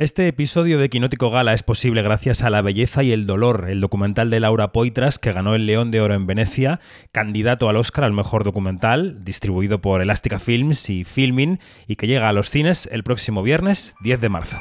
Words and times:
Este 0.00 0.28
episodio 0.28 0.78
de 0.78 0.90
Quinótico 0.90 1.28
Gala 1.28 1.54
es 1.54 1.64
posible 1.64 2.02
gracias 2.02 2.44
a 2.44 2.50
La 2.50 2.62
Belleza 2.62 3.02
y 3.02 3.10
el 3.10 3.26
Dolor, 3.26 3.66
el 3.68 3.80
documental 3.80 4.30
de 4.30 4.38
Laura 4.38 4.70
Poitras 4.70 5.18
que 5.18 5.32
ganó 5.32 5.56
el 5.56 5.66
León 5.66 5.90
de 5.90 6.00
Oro 6.00 6.14
en 6.14 6.24
Venecia, 6.24 6.78
candidato 7.10 7.68
al 7.68 7.74
Oscar 7.74 8.04
al 8.04 8.12
mejor 8.12 8.44
documental, 8.44 9.24
distribuido 9.24 9.80
por 9.80 10.00
Elástica 10.00 10.38
Films 10.38 10.88
y 10.88 11.02
Filmin, 11.02 11.58
y 11.88 11.96
que 11.96 12.06
llega 12.06 12.28
a 12.28 12.32
los 12.32 12.48
cines 12.48 12.88
el 12.92 13.02
próximo 13.02 13.42
viernes 13.42 13.96
10 14.00 14.20
de 14.20 14.28
marzo. 14.28 14.58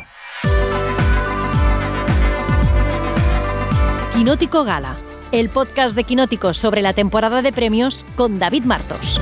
Quinótico 4.15 4.63
Gala, 4.63 4.97
el 5.31 5.49
podcast 5.49 5.96
de 5.96 6.04
Quinótico 6.04 6.56
sobre 6.56 6.81
la 6.81 6.94
temporada 6.94 7.44
de 7.44 7.54
premios 7.54 8.08
con 8.15 8.40
David 8.40 8.63
Martos. 8.63 9.22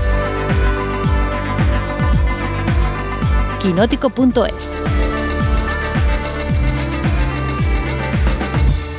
Quinótico.es 3.61 4.94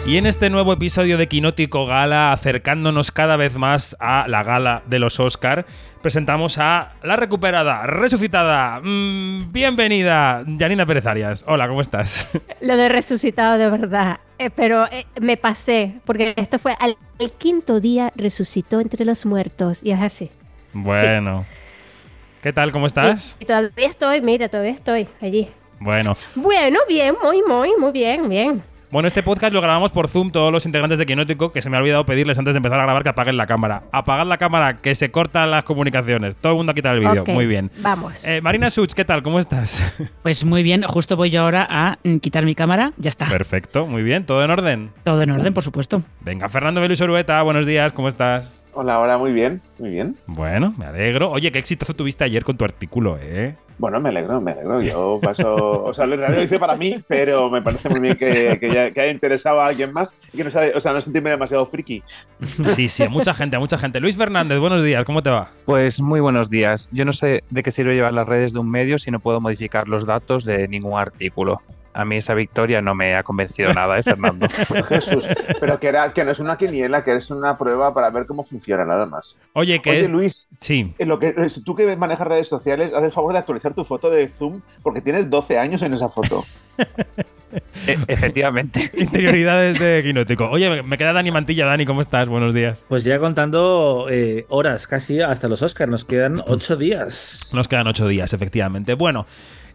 Y 0.06 0.18
en 0.18 0.26
este 0.26 0.50
nuevo 0.50 0.72
episodio 0.72 1.18
de 1.18 1.26
Quinótico 1.26 1.84
Gala, 1.84 2.30
acercándonos 2.30 3.10
cada 3.10 3.36
vez 3.36 3.56
más 3.56 3.96
a 3.98 4.28
la 4.28 4.44
gala 4.44 4.84
de 4.86 5.00
los 5.00 5.18
Oscar, 5.18 5.66
presentamos 6.00 6.58
a 6.58 6.92
la 7.02 7.16
recuperada, 7.16 7.84
resucitada, 7.88 8.80
mm, 8.84 9.50
bienvenida, 9.50 10.44
Janina 10.60 10.86
Pérez 10.86 11.06
Arias. 11.06 11.44
Hola, 11.48 11.66
¿cómo 11.66 11.80
estás? 11.80 12.30
Lo 12.60 12.76
de 12.76 12.88
resucitado 12.88 13.58
de 13.58 13.68
verdad, 13.68 14.20
eh, 14.38 14.50
pero 14.50 14.86
eh, 14.86 15.06
me 15.20 15.36
pasé, 15.36 15.96
porque 16.04 16.34
esto 16.36 16.60
fue 16.60 16.76
al 16.78 16.96
el 17.18 17.32
quinto 17.32 17.80
día 17.80 18.12
resucitó 18.14 18.78
entre 18.78 19.04
los 19.04 19.26
muertos, 19.26 19.82
y 19.82 19.90
es 19.90 20.00
así. 20.00 20.30
Bueno. 20.72 21.46
¿Qué 22.42 22.52
tal? 22.52 22.70
¿Cómo 22.70 22.86
estás? 22.86 23.36
Y 23.40 23.44
todavía 23.44 23.88
estoy, 23.88 24.20
mira, 24.20 24.48
todavía 24.48 24.70
estoy 24.70 25.08
allí. 25.20 25.48
Bueno. 25.80 26.16
Bueno, 26.36 26.78
bien, 26.86 27.16
muy, 27.20 27.42
muy, 27.42 27.70
muy 27.76 27.90
bien, 27.90 28.28
bien. 28.28 28.75
Bueno, 28.88 29.08
este 29.08 29.24
podcast 29.24 29.52
lo 29.52 29.60
grabamos 29.60 29.90
por 29.90 30.06
Zoom 30.08 30.30
todos 30.30 30.52
los 30.52 30.64
integrantes 30.64 30.98
de 30.98 31.06
Quinótico, 31.06 31.50
que 31.50 31.60
se 31.60 31.68
me 31.68 31.76
ha 31.76 31.80
olvidado 31.80 32.06
pedirles 32.06 32.38
antes 32.38 32.54
de 32.54 32.58
empezar 32.58 32.78
a 32.78 32.84
grabar 32.84 33.02
que 33.02 33.08
apaguen 33.08 33.36
la 33.36 33.46
cámara. 33.46 33.82
Apagad 33.90 34.26
la 34.26 34.38
cámara, 34.38 34.76
que 34.76 34.94
se 34.94 35.10
cortan 35.10 35.50
las 35.50 35.64
comunicaciones. 35.64 36.36
Todo 36.36 36.52
el 36.52 36.56
mundo 36.58 36.70
a 36.70 36.74
quitar 36.74 36.94
el 36.94 37.00
vídeo. 37.00 37.24
Muy 37.26 37.46
bien. 37.46 37.70
Vamos. 37.80 38.24
Eh, 38.24 38.40
Marina 38.40 38.70
Such, 38.70 38.92
¿qué 38.92 39.04
tal? 39.04 39.22
¿Cómo 39.22 39.38
estás? 39.38 39.82
Pues 40.22 40.44
muy 40.44 40.62
bien, 40.62 40.82
justo 40.82 41.16
voy 41.16 41.30
yo 41.30 41.42
ahora 41.42 41.66
a 41.70 41.98
quitar 42.20 42.44
mi 42.44 42.54
cámara, 42.54 42.92
ya 42.96 43.10
está. 43.10 43.26
Perfecto, 43.28 43.86
muy 43.86 44.02
bien. 44.02 44.24
¿Todo 44.24 44.42
en 44.42 44.50
orden? 44.50 44.90
Todo 45.04 45.22
en 45.22 45.30
orden, 45.30 45.54
por 45.54 45.62
supuesto. 45.62 46.02
Venga, 46.20 46.48
Fernando 46.48 46.80
Beluis 46.80 47.00
Orueta, 47.00 47.40
buenos 47.42 47.64
días, 47.64 47.92
¿cómo 47.92 48.08
estás? 48.08 48.60
Hola, 48.78 49.00
hola, 49.00 49.16
muy 49.16 49.32
bien, 49.32 49.62
muy 49.78 49.88
bien. 49.88 50.16
Bueno, 50.26 50.74
me 50.76 50.84
alegro. 50.84 51.30
Oye, 51.30 51.50
qué 51.50 51.58
exitoso 51.58 51.94
tuviste 51.94 52.24
ayer 52.24 52.44
con 52.44 52.58
tu 52.58 52.64
artículo, 52.66 53.16
¿eh? 53.18 53.54
Bueno, 53.78 54.00
me 54.00 54.10
alegro, 54.10 54.38
me 54.40 54.52
alegro. 54.52 54.82
Yo 54.82 55.18
paso. 55.22 55.82
O 55.84 55.94
sea, 55.94 56.04
en 56.04 56.10
realidad 56.10 56.34
lo 56.36 56.42
hice 56.42 56.58
para 56.58 56.76
mí, 56.76 57.02
pero 57.08 57.48
me 57.48 57.62
parece 57.62 57.88
muy 57.88 58.00
bien 58.00 58.16
que, 58.18 58.58
que, 58.60 58.72
ya- 58.72 58.90
que 58.90 59.00
haya 59.00 59.10
interesado 59.12 59.60
a 59.62 59.66
alguien 59.68 59.92
más 59.94 60.14
y 60.30 60.36
que 60.36 60.44
no 60.44 60.50
sea, 60.50 60.70
o 60.74 60.80
sea, 60.80 60.92
no 60.92 61.00
sentirme 61.00 61.30
demasiado 61.30 61.64
friki. 61.66 62.02
Sí, 62.74 62.88
sí, 62.88 63.04
a 63.04 63.08
mucha 63.08 63.32
gente, 63.32 63.56
a 63.56 63.60
mucha 63.60 63.78
gente. 63.78 63.98
Luis 63.98 64.16
Fernández, 64.16 64.58
buenos 64.58 64.82
días, 64.82 65.04
¿cómo 65.06 65.22
te 65.22 65.30
va? 65.30 65.50
Pues 65.64 65.98
muy 66.00 66.20
buenos 66.20 66.50
días. 66.50 66.88
Yo 66.92 67.06
no 67.06 67.12
sé 67.14 67.44
de 67.48 67.62
qué 67.62 67.70
sirve 67.70 67.94
llevar 67.94 68.12
las 68.12 68.26
redes 68.26 68.52
de 68.52 68.58
un 68.58 68.70
medio 68.70 68.98
si 68.98 69.10
no 69.10 69.20
puedo 69.20 69.40
modificar 69.40 69.88
los 69.88 70.04
datos 70.06 70.44
de 70.44 70.68
ningún 70.68 70.98
artículo. 70.98 71.62
A 71.96 72.04
mí 72.04 72.16
esa 72.18 72.34
victoria 72.34 72.82
no 72.82 72.94
me 72.94 73.16
ha 73.16 73.22
convencido 73.22 73.72
nada, 73.72 73.98
¿eh, 73.98 74.02
Fernando? 74.02 74.46
Jesús. 74.88 75.26
Pero 75.58 75.80
que, 75.80 75.88
era, 75.88 76.12
que 76.12 76.24
no 76.24 76.30
es 76.30 76.38
una 76.40 76.58
quiniela, 76.58 77.02
que 77.02 77.14
es 77.16 77.30
una 77.30 77.56
prueba 77.56 77.94
para 77.94 78.10
ver 78.10 78.26
cómo 78.26 78.44
funciona, 78.44 78.84
nada 78.84 79.06
más. 79.06 79.36
Oye, 79.54 79.80
que 79.80 79.90
Oye, 79.90 80.00
es. 80.00 80.10
Luis, 80.10 80.46
Sí. 80.60 80.92
en 80.98 81.08
lo 81.08 81.18
que, 81.18 81.34
es- 81.36 81.62
tú 81.64 81.74
que 81.74 81.96
manejas 81.96 82.26
redes 82.26 82.48
sociales, 82.48 82.92
haz 82.94 83.02
el 83.02 83.12
favor 83.12 83.32
de 83.32 83.38
actualizar 83.38 83.72
tu 83.74 83.84
foto 83.84 84.10
de 84.10 84.28
Zoom 84.28 84.60
porque 84.82 85.00
tienes 85.00 85.30
12 85.30 85.58
años 85.58 85.82
en 85.82 85.94
esa 85.94 86.08
foto. 86.08 86.44
E- 87.86 87.96
efectivamente. 88.08 88.90
Interioridades 88.96 89.78
de 89.78 90.02
Quinótico. 90.04 90.48
Oye, 90.50 90.68
me- 90.68 90.82
me 90.82 90.98
queda 90.98 91.12
Dani 91.12 91.30
Mantilla. 91.30 91.64
Dani, 91.64 91.86
¿cómo 91.86 92.00
estás? 92.00 92.28
Buenos 92.28 92.52
días. 92.52 92.82
Pues 92.88 93.04
ya 93.04 93.18
contando 93.18 94.08
eh, 94.10 94.44
horas 94.48 94.86
casi 94.86 95.20
hasta 95.20 95.48
los 95.48 95.62
Oscars, 95.62 95.90
nos 95.90 96.04
quedan 96.04 96.42
ocho 96.46 96.76
días. 96.76 97.48
Nos 97.54 97.68
quedan 97.68 97.86
ocho 97.86 98.08
días, 98.08 98.32
efectivamente. 98.32 98.94
Bueno, 98.94 99.26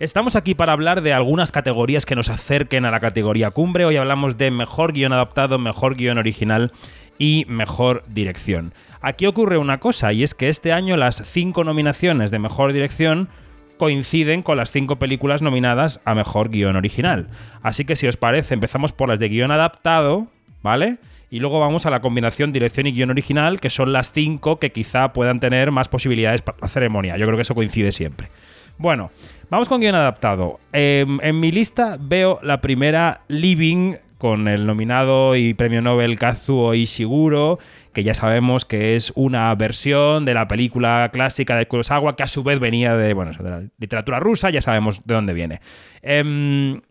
estamos 0.02 0.36
aquí 0.36 0.56
para 0.56 0.74
hablar 0.74 1.04
de 1.04 1.14
algunas 1.14 1.52
categorías 1.52 2.08
que 2.08 2.16
nos 2.16 2.30
acerquen 2.30 2.86
a 2.86 2.92
la 2.92 3.00
categoría 3.00 3.52
cumbre. 3.52 3.86
Hoy 3.86 3.98
hablamos 3.98 4.36
de 4.36 4.50
mejor 4.50 4.94
guion 4.94 5.14
adaptado, 5.14 5.60
mejor 5.60 5.96
guion 5.96 6.18
original 6.18 6.72
y 7.20 7.46
mejor 7.48 8.04
dirección. 8.08 8.74
Aquí 9.02 9.28
ocurre 9.28 9.60
una 9.60 9.80
cosa, 9.80 10.12
y 10.12 10.24
es 10.24 10.34
que 10.34 10.50
este 10.50 10.74
año 10.74 10.98
las 10.98 11.22
cinco 11.24 11.64
nominaciones 11.64 12.32
de 12.32 12.40
mejor 12.40 12.74
dirección 12.74 13.30
coinciden 13.78 14.42
con 14.42 14.58
las 14.58 14.72
cinco 14.72 14.98
películas 14.98 15.44
nominadas 15.44 16.02
a 16.04 16.16
mejor 16.16 16.50
guion 16.50 16.76
original. 16.76 17.28
Así 17.62 17.86
que 17.86 17.96
si 17.96 18.08
os 18.08 18.18
parece, 18.18 18.56
empezamos 18.56 18.94
por 18.94 19.08
las 19.08 19.20
de 19.20 19.30
guion 19.30 19.52
adaptado, 19.52 20.28
¿vale? 20.64 20.98
Y 21.30 21.40
luego 21.40 21.60
vamos 21.60 21.86
a 21.86 21.92
la 21.92 22.02
combinación 22.02 22.52
dirección 22.52 22.88
y 22.88 22.92
guion 22.92 23.12
original, 23.12 23.60
que 23.60 23.70
son 23.70 23.94
las 23.94 24.12
cinco 24.12 24.58
que 24.58 24.72
quizá 24.72 25.14
puedan 25.14 25.40
tener 25.40 25.70
más 25.70 25.90
posibilidades 25.90 26.42
para 26.42 26.58
la 26.60 26.68
ceremonia. 26.68 27.18
Yo 27.18 27.28
creo 27.28 27.38
que 27.38 27.44
eso 27.44 27.56
coincide 27.56 27.92
siempre. 27.92 28.30
Bueno, 28.78 29.12
vamos 29.50 29.70
con 29.70 29.82
guion 29.82 29.96
adaptado. 29.96 30.60
Em, 30.74 31.20
en 31.22 31.40
mi 31.40 31.52
lista 31.52 31.98
veo 32.00 32.40
la 32.42 32.62
primera 32.62 33.22
Living 33.28 33.96
con 34.22 34.48
el 34.48 34.68
nominado 34.68 35.36
y 35.36 35.56
premio 35.56 35.82
Nobel 35.82 36.20
Kazuo 36.20 36.76
Ishiguro, 36.76 37.58
que 37.92 38.04
ya 38.04 38.14
sabemos 38.14 38.66
que 38.66 38.96
es 38.96 39.12
una 39.16 39.54
versión 39.56 40.26
de 40.26 40.36
la 40.36 40.48
película 40.48 41.10
clásica 41.12 41.56
de 41.56 41.68
Kurosawa, 41.68 42.16
que 42.16 42.22
a 42.22 42.28
su 42.28 42.44
vez 42.44 42.60
venía 42.60 42.96
de, 42.96 43.16
bueno, 43.16 43.32
de 43.32 43.50
la 43.50 43.64
literatura 43.80 44.20
rusa, 44.20 44.52
ya 44.52 44.62
sabemos 44.62 45.02
de 45.06 45.16
dónde 45.16 45.34
viene. 45.34 45.60
Em, 46.04 46.82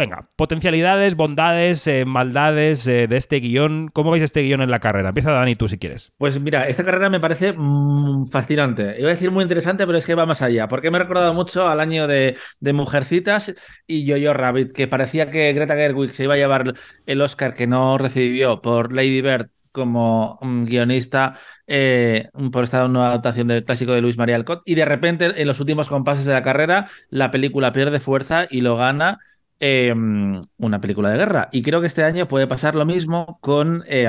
venga, 0.00 0.28
potencialidades, 0.34 1.14
bondades, 1.14 1.86
eh, 1.86 2.04
maldades 2.06 2.86
eh, 2.88 3.06
de 3.06 3.16
este 3.16 3.38
guion. 3.40 3.88
¿Cómo 3.92 4.10
veis 4.10 4.24
este 4.24 4.40
guion 4.42 4.62
en 4.62 4.70
la 4.70 4.80
carrera? 4.80 5.10
Empieza 5.10 5.30
Dani 5.30 5.54
tú 5.56 5.68
si 5.68 5.78
quieres. 5.78 6.12
Pues 6.16 6.40
mira, 6.40 6.66
esta 6.66 6.84
carrera 6.84 7.10
me 7.10 7.20
parece 7.20 7.52
mm, 7.56 8.26
fascinante. 8.26 8.96
Iba 8.98 9.08
a 9.08 9.12
decir 9.12 9.30
muy 9.30 9.42
interesante, 9.42 9.86
pero 9.86 9.98
es 9.98 10.06
que 10.06 10.14
va 10.14 10.24
más 10.26 10.40
allá. 10.42 10.68
Porque 10.68 10.90
me 10.90 10.96
he 10.96 11.00
recordado 11.00 11.34
mucho 11.34 11.68
al 11.68 11.80
año 11.80 12.06
de, 12.06 12.36
Mujercitas 12.72 13.54
y 13.86 14.06
Yo-Yo 14.06 14.32
Rabbit, 14.32 14.72
que 14.72 14.88
parecía 14.88 15.30
que 15.30 15.52
Greta 15.52 15.74
Gerwig 15.74 16.14
se 16.14 16.24
iba 16.24 16.34
a 16.34 16.38
llevar 16.38 16.72
el 17.04 17.20
Oscar 17.20 17.52
que 17.54 17.66
no 17.66 17.98
recibió 17.98 18.62
por 18.62 18.92
Lady 18.92 19.20
Bird 19.20 19.48
como 19.70 20.38
mm, 20.40 20.64
guionista 20.64 21.34
eh, 21.66 22.28
por 22.50 22.64
esta 22.64 22.88
nueva 22.88 23.08
adaptación 23.08 23.48
del 23.48 23.64
clásico 23.64 23.92
de 23.92 24.00
Luis 24.00 24.16
María 24.16 24.36
Alcott 24.36 24.62
y 24.64 24.74
de 24.74 24.84
repente 24.84 25.40
en 25.40 25.46
los 25.46 25.60
últimos 25.60 25.88
compases 25.88 26.24
de 26.24 26.32
la 26.32 26.42
carrera 26.42 26.88
la 27.08 27.30
película 27.30 27.72
pierde 27.72 28.00
fuerza 28.00 28.46
y 28.50 28.62
lo 28.62 28.76
gana 28.76 29.18
eh, 29.60 29.94
una 30.56 30.80
película 30.80 31.10
de 31.10 31.18
guerra. 31.18 31.48
Y 31.52 31.62
creo 31.62 31.80
que 31.80 31.86
este 31.86 32.04
año 32.04 32.26
puede 32.28 32.46
pasar 32.46 32.74
lo 32.74 32.84
mismo 32.84 33.38
con 33.40 33.84
eh, 33.86 34.08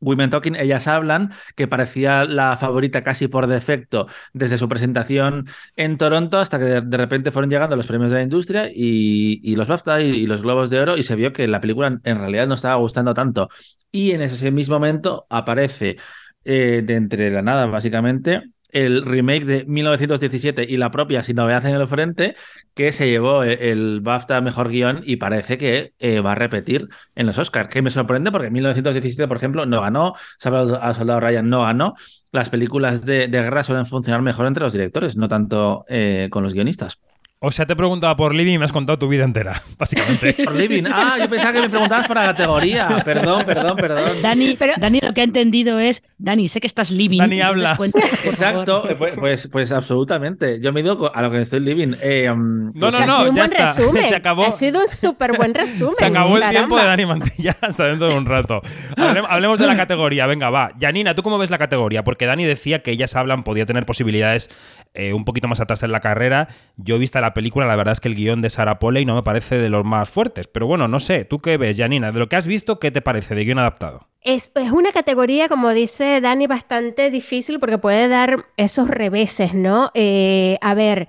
Women 0.00 0.30
Talking, 0.30 0.56
ellas 0.56 0.86
hablan, 0.86 1.32
que 1.56 1.66
parecía 1.66 2.24
la 2.24 2.56
favorita 2.56 3.02
casi 3.02 3.28
por 3.28 3.46
defecto 3.46 4.06
desde 4.34 4.58
su 4.58 4.68
presentación 4.68 5.46
en 5.76 5.96
Toronto 5.96 6.38
hasta 6.38 6.58
que 6.58 6.64
de, 6.64 6.96
repente 6.96 7.30
fueron 7.32 7.50
llegando 7.50 7.74
los 7.76 7.86
premios 7.86 8.10
de 8.10 8.16
la 8.16 8.22
industria 8.22 8.70
y, 8.72 9.56
los 9.56 9.66
BAFTA 9.68 10.02
y, 10.02 10.10
y 10.10 10.26
los 10.26 10.42
Globos 10.42 10.68
de 10.68 10.80
Oro 10.80 10.96
y 10.98 11.02
se 11.02 11.16
vio 11.16 11.32
que 11.32 11.48
la 11.48 11.60
película 11.60 11.98
en 12.02 12.18
realidad 12.18 12.46
no 12.46 12.54
estaba 12.54 12.74
gustando 12.76 13.14
tanto. 13.14 13.48
Y 13.90 14.12
en 14.12 14.22
ese 14.22 14.50
mismo 14.50 14.74
momento 14.74 15.26
aparece 15.30 15.96
eh, 16.44 16.82
de 16.84 16.94
entre 16.94 17.30
la 17.30 17.42
nada, 17.42 17.66
básicamente, 17.66 18.42
el 18.74 19.04
remake 19.04 19.44
de 19.44 19.64
1917 19.64 20.66
y 20.68 20.76
la 20.76 20.90
propia 20.90 21.22
Sin 21.22 21.36
Novedad 21.36 21.64
en 21.64 21.74
el 21.74 21.86
Frente, 21.86 22.34
que 22.74 22.92
se 22.92 23.08
llevó 23.08 23.44
el, 23.44 23.58
el 23.60 24.00
BAFTA 24.00 24.40
Mejor 24.40 24.68
Guión 24.68 25.00
y 25.04 25.16
parece 25.16 25.56
que 25.56 25.94
eh, 26.00 26.20
va 26.20 26.32
a 26.32 26.34
repetir 26.34 26.88
en 27.14 27.26
los 27.26 27.38
Oscars. 27.38 27.68
Que 27.70 27.82
me 27.82 27.90
sorprende 27.90 28.32
porque 28.32 28.50
1917, 28.50 29.28
por 29.28 29.36
ejemplo, 29.36 29.64
no 29.64 29.80
ganó, 29.80 30.14
Salvador 30.38 30.80
a 30.82 30.92
Soldado 30.92 31.20
Ryan 31.20 31.48
no 31.48 31.62
ganó. 31.62 31.94
Las 32.32 32.50
películas 32.50 33.06
de, 33.06 33.28
de 33.28 33.42
guerra 33.42 33.62
suelen 33.62 33.86
funcionar 33.86 34.20
mejor 34.20 34.46
entre 34.46 34.64
los 34.64 34.72
directores, 34.72 35.16
no 35.16 35.28
tanto 35.28 35.84
eh, 35.88 36.28
con 36.30 36.42
los 36.42 36.52
guionistas. 36.52 36.98
O 37.46 37.50
sea, 37.50 37.66
te 37.66 37.76
preguntaba 37.76 38.16
por 38.16 38.34
Living 38.34 38.54
y 38.54 38.58
me 38.58 38.64
has 38.64 38.72
contado 38.72 38.98
tu 38.98 39.08
vida 39.08 39.24
entera, 39.24 39.62
básicamente. 39.78 40.32
Por 40.44 40.54
Living. 40.54 40.84
Ah, 40.90 41.16
yo 41.18 41.28
pensaba 41.28 41.52
que 41.52 41.60
me 41.60 41.68
preguntabas 41.68 42.06
por 42.06 42.16
la 42.16 42.24
categoría. 42.26 43.02
Perdón, 43.04 43.44
perdón, 43.44 43.76
perdón. 43.76 44.22
Dani, 44.22 44.56
Pero- 44.58 44.74
Dani 44.78 45.00
lo 45.00 45.12
que 45.12 45.20
ha 45.20 45.24
entendido 45.24 45.78
es, 45.78 46.02
Dani, 46.18 46.48
sé 46.48 46.60
que 46.60 46.66
estás 46.66 46.90
living. 46.90 47.18
Dani 47.18 47.40
habla. 47.40 47.76
Exacto, 48.24 48.84
pues, 48.98 49.12
pues, 49.18 49.48
pues 49.48 49.72
absolutamente. 49.72 50.60
Yo 50.60 50.72
me 50.72 50.80
he 50.80 50.82
ido 50.82 51.14
a 51.14 51.22
lo 51.22 51.30
que 51.30 51.40
estoy 51.42 51.60
living. 51.60 51.94
Eh, 52.02 52.30
um, 52.30 52.66
No, 52.74 52.90
pues 52.90 52.92
no, 53.00 53.06
no, 53.06 53.18
un 53.20 53.26
ya 53.26 53.32
buen 53.32 53.44
está. 53.52 53.66
resumen. 53.74 54.08
Se 54.08 54.14
acabó. 54.16 54.46
Ha 54.46 54.52
sido 54.52 54.80
un 54.80 54.88
súper 54.88 55.36
buen 55.36 55.54
resumen. 55.54 55.94
Se 55.94 56.04
acabó 56.06 56.36
el 56.36 56.42
caramba. 56.42 56.58
tiempo 56.60 56.78
de 56.78 56.84
Dani 56.86 57.06
Mantilla 57.06 57.56
hasta 57.60 57.84
dentro 57.84 58.08
de 58.08 58.16
un 58.16 58.26
rato. 58.26 58.62
Hablem- 58.96 59.26
hablemos 59.28 59.58
de 59.58 59.66
la 59.66 59.76
categoría. 59.76 60.26
Venga, 60.26 60.50
va. 60.50 60.72
Janina, 60.80 61.14
¿tú 61.14 61.22
cómo 61.22 61.38
ves 61.38 61.50
la 61.50 61.58
categoría? 61.58 62.04
Porque 62.04 62.26
Dani 62.26 62.44
decía 62.44 62.82
que 62.82 62.90
ellas 62.90 63.14
hablan, 63.16 63.44
podía 63.44 63.66
tener 63.66 63.84
posibilidades 63.86 64.50
eh, 64.94 65.12
un 65.12 65.24
poquito 65.24 65.48
más 65.48 65.60
atrás 65.60 65.82
en 65.82 65.92
la 65.92 66.00
carrera. 66.00 66.48
Yo 66.76 66.96
he 66.96 66.98
visto 66.98 67.20
la 67.20 67.34
película, 67.34 67.66
la 67.66 67.76
verdad 67.76 67.92
es 67.92 68.00
que 68.00 68.08
el 68.08 68.14
guion 68.14 68.40
de 68.40 68.50
Sarah 68.50 68.78
Polley 68.78 69.04
no 69.04 69.14
me 69.16 69.22
parece 69.22 69.58
de 69.58 69.68
los 69.68 69.84
más 69.84 70.08
fuertes. 70.08 70.46
Pero 70.46 70.66
bueno, 70.66 70.88
no 70.88 71.00
sé. 71.00 71.24
¿Tú 71.24 71.40
qué 71.40 71.56
ves, 71.56 71.76
Janina? 71.76 72.12
De 72.12 72.18
lo 72.18 72.28
que 72.28 72.36
has 72.36 72.46
visto, 72.46 72.78
¿qué 72.78 72.90
te 72.90 73.02
parece 73.02 73.34
de 73.34 73.44
guion 73.44 73.58
adaptado? 73.58 74.08
Es, 74.20 74.52
es 74.54 74.70
una 74.70 74.92
categoría, 74.92 75.48
como 75.48 75.70
dice 75.70 76.20
Dani, 76.20 76.46
bastante 76.46 77.10
difícil 77.10 77.60
porque 77.60 77.78
puede 77.78 78.08
dar 78.08 78.46
esos 78.56 78.88
reveses, 78.88 79.52
¿no? 79.52 79.90
Eh, 79.94 80.58
a 80.62 80.74
ver, 80.74 81.08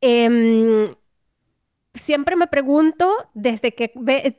em, 0.00 0.86
siempre 1.94 2.36
me 2.36 2.46
pregunto, 2.46 3.10
desde 3.34 3.72
que, 3.74 3.92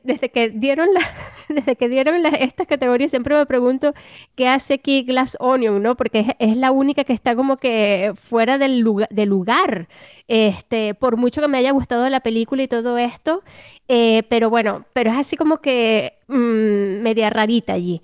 desde 0.04 0.30
que 0.30 0.50
dieron, 0.50 0.92
la, 0.92 1.00
desde 1.48 1.76
que 1.76 1.88
dieron 1.88 2.24
estas 2.26 2.66
categorías, 2.66 3.10
siempre 3.10 3.34
me 3.34 3.46
pregunto 3.46 3.94
qué 4.34 4.48
hace 4.48 4.74
aquí 4.74 5.02
Glass 5.02 5.36
Onion, 5.40 5.82
¿no? 5.82 5.96
Porque 5.96 6.20
es, 6.20 6.26
es 6.38 6.56
la 6.56 6.70
única 6.70 7.04
que 7.04 7.12
está 7.12 7.34
como 7.34 7.56
que 7.56 8.12
fuera 8.16 8.58
del 8.58 8.80
lugar, 8.80 9.08
del 9.10 9.28
lugar. 9.28 9.88
Este, 10.28 10.94
por 10.94 11.16
mucho 11.16 11.40
que 11.40 11.48
me 11.48 11.58
haya 11.58 11.70
gustado 11.70 12.08
la 12.08 12.20
película 12.20 12.62
y 12.62 12.68
todo 12.68 12.98
esto, 12.98 13.42
eh, 13.88 14.24
pero 14.28 14.50
bueno, 14.50 14.84
pero 14.92 15.10
es 15.10 15.16
así 15.16 15.36
como 15.36 15.58
que 15.58 16.14
mm, 16.28 17.02
media 17.02 17.30
rarita 17.30 17.72
allí. 17.74 18.02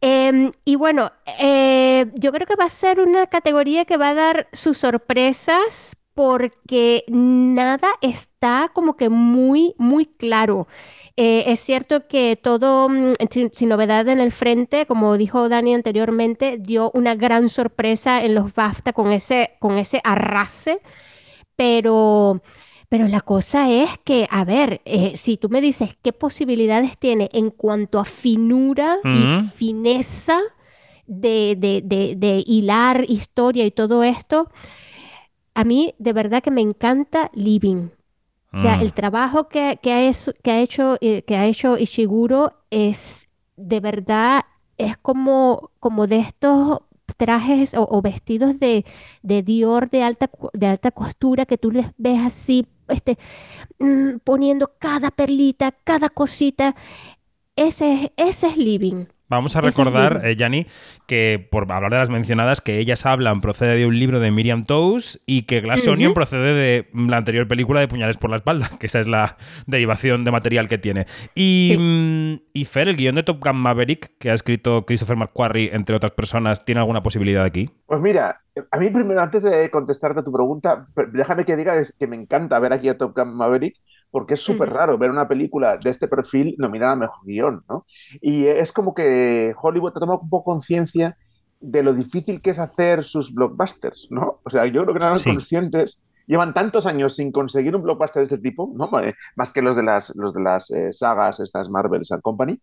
Em, 0.00 0.52
y 0.64 0.76
bueno, 0.76 1.12
eh, 1.38 2.06
yo 2.14 2.30
creo 2.32 2.46
que 2.46 2.56
va 2.56 2.64
a 2.66 2.68
ser 2.68 3.00
una 3.00 3.26
categoría 3.26 3.86
que 3.86 3.96
va 3.96 4.10
a 4.10 4.14
dar 4.14 4.48
sus 4.52 4.78
sorpresas 4.78 5.96
porque 6.14 7.04
nada 7.08 7.88
está 8.00 8.70
como 8.72 8.96
que 8.96 9.08
muy, 9.08 9.74
muy 9.78 10.06
claro. 10.06 10.66
Eh, 11.16 11.44
es 11.46 11.60
cierto 11.60 12.08
que 12.08 12.36
todo, 12.36 12.88
mm, 12.88 13.12
sin, 13.30 13.52
sin 13.52 13.68
novedad 13.68 14.08
en 14.08 14.20
el 14.20 14.32
frente, 14.32 14.86
como 14.86 15.16
dijo 15.16 15.48
Dani 15.48 15.74
anteriormente, 15.74 16.58
dio 16.58 16.90
una 16.94 17.14
gran 17.14 17.48
sorpresa 17.48 18.24
en 18.24 18.34
los 18.34 18.52
BAFTA 18.54 18.92
con 18.92 19.12
ese, 19.12 19.52
con 19.60 19.78
ese 19.78 20.00
arrase, 20.04 20.78
pero... 21.56 22.42
Pero 22.90 23.08
la 23.08 23.22
cosa 23.22 23.70
es 23.72 23.90
que, 24.04 24.28
a 24.30 24.44
ver, 24.44 24.80
eh, 24.84 25.16
si 25.16 25.36
tú 25.36 25.48
me 25.48 25.60
dices 25.60 25.96
qué 26.00 26.12
posibilidades 26.12 26.96
tiene 26.96 27.28
en 27.32 27.50
cuanto 27.50 27.98
a 27.98 28.04
finura 28.04 28.98
y 29.50 29.52
fineza 29.56 30.38
de, 31.06 31.56
de- 31.58 31.82
de- 31.82 32.14
de 32.14 32.44
hilar 32.46 33.04
historia 33.08 33.64
y 33.66 33.72
todo 33.72 34.04
esto, 34.04 34.48
a 35.54 35.64
mí 35.64 35.94
de 35.98 36.12
verdad 36.12 36.42
que 36.42 36.50
me 36.50 36.60
encanta 36.60 37.30
Living. 37.34 37.90
O 38.52 38.60
sea, 38.60 38.76
Mm. 38.78 38.82
el 38.82 38.92
trabajo 38.94 39.48
que, 39.48 39.78
que 39.82 39.92
ha, 39.92 40.02
es- 40.08 40.32
que 40.42 40.50
ha 40.52 40.60
hecho, 40.60 40.96
eh, 41.00 41.22
que 41.22 41.36
ha 41.36 41.46
hecho 41.46 41.76
Ishiguro 41.78 42.52
es 42.70 43.28
de 43.56 43.80
verdad, 43.80 44.42
es 44.78 44.96
como, 44.98 45.70
como 45.80 46.06
de 46.06 46.18
estos 46.20 46.80
trajes 47.16 47.74
o, 47.74 47.86
o 47.90 48.02
vestidos 48.02 48.58
de, 48.60 48.84
de 49.22 49.42
Dior 49.42 49.90
de 49.90 50.02
alta, 50.02 50.30
de 50.52 50.66
alta 50.66 50.90
costura 50.90 51.46
que 51.46 51.58
tú 51.58 51.70
les 51.70 51.86
ves 51.98 52.20
así, 52.20 52.66
este, 52.88 53.18
mm, 53.78 54.18
poniendo 54.24 54.72
cada 54.78 55.10
perlita, 55.10 55.72
cada 55.84 56.08
cosita. 56.10 56.74
Ese, 57.56 57.94
es- 58.04 58.10
ese 58.16 58.48
es 58.48 58.56
Living. 58.56 59.06
Vamos 59.28 59.56
a 59.56 59.62
recordar, 59.62 60.20
eh, 60.24 60.36
Yanni, 60.36 60.66
que 61.06 61.48
por 61.50 61.70
hablar 61.72 61.90
de 61.90 61.98
las 61.98 62.10
mencionadas, 62.10 62.60
que 62.60 62.78
ellas 62.78 63.06
hablan 63.06 63.40
procede 63.40 63.74
de 63.76 63.86
un 63.86 63.98
libro 63.98 64.20
de 64.20 64.30
Miriam 64.30 64.64
Toews 64.64 65.20
y 65.26 65.42
que 65.42 65.60
Glass. 65.60 65.86
Onion 65.88 66.12
procede 66.14 66.52
de 66.54 66.88
la 66.94 67.16
anterior 67.16 67.48
película 67.48 67.80
de 67.80 67.88
Puñales 67.88 68.16
por 68.18 68.30
la 68.30 68.36
espalda, 68.36 68.70
que 68.78 68.86
esa 68.86 69.00
es 69.00 69.08
la 69.08 69.36
derivación 69.66 70.24
de 70.24 70.30
material 70.30 70.68
que 70.68 70.78
tiene. 70.78 71.06
Y, 71.34 71.70
Sí. 71.72 71.78
mm, 71.78 72.34
y 72.52 72.64
Fer, 72.66 72.88
el 72.88 72.96
guion 72.96 73.14
de 73.14 73.22
Top 73.22 73.42
Gun 73.42 73.56
Maverick, 73.56 74.12
que 74.18 74.30
ha 74.30 74.34
escrito 74.34 74.84
Christopher 74.84 75.16
McQuarrie, 75.16 75.74
entre 75.74 75.96
otras 75.96 76.12
personas, 76.12 76.64
¿tiene 76.64 76.80
alguna 76.80 77.02
posibilidad 77.02 77.44
aquí? 77.44 77.70
Pues 77.86 78.00
mira, 78.00 78.42
a 78.70 78.78
mí 78.78 78.90
primero, 78.90 79.20
antes 79.20 79.42
de 79.42 79.70
contestarte 79.70 80.20
a 80.20 80.24
tu 80.24 80.32
pregunta, 80.32 80.86
déjame 81.12 81.44
que 81.44 81.56
diga 81.56 81.80
que 81.98 82.06
me 82.06 82.16
encanta 82.16 82.58
ver 82.58 82.72
aquí 82.72 82.88
a 82.88 82.98
Top 82.98 83.16
Gun 83.16 83.36
Maverick 83.36 83.74
porque 84.14 84.34
es 84.34 84.40
súper 84.40 84.70
raro 84.70 84.96
ver 84.96 85.10
una 85.10 85.26
película 85.26 85.76
de 85.76 85.90
este 85.90 86.06
perfil 86.06 86.54
nominada 86.56 86.92
a 86.92 86.96
Mejor 86.96 87.26
Guión, 87.26 87.64
¿no? 87.68 87.84
Y 88.20 88.46
es 88.46 88.70
como 88.70 88.94
que 88.94 89.52
Hollywood 89.60 89.90
ha 89.96 89.98
tomado 89.98 90.20
un 90.20 90.28
poco 90.30 90.52
conciencia 90.52 91.16
de 91.58 91.82
lo 91.82 91.92
difícil 91.92 92.40
que 92.40 92.50
es 92.50 92.60
hacer 92.60 93.02
sus 93.02 93.34
blockbusters, 93.34 94.06
¿no? 94.10 94.38
O 94.44 94.50
sea, 94.50 94.66
yo 94.66 94.82
creo 94.82 94.94
que 94.94 95.00
no 95.00 95.06
eran 95.06 95.18
Sí. 95.18 95.30
conscientes. 95.30 96.00
Llevan 96.28 96.54
tantos 96.54 96.86
años 96.86 97.16
sin 97.16 97.32
conseguir 97.32 97.74
un 97.74 97.82
blockbuster 97.82 98.20
de 98.20 98.24
este 98.24 98.38
tipo, 98.38 98.70
¿no? 98.76 98.88
Más 99.34 99.50
que 99.50 99.62
los 99.62 99.74
de 99.74 99.82
las, 99.82 100.12
los 100.14 100.32
de 100.32 100.42
las 100.42 100.70
eh, 100.70 100.92
sagas, 100.92 101.40
estas 101.40 101.68
Marvels 101.68 102.12
and 102.12 102.22
Company, 102.22 102.60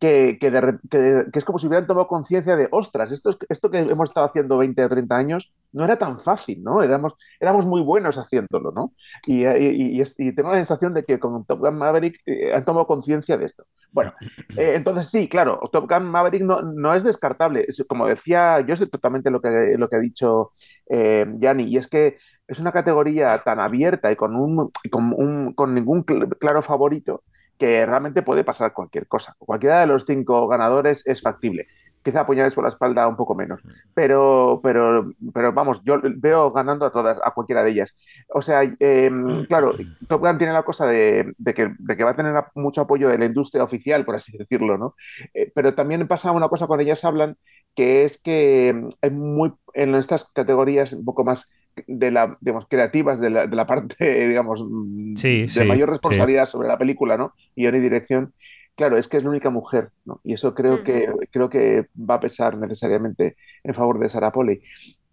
que, 0.00 0.38
que, 0.40 0.50
de 0.50 0.60
re- 0.62 0.78
que- 0.90 1.26
que 1.32 1.38
es 1.38 1.44
como 1.44 1.58
si 1.58 1.66
hubieran 1.68 1.86
tomado 1.86 2.08
conciencia 2.08 2.56
de, 2.56 2.68
ostras, 2.72 3.12
esto, 3.12 3.30
es- 3.30 3.38
esto 3.50 3.70
que 3.70 3.78
hemos 3.80 4.10
estado 4.10 4.26
haciendo 4.26 4.58
20 4.58 4.84
o 4.84 4.88
30 4.88 5.16
años 5.16 5.52
no 5.72 5.84
era 5.84 5.96
tan 5.98 6.18
fácil, 6.18 6.62
¿no? 6.62 6.82
Éramos, 6.82 7.14
éramos 7.38 7.66
muy 7.66 7.82
buenos 7.82 8.16
haciéndolo, 8.18 8.72
¿no? 8.72 8.94
Y, 9.26 9.44
y- 9.46 10.00
y- 10.00 10.02
y- 10.02 10.04
y 10.28 10.34
tengo 10.34 10.50
la 10.50 10.56
sensación 10.56 10.94
de 10.94 11.04
que 11.04 11.18
con 11.20 11.44
Top 11.44 11.60
Gun 11.60 11.76
Maverick 11.78 12.20
eh, 12.26 12.52
han 12.54 12.64
tomado 12.64 12.86
conciencia 12.86 13.36
de 13.36 13.46
esto. 13.46 13.64
Bueno, 13.92 14.12
eh, 14.56 14.72
entonces 14.76 15.08
sí, 15.08 15.28
claro, 15.28 15.60
Top 15.72 15.88
Gun 15.90 16.04
Maverick 16.04 16.42
no, 16.42 16.62
no 16.62 16.94
es 16.94 17.04
descartable. 17.04 17.64
Es- 17.68 17.84
como 17.88 18.06
decía, 18.06 18.60
yo 18.66 18.76
sé 18.76 18.86
totalmente 18.86 19.30
lo 19.30 19.40
que, 19.40 19.74
lo 19.78 19.88
que 19.88 19.96
ha 19.96 20.00
dicho 20.00 20.50
eh, 20.88 21.26
Yanni, 21.38 21.64
y 21.64 21.76
es 21.76 21.88
que 21.88 22.16
es 22.46 22.58
una 22.58 22.72
categoría 22.72 23.38
tan 23.44 23.60
abierta 23.60 24.10
y 24.10 24.16
con, 24.16 24.34
un, 24.36 24.70
con, 24.90 25.12
un- 25.14 25.54
con 25.54 25.74
ningún 25.74 26.04
cl- 26.04 26.36
claro 26.38 26.62
favorito 26.62 27.22
que 27.60 27.84
realmente 27.84 28.22
puede 28.22 28.42
pasar 28.42 28.72
cualquier 28.72 29.06
cosa. 29.06 29.36
Cualquiera 29.38 29.80
de 29.80 29.86
los 29.86 30.06
cinco 30.06 30.48
ganadores 30.48 31.06
es 31.06 31.20
factible. 31.20 31.66
Quizá 32.02 32.24
puñales 32.24 32.54
por 32.54 32.64
la 32.64 32.70
espalda 32.70 33.06
un 33.06 33.16
poco 33.16 33.34
menos. 33.34 33.60
Pero, 33.92 34.60
pero, 34.62 35.12
pero 35.34 35.52
vamos, 35.52 35.84
yo 35.84 36.00
veo 36.02 36.50
ganando 36.52 36.86
a 36.86 36.90
todas, 36.90 37.18
a 37.22 37.32
cualquiera 37.32 37.62
de 37.62 37.72
ellas. 37.72 37.98
O 38.30 38.40
sea, 38.40 38.62
eh, 38.62 39.10
claro, 39.46 39.74
Top 40.08 40.22
Gun 40.22 40.38
tiene 40.38 40.54
la 40.54 40.62
cosa 40.62 40.86
de, 40.86 41.30
de 41.36 41.52
que, 41.52 41.74
de 41.78 41.96
que 41.98 42.04
va 42.04 42.12
a 42.12 42.16
tener 42.16 42.32
mucho 42.54 42.80
apoyo 42.80 43.10
de 43.10 43.18
la 43.18 43.26
industria 43.26 43.62
oficial, 43.62 44.06
por 44.06 44.14
así 44.14 44.34
decirlo, 44.38 44.78
¿no? 44.78 44.94
Eh, 45.34 45.52
pero 45.54 45.74
también 45.74 46.08
pasa 46.08 46.32
una 46.32 46.48
cosa 46.48 46.66
con 46.66 46.80
ellas 46.80 47.04
hablan, 47.04 47.36
que 47.74 48.04
es 48.04 48.16
que 48.16 48.72
mm, 48.74 48.88
hay 49.02 49.10
muy, 49.10 49.52
en 49.74 49.94
estas 49.96 50.30
categorías 50.32 50.94
un 50.94 51.04
poco 51.04 51.24
más 51.24 51.52
de 51.86 52.10
la, 52.10 52.36
digamos, 52.40 52.66
creativas 52.68 53.20
de 53.20 53.30
la, 53.30 53.46
de 53.46 53.56
la 53.56 53.66
parte, 53.66 54.26
digamos, 54.28 54.64
mm, 54.68 55.14
Sí, 55.14 55.48
de 55.48 55.64
sí, 55.64 55.64
mayor 55.64 55.90
sí. 56.02 56.16
responsabilidad 56.18 56.46
sobre 56.46 56.68
la 56.68 56.78
película, 56.78 57.16
¿no? 57.16 57.34
Guión 57.56 57.76
y 57.76 57.80
dirección. 57.80 58.34
Claro, 58.76 58.96
es 58.96 59.08
que 59.08 59.16
es 59.18 59.24
la 59.24 59.30
única 59.30 59.50
mujer, 59.50 59.90
¿no? 60.04 60.20
Y 60.24 60.34
eso 60.34 60.54
creo 60.54 60.82
que, 60.82 61.08
creo 61.32 61.50
que 61.50 61.86
va 61.96 62.14
a 62.16 62.20
pesar 62.20 62.56
necesariamente 62.58 63.36
en 63.64 63.74
favor 63.74 63.98
de 63.98 64.08
Sarah 64.08 64.32
Polley. 64.32 64.62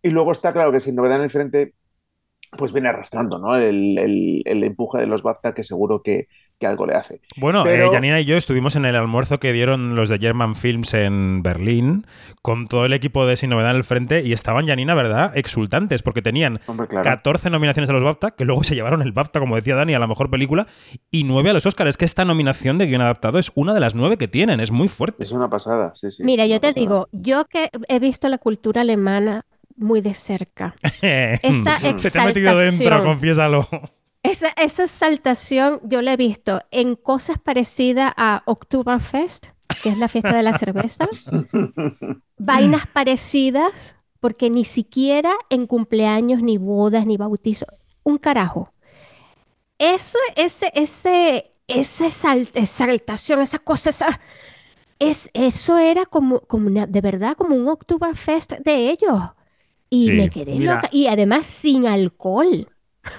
Y 0.01 0.09
luego 0.11 0.31
está 0.31 0.53
claro 0.53 0.71
que 0.71 0.79
sin 0.79 0.95
novedad 0.95 1.17
en 1.17 1.23
el 1.23 1.29
frente, 1.29 1.73
pues 2.57 2.71
viene 2.73 2.89
arrastrando, 2.89 3.39
¿no? 3.39 3.55
El, 3.57 3.97
el- 3.97 4.41
el 4.45 4.63
empuje 4.63 4.99
de 4.99 5.07
los 5.07 5.23
BAFTA 5.23 5.53
que 5.53 5.63
seguro 5.63 6.01
que, 6.01 6.27
que 6.59 6.65
algo 6.67 6.85
le 6.87 6.95
hace. 6.95 7.21
Bueno, 7.37 7.63
Pero- 7.63 7.85
eh, 7.85 7.89
Janina 7.91 8.19
y 8.19 8.25
yo 8.25 8.35
estuvimos 8.35 8.75
en 8.75 8.85
el 8.85 8.95
almuerzo 8.95 9.39
que 9.39 9.53
dieron 9.53 9.95
los 9.95 10.09
de 10.09 10.17
German 10.17 10.55
Films 10.55 10.93
en 10.95 11.43
Berlín 11.43 12.05
con 12.41 12.67
todo 12.67 12.85
el 12.85 12.93
equipo 12.93 13.25
de 13.27 13.35
Sin 13.37 13.49
Novedad 13.51 13.71
en 13.71 13.77
el 13.77 13.83
frente 13.83 14.23
y 14.25 14.33
estaban, 14.33 14.65
Janina, 14.67 14.95
¿verdad? 14.95 15.37
Exultantes 15.37 16.01
porque 16.01 16.21
tenían 16.21 16.59
Hombre, 16.65 16.87
claro. 16.87 17.03
14 17.03 17.49
nominaciones 17.49 17.89
a 17.89 17.93
los 17.93 18.03
BAFTA, 18.03 18.31
que 18.31 18.45
luego 18.45 18.63
se 18.63 18.73
llevaron 18.75 19.01
el 19.01 19.11
BAFTA, 19.11 19.39
como 19.39 19.55
decía 19.55 19.75
Dani, 19.75 19.93
a 19.93 19.99
la 19.99 20.07
mejor 20.07 20.29
película, 20.31 20.67
y 21.11 21.23
9 21.25 21.51
a 21.51 21.53
los 21.53 21.65
Oscars. 21.65 21.89
Es 21.89 21.97
que 21.97 22.05
esta 22.05 22.25
nominación 22.25 22.77
de 22.79 22.87
guion 22.87 23.01
adaptado 23.01 23.37
es 23.39 23.51
una 23.53 23.73
de 23.73 23.79
las 23.79 23.93
9 23.93 24.17
que 24.17 24.27
tienen, 24.27 24.59
es 24.59 24.71
muy 24.71 24.87
fuerte. 24.87 25.23
Es 25.23 25.31
una 25.31 25.49
pasada, 25.49 25.93
sí, 25.95 26.09
sí. 26.11 26.23
Mira, 26.23 26.45
yo 26.47 26.55
te 26.59 26.67
pasada. 26.69 26.73
digo, 26.79 27.09
yo 27.11 27.45
que 27.45 27.69
he 27.87 27.99
visto 27.99 28.27
la 28.29 28.37
cultura 28.39 28.81
alemana 28.81 29.45
muy 29.75 30.01
de 30.01 30.15
cerca, 30.15 30.73
esa 31.03 31.77
se 31.99 32.09
te 32.09 32.19
ha 32.19 32.25
metido 32.25 32.57
dentro, 32.57 32.85
exaltación. 32.85 33.05
confiésalo. 33.05 33.67
Esa, 34.31 34.49
esa 34.57 34.83
exaltación 34.83 35.79
yo 35.83 36.01
la 36.01 36.13
he 36.13 36.17
visto 36.17 36.61
en 36.71 36.95
cosas 36.95 37.39
parecidas 37.39 38.13
a 38.17 38.43
Oktoberfest, 38.45 39.47
que 39.81 39.89
es 39.89 39.97
la 39.97 40.07
fiesta 40.07 40.35
de 40.35 40.43
la 40.43 40.53
cerveza, 40.53 41.07
vainas 42.37 42.87
parecidas, 42.87 43.95
porque 44.19 44.49
ni 44.49 44.65
siquiera 44.65 45.33
en 45.49 45.67
cumpleaños, 45.67 46.41
ni 46.41 46.57
bodas, 46.57 47.05
ni 47.05 47.17
bautizos, 47.17 47.69
un 48.03 48.17
carajo. 48.17 48.73
Eso, 49.79 50.17
ese, 50.35 50.71
ese, 50.75 51.53
esa 51.67 52.05
exal- 52.07 52.49
exaltación, 52.53 53.41
esa 53.41 53.59
cosa, 53.59 53.91
esa, 53.91 54.19
es, 54.99 55.29
eso 55.33 55.77
era 55.79 56.05
como, 56.05 56.41
como 56.41 56.67
una, 56.67 56.87
de 56.87 57.01
verdad, 57.01 57.37
como 57.37 57.55
un 57.55 57.67
Oktoberfest 57.69 58.53
de 58.65 58.91
ellos. 58.91 59.21
Y 59.89 60.11
Sí. 60.11 60.11
me 60.11 60.29
quedé 60.29 60.59
Mira. 60.59 60.61
loca. 60.61 60.89
Y 60.91 61.07
además 61.07 61.47
sin 61.47 61.87
alcohol. 61.87 62.69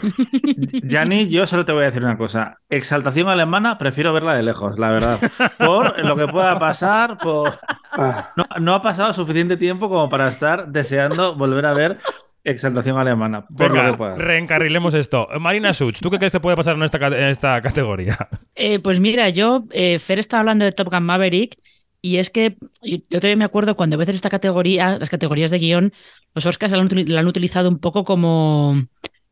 Yanni, 0.83 1.29
yo 1.29 1.47
solo 1.47 1.65
te 1.65 1.73
voy 1.73 1.83
a 1.83 1.87
decir 1.87 2.03
una 2.05 2.17
cosa. 2.17 2.59
Exaltación 2.69 3.29
alemana, 3.29 3.79
prefiero 3.79 4.13
verla 4.13 4.35
de 4.35 4.43
lejos, 4.43 4.79
la 4.79 4.91
verdad. 4.91 5.19
Por 5.59 6.05
lo 6.05 6.17
que 6.17 6.27
pueda 6.29 6.59
pasar, 6.59 7.19
por... 7.19 7.59
Ah, 7.93 8.31
No, 8.37 8.45
no 8.61 8.75
ha 8.75 8.83
pasado 8.83 9.13
suficiente 9.13 9.57
tiempo 9.57 9.89
como 9.89 10.09
para 10.09 10.29
estar 10.29 10.69
deseando 10.69 11.35
volver 11.37 11.67
a 11.67 11.73
ver 11.75 11.99
Exaltación 12.45 12.97
alemana. 12.97 13.45
Por 13.47 13.71
Venga, 13.73 13.83
lo 13.85 13.91
que 13.93 13.97
pueda. 13.99 14.15
reencarrilemos 14.15 14.95
esto. 14.95 15.29
Marina 15.39 15.73
Such, 15.75 16.01
¿tú 16.01 16.09
qué 16.11 16.19
crees 16.19 16.33
que 16.33 16.41
puede 16.41 16.57
pasar 16.57 16.77
en 16.77 16.83
esta, 16.83 16.99
ca- 16.99 17.09
en 17.09 17.29
esta 17.29 17.61
categoría? 17.61 18.17
Eh, 18.55 18.79
pues 18.79 19.01
mira, 19.01 19.29
yo, 19.29 19.65
eh, 19.71 19.99
Fer 19.99 20.19
estaba 20.19 20.41
hablando 20.41 20.65
de 20.65 20.73
Top 20.73 20.89
Gun 20.91 21.03
Maverick 21.03 21.59
y 22.01 22.17
es 22.17 22.31
que 22.31 22.57
yo 22.83 22.99
todavía 23.09 23.37
me 23.37 23.45
acuerdo 23.45 23.77
cuando 23.77 23.97
a 23.97 23.99
veces 23.99 24.15
esta 24.15 24.31
categoría, 24.31 24.99
las 24.99 25.11
categorías 25.11 25.51
de 25.51 25.59
guion, 25.59 25.93
los 26.35 26.47
Oscars 26.47 26.73
la 26.73 26.79
han, 26.79 26.89
utili- 26.89 27.07
la 27.09 27.21
han 27.21 27.27
utilizado 27.27 27.69
un 27.69 27.81
poco 27.81 28.05
como, 28.05 28.83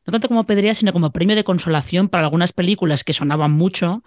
no 0.07 0.13
tanto 0.13 0.29
como 0.29 0.47
pedrea, 0.47 0.75
sino 0.75 0.93
como 0.93 1.13
premio 1.13 1.37
de 1.37 1.45
consolación 1.45 2.09
para 2.09 2.25
algunas 2.25 2.53
películas 2.53 3.05
que 3.05 3.13
sonaban 3.13 3.53
mucho, 3.53 4.03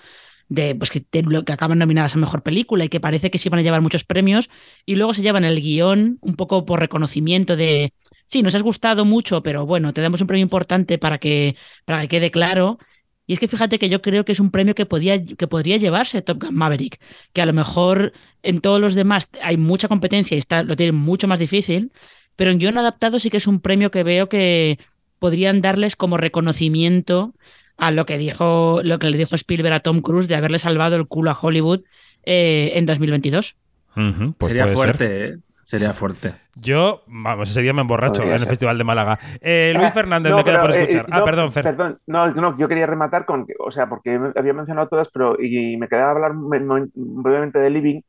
de 0.48 0.76
pues 0.76 0.90
que, 0.90 1.04
que 1.04 1.54
acaban 1.54 1.78
nominadas 1.78 2.16
a 2.16 2.18
mejor 2.18 2.42
película 2.42 2.86
y 2.86 2.90
que 2.90 3.00
parece 3.00 3.30
que 3.30 3.38
sí 3.38 3.50
van 3.50 3.60
a 3.60 3.64
llevar 3.64 3.82
muchos 3.82 4.04
premios, 4.04 4.50
y 4.86 4.96
luego 4.96 5.14
se 5.14 5.22
llevan 5.22 5.46
el 5.46 5.62
guion 5.62 6.18
un 6.22 6.36
poco 6.36 6.66
por 6.66 6.80
reconocimiento 6.80 7.56
de, 7.56 7.94
sí, 8.26 8.44
nos 8.44 8.56
has 8.56 8.64
gustado 8.64 9.06
mucho, 9.06 9.44
pero 9.44 9.66
bueno, 9.66 9.94
te 9.94 10.02
damos 10.02 10.22
un 10.22 10.28
premio 10.28 10.44
importante 10.44 10.98
para 10.98 11.18
que, 11.18 11.56
para 11.86 12.02
que 12.02 12.08
quede 12.08 12.32
claro. 12.32 12.78
Y 13.26 13.34
es 13.34 13.40
que 13.40 13.48
fíjate 13.48 13.78
que 13.78 13.90
yo 13.90 14.02
creo 14.02 14.26
que 14.26 14.32
es 14.32 14.40
un 14.40 14.50
premio 14.52 14.74
que, 14.74 14.86
podía, 14.88 15.24
que 15.24 15.48
podría 15.48 15.78
llevarse 15.78 16.22
Top 16.24 16.44
Gun 16.44 16.56
Maverick, 16.56 17.00
que 17.34 17.42
a 17.42 17.46
lo 17.46 17.54
mejor 17.54 18.14
en 18.42 18.60
todos 18.62 18.82
los 18.82 18.96
demás 18.96 19.30
hay 19.42 19.58
mucha 19.58 19.88
competencia 19.88 20.36
y 20.36 20.40
está, 20.40 20.64
lo 20.64 20.76
tienen 20.76 20.96
mucho 20.96 21.28
más 21.28 21.40
difícil, 21.40 21.92
pero 22.36 22.52
en 22.52 22.58
guion 22.60 22.78
adaptado 22.78 23.20
sí 23.20 23.30
que 23.30 23.38
es 23.38 23.48
un 23.48 23.60
premio 23.62 23.92
que 23.92 24.04
veo 24.04 24.30
que 24.30 24.80
podrían 25.20 25.62
darles 25.62 25.96
como 25.96 26.18
reconocimiento 26.18 27.34
a 27.78 27.92
lo 27.92 28.06
que 28.06 28.18
dijo, 28.18 28.82
lo 28.84 29.00
que 29.00 29.10
le 29.10 29.18
dijo 29.18 29.36
Spielberg 29.36 29.74
a 29.74 29.80
Tom 29.82 30.02
Cruise 30.02 30.28
de 30.28 30.36
haberle 30.36 30.60
salvado 30.60 30.96
el 30.96 31.08
culo 31.08 31.32
a 31.32 31.38
Hollywood 31.40 31.82
eh, 32.24 32.72
en 32.76 32.86
2022. 32.86 33.56
Ujú, 33.96 34.34
pues 34.38 34.50
Sería 34.50 34.66
ser. 34.68 34.76
fuerte, 34.76 35.26
¿eh? 35.26 35.38
Sería 35.64 35.92
fuerte. 35.92 36.34
Yo, 36.56 37.04
vamos, 37.08 37.50
ese 37.52 37.62
día 37.62 37.74
me 37.74 37.82
emborracho 37.82 38.24
Podría 38.24 38.32
en 38.32 38.34
el 38.36 38.40
ser. 38.40 38.50
Festival 38.50 38.78
de 38.78 38.84
Málaga. 38.84 39.20
Eh, 39.40 39.74
Luis 39.76 39.90
Ah, 39.90 39.92
Fernández, 39.92 40.32
no, 40.32 40.38
me 40.38 40.44
queda 40.44 40.60
por 40.62 40.72
eh, 40.72 40.82
escuchar. 40.82 41.06
eh, 41.06 41.10
ah, 41.12 41.20
no, 41.20 41.26
perdón, 41.26 41.52
Fer. 41.52 41.64
Perdón, 41.64 42.00
no, 42.08 42.32
no, 42.34 42.58
yo 42.58 42.68
quería 42.68 42.88
rematar 42.88 43.26
con, 43.26 43.46
que- 43.46 43.54
o 43.60 43.70
sea, 43.72 43.88
porque 43.88 44.20
había 44.36 44.54
mencionado 44.54 44.88
todas, 44.88 45.10
pero 45.14 45.36
y 45.40 45.78
me 45.78 45.88
quedaba 45.88 46.12
hablar 46.12 46.34
me- 46.34 46.60
me- 46.60 46.88
brevemente 46.96 47.60
de 47.60 47.70
Living, 47.70 48.02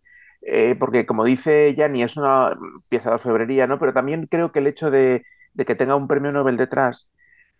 eh, 0.43 0.75
porque 0.79 1.05
como 1.07 1.25
dice 1.25 1.75
Yanni, 1.75 2.02
es 2.02 2.17
una 2.17 2.50
pieza 2.88 3.11
de 3.11 3.14
orfebrería, 3.17 3.67
¿no? 3.67 3.79
Pero 3.79 3.93
también 3.93 4.26
creo 4.31 4.52
que 4.52 4.61
el 4.61 4.67
hecho 4.69 4.90
de, 4.90 5.23
de 5.54 5.64
que 5.64 5.75
tenga 5.75 5.97
un 5.97 6.09
premio 6.09 6.33
Nobel 6.33 6.57
detrás, 6.57 7.11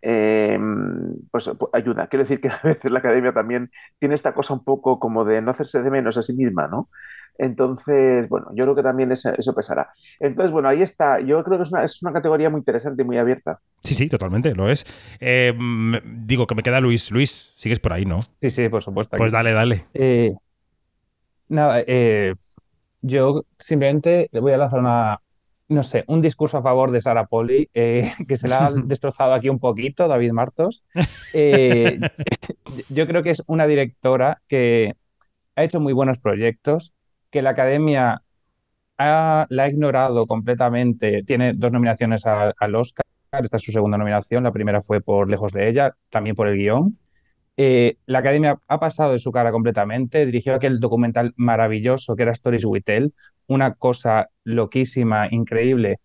eh, 0.02 0.59
pues, 1.30 1.50
pues, 1.59 1.70
ayuda. 1.75 2.06
Quiero 2.09 2.25
decir 2.25 2.40
que 2.40 2.49
a 2.49 2.61
veces 2.62 2.90
la 2.90 3.00
academia 3.00 3.32
también 3.32 3.70
tiene 3.99 4.14
esta 4.14 4.35
cosa 4.35 4.54
un 4.54 4.64
poco 4.64 4.99
como 4.99 5.25
de 5.25 5.42
no 5.42 5.50
hacerse 5.50 5.82
de 5.82 5.90
menos 5.90 6.16
a 6.16 6.23
sí 6.23 6.32
misma, 6.35 6.68
¿no? 6.68 6.88
Entonces, 7.38 8.28
bueno, 8.28 8.49
yo 8.54 8.64
creo 8.64 8.75
que 8.75 8.82
también 8.82 9.12
eso, 9.12 9.30
eso 9.37 9.54
pesará. 9.54 9.88
Entonces, 10.18 10.52
bueno, 10.52 10.68
ahí 10.68 10.82
está. 10.82 11.20
Yo 11.20 11.42
creo 11.42 11.59
que 11.59 11.62
es 11.62 11.73
una, 11.73 11.85
es 11.85 12.02
una 12.02 12.12
categoría 12.12 12.50
muy 12.50 12.59
interesante 12.59 13.02
y 13.02 13.04
muy 13.06 13.16
abierta. 13.16 13.61
Sí, 13.82 13.94
sí, 13.94 14.09
totalmente, 14.09 14.54
lo 14.54 14.68
es. 14.68 14.85
Eh, 15.20 15.54
me- 15.56 16.02
digo 16.04 16.47
que 16.47 16.54
me 16.54 16.62
queda 16.62 16.80
Luis. 16.80 17.11
Luis, 17.11 17.54
sigues 17.56 17.80
por 17.80 17.94
ahí, 17.94 18.04
¿no? 18.04 18.20
Sí, 18.42 18.50
sí, 18.50 18.68
por 18.68 18.82
supuesto. 18.82 19.16
Pues 19.16 19.32
dale, 19.32 19.52
dale. 19.52 19.87
Eh, 19.94 20.35
nada, 21.49 21.82
eh, 21.87 22.35
yo 23.02 23.44
simplemente 23.59 24.28
le 24.32 24.40
voy 24.40 24.52
a 24.52 24.59
lanzar 24.59 24.80
una, 24.80 25.18
no 25.71 25.83
sé, 25.85 26.05
un 26.09 26.21
discurso 26.21 26.59
a 26.59 26.62
favor 26.62 26.91
de 26.91 27.00
Sarah 27.00 27.27
Poli, 27.27 27.69
eh, 27.75 28.12
que 28.29 28.37
se 28.37 28.49
la 28.49 28.67
ha 28.67 28.71
destrozado 28.85 29.33
aquí 29.35 29.49
un 29.49 29.59
poquito, 29.59 30.09
David 30.09 30.33
Martos. 30.33 30.85
Eh, 31.33 32.00
yo 32.89 33.07
creo 33.07 33.23
que 33.23 33.31
es 33.31 33.43
una 33.47 33.67
directora 33.69 34.43
que 34.49 34.95
ha 35.57 35.62
hecho 35.65 35.79
muy 35.81 35.93
buenos 35.93 36.19
proyectos, 36.19 36.93
que 37.31 37.41
la 37.43 37.50
academia 37.50 38.23
ha- 38.99 39.47
la 39.49 39.62
ha 39.65 39.69
ignorado 39.69 40.27
completamente. 40.27 41.23
Tiene 41.25 41.55
dos 41.55 41.73
nominaciones 41.73 42.27
a- 42.27 42.53
al 42.59 42.75
Oscar, 42.75 43.05
esta 43.43 43.59
es 43.59 43.62
su 43.62 43.73
segunda 43.73 43.99
nominación, 43.99 44.45
la 44.45 44.53
primera 44.53 44.83
fue 44.83 45.00
por 45.00 45.31
Lejos 45.31 45.53
de 45.53 45.69
ella, 45.69 45.95
también 46.11 46.37
por 46.37 46.49
el 46.49 46.57
guion. 46.57 46.99
Eh, 47.62 47.99
la 48.07 48.21
academia 48.21 48.59
ha 48.69 48.81
pasado 48.81 49.12
de 49.12 49.19
su 49.19 49.33
cara 49.33 49.52
completamente, 49.52 50.25
dirigió 50.25 50.55
aquel 50.55 50.81
documental 50.81 51.35
maravilloso 51.37 52.17
que 52.17 52.23
era 52.23 52.33
Stories 52.33 52.64
We 52.64 52.81
Tell, 52.81 53.12
una 53.49 53.75
cosa 53.75 54.31
loquísima, 54.45 55.29
increíble, 55.31 55.99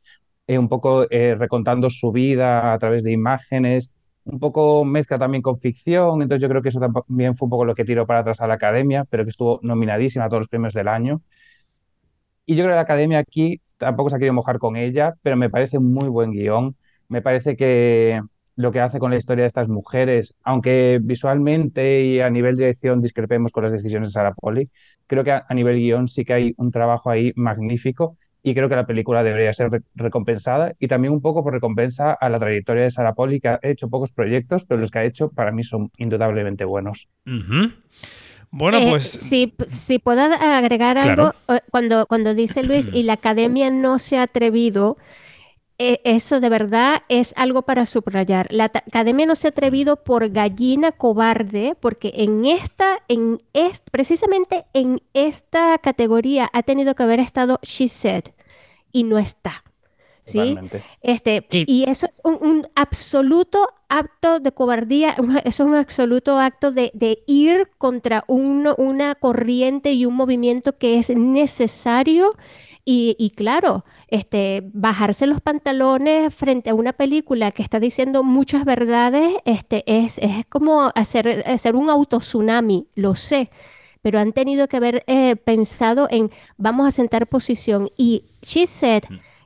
eh, 0.48 0.58
un 0.60 0.68
poco 0.70 1.10
eh, 1.10 1.36
recontando 1.36 1.90
su 1.90 2.12
vida 2.12 2.74
a 2.74 2.78
través 2.80 3.04
de 3.04 3.14
imágenes, 3.14 3.90
un 4.26 4.40
poco 4.40 4.84
mezcla 4.86 5.18
también 5.18 5.42
con 5.42 5.58
ficción, 5.60 6.22
entonces 6.22 6.42
yo 6.42 6.50
creo 6.50 6.62
que 6.62 6.70
eso 6.70 6.82
también 6.82 7.38
fue 7.38 7.46
un 7.46 7.52
poco 7.52 7.64
lo 7.66 7.76
que 7.76 7.86
tiró 7.86 8.06
para 8.06 8.20
atrás 8.20 8.42
a 8.42 8.48
la 8.48 8.56
academia, 8.56 9.06
pero 9.10 9.24
que 9.24 9.30
estuvo 9.30 9.60
nominadísima 9.64 10.26
a 10.26 10.30
todos 10.30 10.42
los 10.42 10.50
premios 10.50 10.74
del 10.74 10.90
año. 10.90 11.22
Y 12.46 12.56
yo 12.56 12.64
creo 12.64 12.74
que 12.74 12.76
la 12.76 12.82
academia 12.82 13.20
aquí 13.20 13.62
tampoco 13.78 14.10
se 14.10 14.16
ha 14.18 14.20
querido 14.20 14.34
mojar 14.34 14.60
con 14.60 14.76
ella, 14.76 15.14
pero 15.24 15.36
me 15.38 15.50
parece 15.50 15.78
un 15.78 15.94
muy 15.94 16.08
buen 16.10 16.32
guion. 16.32 16.76
Me 17.08 17.22
parece 17.22 17.56
que 17.56 18.22
lo 18.56 18.72
que 18.72 18.80
hace 18.80 19.00
con 19.00 19.12
la 19.12 19.18
historia 19.18 19.44
de 19.44 19.48
estas 19.48 19.68
mujeres, 19.68 20.34
aunque 20.44 21.00
visualmente 21.02 22.04
y 22.04 22.22
a 22.22 22.30
nivel 22.30 22.56
de 22.56 22.64
dirección 22.66 23.02
discrepemos 23.02 23.52
con 23.52 23.64
las 23.64 23.72
decisiones 23.74 24.10
de 24.10 24.14
Sarah 24.14 24.34
Polley, 24.34 24.70
creo 25.08 25.24
que 25.24 25.32
a, 25.32 25.46
a 25.48 25.54
nivel 25.54 25.78
guion 25.78 26.08
sí 26.08 26.24
que 26.26 26.34
hay 26.34 26.54
un 26.58 26.72
trabajo 26.72 27.10
ahí 27.10 27.32
magnífico 27.36 28.18
y 28.44 28.54
creo 28.54 28.70
que 28.70 28.76
la 28.76 28.86
película 28.86 29.24
debería 29.24 29.52
ser 29.54 29.72
re- 29.72 29.82
recompensada 29.96 30.74
y 30.80 30.88
también 30.88 31.14
un 31.14 31.22
poco 31.22 31.44
por 31.44 31.54
recompensa 31.54 32.14
a 32.14 32.30
la 32.30 32.40
trayectoria 32.40 32.84
de 32.84 32.92
Sarah 32.92 33.14
Polley, 33.14 33.40
que 33.42 33.48
ha 33.50 33.60
hecho 33.64 33.90
pocos 33.90 34.12
proyectos, 34.12 34.66
pero 34.66 34.80
los 34.80 34.92
que 34.92 35.00
ha 35.00 35.04
hecho 35.06 35.30
para 35.30 35.52
mí 35.52 35.64
son 35.64 35.92
indudablemente 35.98 36.64
buenos. 36.64 37.08
Bueno, 38.52 38.80
Eh, 38.82 38.90
pues. 38.92 39.10
si, 39.10 39.54
si 39.68 40.00
puedo 40.00 40.22
agregar 40.22 40.98
Claro. 41.02 41.34
algo, 41.48 41.56
eh, 41.56 41.62
cuando, 41.72 42.06
cuando 42.08 42.34
dice 42.34 42.64
Luis 42.64 42.90
y 42.94 43.04
la 43.04 43.14
academia 43.14 43.70
no 43.70 44.00
se 44.00 44.18
ha 44.18 44.24
atrevido, 44.24 44.98
eso 45.78 46.40
de 46.40 46.50
verdad 46.50 47.04
es 47.10 47.34
algo 47.36 47.64
para 47.64 47.86
subrayar. 47.86 48.48
La 48.52 48.66
academia 48.66 49.26
no 49.26 49.36
se 49.36 49.48
ha 49.48 49.50
atrevido 49.50 49.98
por 50.04 50.30
gallina 50.30 50.92
cobarde, 50.94 51.76
porque 51.80 52.14
en 52.16 52.46
esta, 52.46 53.00
en 53.08 53.42
precisamente 53.92 54.66
en 54.74 55.02
esta 55.14 55.78
categoría 55.80 56.50
ha 56.54 56.64
tenido 56.64 56.96
que 56.96 57.04
haber 57.04 57.20
estado 57.20 57.60
She 57.62 57.90
Said 57.90 58.24
y 58.92 59.04
no 59.04 59.18
está. 59.18 59.64
¿Sí? 60.28 60.40
Totalmente. 60.40 60.84
Este, 61.02 61.46
Sí. 61.52 61.66
y 61.68 61.88
eso 61.88 62.08
es 62.08 62.20
un, 62.24 62.40
un 62.42 62.68
absoluto 62.74 63.68
acto 63.90 64.40
de 64.40 64.52
cobardía, 64.54 65.16
eso 65.46 65.64
es 65.64 65.70
un 65.70 65.76
absoluto 65.76 66.40
acto 66.40 66.72
de, 66.72 66.90
de 66.96 67.20
ir 67.28 67.70
contra 67.78 68.24
un- 68.28 68.74
una 68.78 69.14
corriente 69.14 69.92
y 69.94 70.08
un 70.08 70.16
movimiento 70.16 70.78
que 70.80 70.98
es 70.98 71.10
necesario 71.16 72.34
y, 72.86 73.16
y 73.18 73.32
claro, 73.32 73.84
este, 74.08 74.62
bajarse 74.74 75.26
los 75.26 75.42
pantalones 75.42 76.34
frente 76.34 76.70
a 76.70 76.76
una 76.76 76.94
película 76.94 77.52
que 77.52 77.64
está 77.64 77.80
diciendo 77.80 78.24
muchas 78.24 78.64
verdades, 78.64 79.38
este, 79.46 79.84
es, 79.88 80.20
es 80.20 80.46
como 80.50 80.92
hacer, 80.94 81.44
hacer 81.48 81.76
un 81.76 81.90
autotsunami, 81.90 82.88
lo 82.96 83.16
sé. 83.16 83.50
Pero 84.04 84.20
han 84.20 84.34
tenido 84.34 84.68
que 84.68 84.78
haber 84.78 85.04
eh, 85.08 85.36
pensado 85.36 86.08
en 86.12 86.30
vamos 86.58 86.88
a 86.88 86.92
sentar 86.92 87.26
posición. 87.28 87.90
Y 87.98 88.26
She 88.44 88.68
Said, 88.68 89.04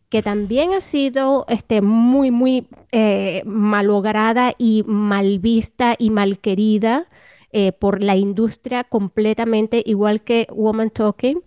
que 0.10 0.22
también 0.22 0.74
ha 0.74 0.82
sido 0.82 1.46
este, 1.48 1.82
muy, 1.82 2.32
muy 2.32 2.68
eh, 2.92 3.42
malograda 3.46 4.54
y 4.58 4.84
mal 4.86 5.40
vista 5.40 5.96
y 5.98 6.10
mal 6.10 6.40
querida 6.40 7.08
eh, 7.52 7.72
por 7.72 8.04
la 8.04 8.18
industria 8.18 8.84
completamente, 8.84 9.82
igual 9.86 10.22
que 10.22 10.48
Woman 10.52 10.90
Talking, 10.90 11.42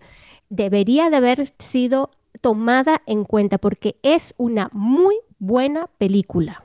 debería 0.52 1.11
de 1.11 1.16
haber 1.16 1.47
sido 1.59 2.11
tomada 2.40 3.02
en 3.06 3.25
cuenta 3.25 3.59
porque 3.59 3.97
es 4.02 4.35
una 4.37 4.68
muy 4.73 5.16
buena 5.38 5.88
película. 5.99 6.64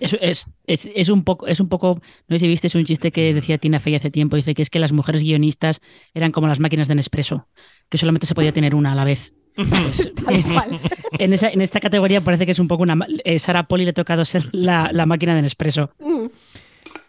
Es, 0.00 0.16
es, 0.20 0.46
es, 0.66 0.88
es 0.94 1.08
un 1.08 1.24
poco, 1.24 1.46
es 1.48 1.58
un 1.58 1.68
poco, 1.68 2.00
no 2.28 2.36
sé 2.36 2.40
si 2.40 2.48
viste, 2.48 2.68
es 2.68 2.74
un 2.76 2.84
chiste 2.84 3.10
que 3.10 3.34
decía 3.34 3.58
Tina 3.58 3.80
Fey 3.80 3.96
hace 3.96 4.10
tiempo, 4.12 4.36
dice 4.36 4.54
que 4.54 4.62
es 4.62 4.70
que 4.70 4.78
las 4.78 4.92
mujeres 4.92 5.22
guionistas 5.22 5.80
eran 6.14 6.30
como 6.30 6.46
las 6.46 6.60
máquinas 6.60 6.86
de 6.86 6.94
Nespresso, 6.94 7.48
que 7.88 7.98
solamente 7.98 8.26
se 8.28 8.34
podía 8.34 8.52
tener 8.52 8.74
una 8.74 8.92
a 8.92 8.94
la 8.94 9.04
vez. 9.04 9.34
Pues, 9.54 10.10
Tal 10.14 10.42
cual. 10.44 10.80
en, 11.18 11.32
esa, 11.34 11.50
en 11.50 11.60
esta 11.60 11.78
categoría 11.78 12.22
parece 12.22 12.46
que 12.46 12.52
es 12.52 12.58
un 12.58 12.68
poco 12.68 12.84
una... 12.84 12.96
eh, 13.24 13.38
Sarah 13.38 13.64
Poli 13.64 13.84
le 13.84 13.90
ha 13.90 13.92
tocado 13.92 14.24
ser 14.24 14.48
la, 14.52 14.88
la 14.92 15.04
máquina 15.04 15.34
de 15.34 15.42
Nespresso. 15.42 15.90
Mm. 15.98 16.26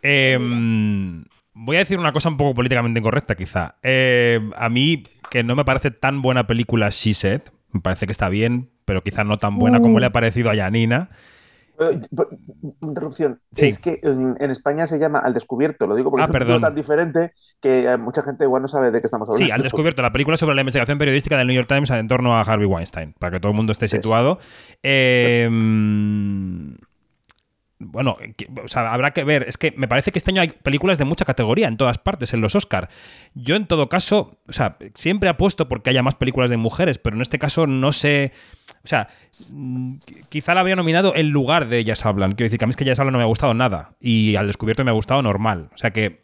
Em, 0.01 1.23
voy 1.53 1.75
a 1.77 1.79
decir 1.79 1.99
una 1.99 2.11
cosa 2.13 2.29
un 2.29 2.37
poco 2.37 2.53
políticamente 2.55 2.99
incorrecta, 2.99 3.35
quizá. 3.35 3.75
Em, 3.83 4.51
a 4.57 4.69
mí, 4.69 5.03
que 5.29 5.43
no 5.43 5.55
me 5.55 5.65
parece 5.65 5.91
tan 5.91 6.21
buena 6.21 6.47
película 6.47 6.89
She 6.89 7.13
Said, 7.13 7.41
me 7.71 7.81
parece 7.81 8.05
que 8.05 8.11
está 8.11 8.29
bien, 8.29 8.69
pero 8.85 9.01
quizá 9.03 9.23
no 9.23 9.37
tan 9.37 9.57
buena 9.57 9.79
como 9.79 9.99
le 9.99 10.05
ha 10.05 10.11
parecido 10.11 10.49
a 10.49 10.55
Janina. 10.55 11.09
Eh, 11.79 12.01
interrupción. 12.83 13.39
Sí. 13.51 13.65
Es 13.69 13.79
que 13.79 13.99
en, 14.03 14.35
en 14.39 14.51
España 14.51 14.85
se 14.85 14.99
llama 14.99 15.17
Al 15.19 15.33
Descubierto, 15.33 15.87
lo 15.87 15.95
digo 15.95 16.11
porque 16.11 16.21
Ah, 16.21 16.25
es 16.25 16.29
un 16.29 16.33
perdón. 16.33 16.61
tan 16.61 16.75
diferente 16.75 17.33
que 17.59 17.85
eh, 17.91 17.97
mucha 17.97 18.21
gente 18.21 18.43
igual 18.43 18.61
no 18.61 18.67
sabe 18.67 18.91
de 18.91 18.99
qué 19.01 19.07
estamos 19.07 19.27
hablando. 19.27 19.43
Sí, 19.43 19.49
al 19.51 19.61
descubierto, 19.63 20.03
la 20.03 20.11
película 20.11 20.37
sobre 20.37 20.53
la 20.53 20.61
investigación 20.61 20.99
periodística 20.99 21.35
del 21.35 21.47
New 21.47 21.55
York 21.55 21.67
Times 21.67 21.89
en 21.89 22.07
torno 22.07 22.37
a 22.37 22.41
Harvey 22.41 22.67
Weinstein, 22.67 23.13
para 23.17 23.31
que 23.31 23.39
todo 23.39 23.51
el 23.53 23.55
mundo 23.55 23.71
esté 23.71 23.87
situado. 23.87 24.37
Em, 24.83 26.75
bueno, 27.85 28.17
que- 28.37 28.47
o 28.63 28.67
sea, 28.67 28.93
habrá 28.93 29.11
que 29.11 29.23
ver. 29.23 29.45
Es 29.47 29.57
que 29.57 29.73
me 29.77 29.87
parece 29.87 30.11
que 30.11 30.19
este 30.19 30.31
año 30.31 30.41
hay 30.41 30.49
películas 30.49 30.97
de 30.97 31.05
mucha 31.05 31.25
categoría 31.25 31.67
en 31.67 31.77
todas 31.77 31.97
partes, 31.97 32.33
en 32.33 32.41
los 32.41 32.55
Oscar. 32.55 32.89
Yo, 33.33 33.55
en 33.55 33.65
todo 33.67 33.89
caso, 33.89 34.37
o 34.47 34.53
sea, 34.53 34.77
siempre 34.93 35.29
apuesto 35.29 35.67
porque 35.69 35.89
haya 35.89 36.03
más 36.03 36.15
películas 36.15 36.49
de 36.49 36.57
mujeres, 36.57 36.97
pero 36.97 37.15
en 37.15 37.21
este 37.21 37.39
caso 37.39 37.67
no 37.67 37.91
sé. 37.91 38.31
O 38.83 38.87
sea, 38.87 39.07
mm, 39.51 39.95
quizá 40.29 40.53
la 40.53 40.61
habría 40.61 40.75
nominado 40.75 41.13
en 41.15 41.29
lugar 41.29 41.67
de 41.67 41.79
Ellas 41.79 42.05
Hablan. 42.05 42.31
Quiero 42.33 42.45
decir 42.47 42.59
que 42.59 42.65
a 42.65 42.67
mí 42.67 42.71
es 42.71 42.77
que 42.77 42.83
Ellas 42.83 42.99
Hablan 42.99 43.13
no 43.13 43.19
me 43.19 43.23
ha 43.23 43.27
gustado 43.27 43.53
nada. 43.53 43.93
Y 43.99 44.35
al 44.35 44.47
descubierto 44.47 44.83
me 44.83 44.91
ha 44.91 44.93
gustado 44.93 45.21
normal. 45.21 45.69
O 45.73 45.77
sea 45.77 45.91
que, 45.91 46.19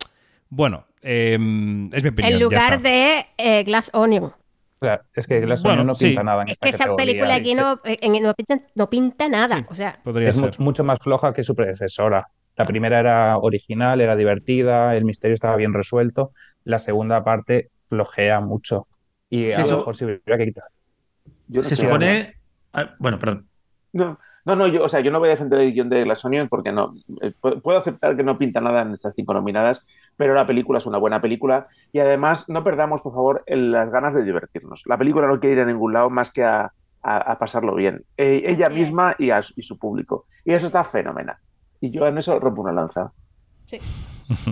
bueno, 0.50 0.86
em, 1.02 1.94
es 1.94 2.04
mi 2.04 2.10
opinión. 2.10 2.34
En 2.34 2.40
lugar 2.44 2.82
de 2.82 3.26
eh, 3.38 3.64
Glass 3.64 3.90
Onion. 3.94 4.34
O 4.82 4.86
sea, 4.86 5.02
es 5.14 5.28
que 5.28 5.42
Glass 5.42 5.62
Bueno, 5.62 5.82
Onion 5.82 5.88
no 5.88 5.96
sí. 5.96 6.06
pinta 6.08 6.24
nada 6.24 6.42
en 6.44 6.50
Es 6.50 6.54
esta 6.54 6.64
que 6.66 6.70
esa 6.70 6.78
categoría. 6.86 7.06
película 7.06 7.36
aquí 7.36 7.54
no, 7.54 7.80
en- 7.84 8.24
no 8.24 8.34
pinta, 8.34 8.60
no 8.76 8.90
pinta 8.90 9.28
nada. 9.30 9.58
Sí. 9.58 9.66
O 9.70 9.76
sea, 9.76 10.00
Podría 10.04 10.30
es 10.30 10.40
mu- 10.42 10.50
mucho 10.60 10.84
más 10.86 11.00
floja 11.02 11.34
que 11.34 11.44
su 11.44 11.54
predecesora. 11.56 12.28
La 12.56 12.66
primera 12.66 13.00
era 13.00 13.38
original, 13.38 14.00
era 14.02 14.16
divertida, 14.16 14.96
el 14.96 15.04
misterio 15.06 15.34
estaba 15.36 15.56
bien 15.58 15.74
resuelto. 15.74 16.32
La 16.64 16.80
segunda 16.80 17.24
parte 17.24 17.70
flojea 17.88 18.40
mucho. 18.40 18.88
Y 19.30 19.52
Sí, 19.52 19.54
a 19.54 19.60
lo 19.60 19.66
eso- 19.66 19.78
mejor 19.80 19.96
sí 19.98 20.06
hubiera 20.06 20.38
que 20.38 20.46
quitar. 20.46 20.64
Yo 21.48 21.62
no 21.62 21.68
Se 21.68 21.76
supone. 21.76 22.36
ah, 22.74 22.96
bueno, 23.00 23.20
perdón. 23.20 23.48
No, 23.94 24.18
No, 24.46 24.56
no, 24.56 24.66
yo, 24.68 24.84
o 24.84 24.90
sea, 24.90 25.02
yo 25.02 25.12
no 25.12 25.20
voy 25.20 25.28
a 25.28 25.32
defender 25.32 25.60
el 25.60 25.74
guion 25.74 25.90
de 25.90 26.04
Glass 26.06 26.24
Onion 26.26 26.48
porque 26.48 26.72
no. 26.72 26.96
eh, 27.22 27.34
pu- 27.40 27.62
puedo 27.62 27.78
aceptar 27.78 28.16
que 28.16 28.24
no 28.24 28.38
pinta 28.38 28.62
nada 28.62 28.82
en 28.82 28.94
estas 28.94 29.14
cinco 29.14 29.34
nominadas, 29.34 29.86
pero 30.20 30.34
la 30.34 30.46
película 30.46 30.80
es 30.80 30.86
una 30.86 30.98
buena 30.98 31.22
película 31.22 31.68
y 31.94 32.00
además 32.00 32.50
no 32.50 32.62
perdamos, 32.62 33.02
por 33.02 33.14
favor, 33.14 33.42
el- 33.46 33.72
las 33.72 33.90
ganas 33.90 34.14
de 34.14 34.22
divertirnos. 34.26 34.84
La 34.86 34.98
película 34.98 35.28
no 35.28 35.40
quiere 35.40 35.56
ir 35.56 35.62
a 35.62 35.66
ningún 35.66 35.94
lado 35.94 36.10
más 36.10 36.30
que 36.30 36.44
a, 36.44 36.74
a- 37.02 37.32
a 37.32 37.38
pasarlo 37.38 37.74
bien. 37.74 38.02
Eh, 38.18 38.42
ella 38.46 38.66
Así 38.68 38.76
misma 38.76 39.16
y, 39.18 39.32
a 39.32 39.40
y 39.56 39.64
su 39.64 39.78
público. 39.80 40.26
Y 40.44 40.54
eso 40.54 40.68
está 40.68 40.84
fenomenal. 40.84 41.38
Y 41.80 41.90
yo 41.90 42.06
en 42.06 42.18
eso 42.18 42.38
rompo 42.38 42.62
una 42.64 42.74
lanza. 42.74 43.14
Sí, 43.66 43.80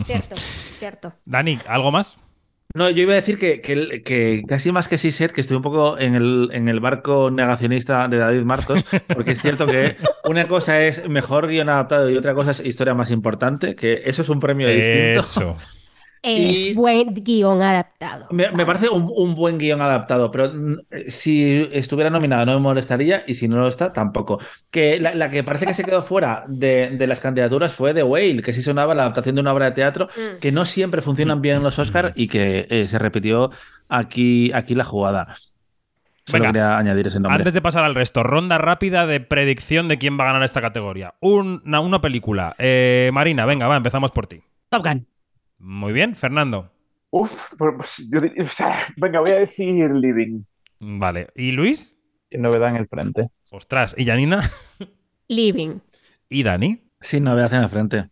cierto, 0.06 0.36
cierto. 0.78 1.12
Dani, 1.26 1.60
¿algo 1.68 1.92
más? 1.92 2.18
No, 2.76 2.90
yo 2.90 3.02
iba 3.04 3.14
a 3.14 3.16
decir 3.16 3.38
que, 3.40 3.60
que- 3.62 4.04
que 4.04 4.44
casi 4.48 4.72
más 4.72 4.88
que 4.88 4.98
Siset, 4.98 5.32
que 5.32 5.42
estoy 5.42 5.58
un 5.58 5.64
poco 5.64 5.98
en 5.98 6.16
el, 6.16 6.50
en 6.54 6.68
el 6.70 6.80
barco 6.80 7.32
negacionista 7.32 8.08
de 8.08 8.18
David 8.18 8.44
Martos, 8.44 8.86
porque 9.08 9.32
es 9.32 9.42
cierto 9.42 9.66
que 9.66 9.96
una 10.26 10.48
cosa 10.48 10.82
es 10.82 11.08
mejor 11.10 11.48
guion 11.48 11.70
adaptado 11.70 12.10
y 12.10 12.18
otra 12.18 12.34
cosa 12.36 12.52
es 12.52 12.60
historia 12.60 12.94
más 12.94 13.10
importante, 13.10 13.76
que 13.76 14.02
eso 14.06 14.22
es 14.22 14.30
un 14.30 14.40
premio 14.40 14.68
distinto. 14.68 15.58
Es 16.22 16.56
Y- 16.70 16.74
buen 16.74 17.14
guion 17.14 17.62
adaptado. 17.62 18.28
Me, 18.32 18.50
me 18.52 18.66
parece 18.66 18.90
un, 18.90 19.12
un 19.16 19.36
buen 19.36 19.58
guion 19.58 19.82
adaptado, 19.82 20.32
pero 20.32 20.52
mm, 20.54 20.76
si 21.08 21.70
estuviera 21.72 22.10
nominado 22.10 22.46
no 22.46 22.54
me 22.56 22.60
molestaría 22.60 23.24
y 23.28 23.36
si 23.36 23.48
no 23.48 23.58
lo 23.58 23.68
está, 23.68 23.94
tampoco. 23.94 24.40
Que 24.72 25.00
la, 25.00 25.14
la 25.14 25.30
que 25.30 25.44
parece 25.44 25.66
que 25.68 25.74
se 25.74 25.84
quedó 25.84 26.02
fuera 26.02 26.44
de, 26.48 26.90
de 26.92 27.08
las 27.08 27.20
candidaturas 27.20 27.74
fue 27.74 27.94
The 27.94 28.04
Whale, 28.04 28.42
que 28.42 28.54
sí 28.54 28.62
sonaba 28.62 28.96
la 28.96 29.04
adaptación 29.04 29.36
de 29.36 29.42
una 29.42 29.54
obra 29.54 29.66
de 29.66 29.72
teatro, 29.72 30.08
Mm. 30.08 30.40
que 30.40 30.52
no 30.52 30.66
siempre 30.66 31.02
funcionan 31.02 31.42
bien 31.42 31.58
en 31.58 31.64
los 31.64 31.78
Oscars 31.80 32.12
y 32.16 32.28
que 32.28 32.68
eh, 32.70 32.88
se 32.88 32.98
repitió 33.00 33.52
aquí, 33.88 34.52
aquí 34.54 34.74
la 34.76 34.84
jugada. 34.84 35.36
Venga, 36.32 36.48
quería 36.48 36.78
añadir 36.78 37.08
ese 37.08 37.20
nombre. 37.22 37.38
Antes 37.38 37.54
de 37.54 37.62
pasar 37.62 37.86
al 37.86 37.96
resto, 37.96 38.22
ronda 38.22 38.58
rápida 38.58 39.06
de 39.08 39.22
predicción 39.22 39.88
de 39.88 39.98
quién 39.98 40.18
va 40.20 40.24
a 40.26 40.28
ganar 40.28 40.44
esta 40.44 40.60
categoría. 40.62 41.14
Una, 41.22 41.80
una 41.80 42.02
película. 42.02 42.54
Eh, 42.58 43.12
Marina, 43.14 43.46
venga, 43.46 43.68
va, 43.68 43.78
empezamos 43.78 44.12
por 44.12 44.28
ti. 44.28 44.42
Top 44.70 44.84
Gun. 44.86 45.08
Muy 45.60 45.94
bien, 45.94 46.16
Fernando. 46.16 46.72
Uf, 47.10 47.48
pues 47.58 48.08
yo 48.12 48.22
diría- 48.22 48.44
o 48.44 48.48
sea, 48.48 48.76
venga, 48.96 49.20
voy 49.20 49.32
a 49.32 49.40
decir 49.40 49.90
Living. 49.94 50.44
Vale. 50.80 51.30
¿Y 51.36 51.52
Luis? 51.52 51.96
Novedad 52.32 52.70
en 52.70 52.76
el 52.78 52.88
frente. 52.88 53.30
Ostras. 53.52 53.96
¿Y 53.98 54.06
Janina? 54.06 54.50
Living. 55.28 55.80
¿Y 56.30 56.44
Dani? 56.44 56.82
Sin 57.02 57.24
novedad 57.24 57.54
en 57.54 57.62
la 57.62 57.70
frente. 57.70 58.10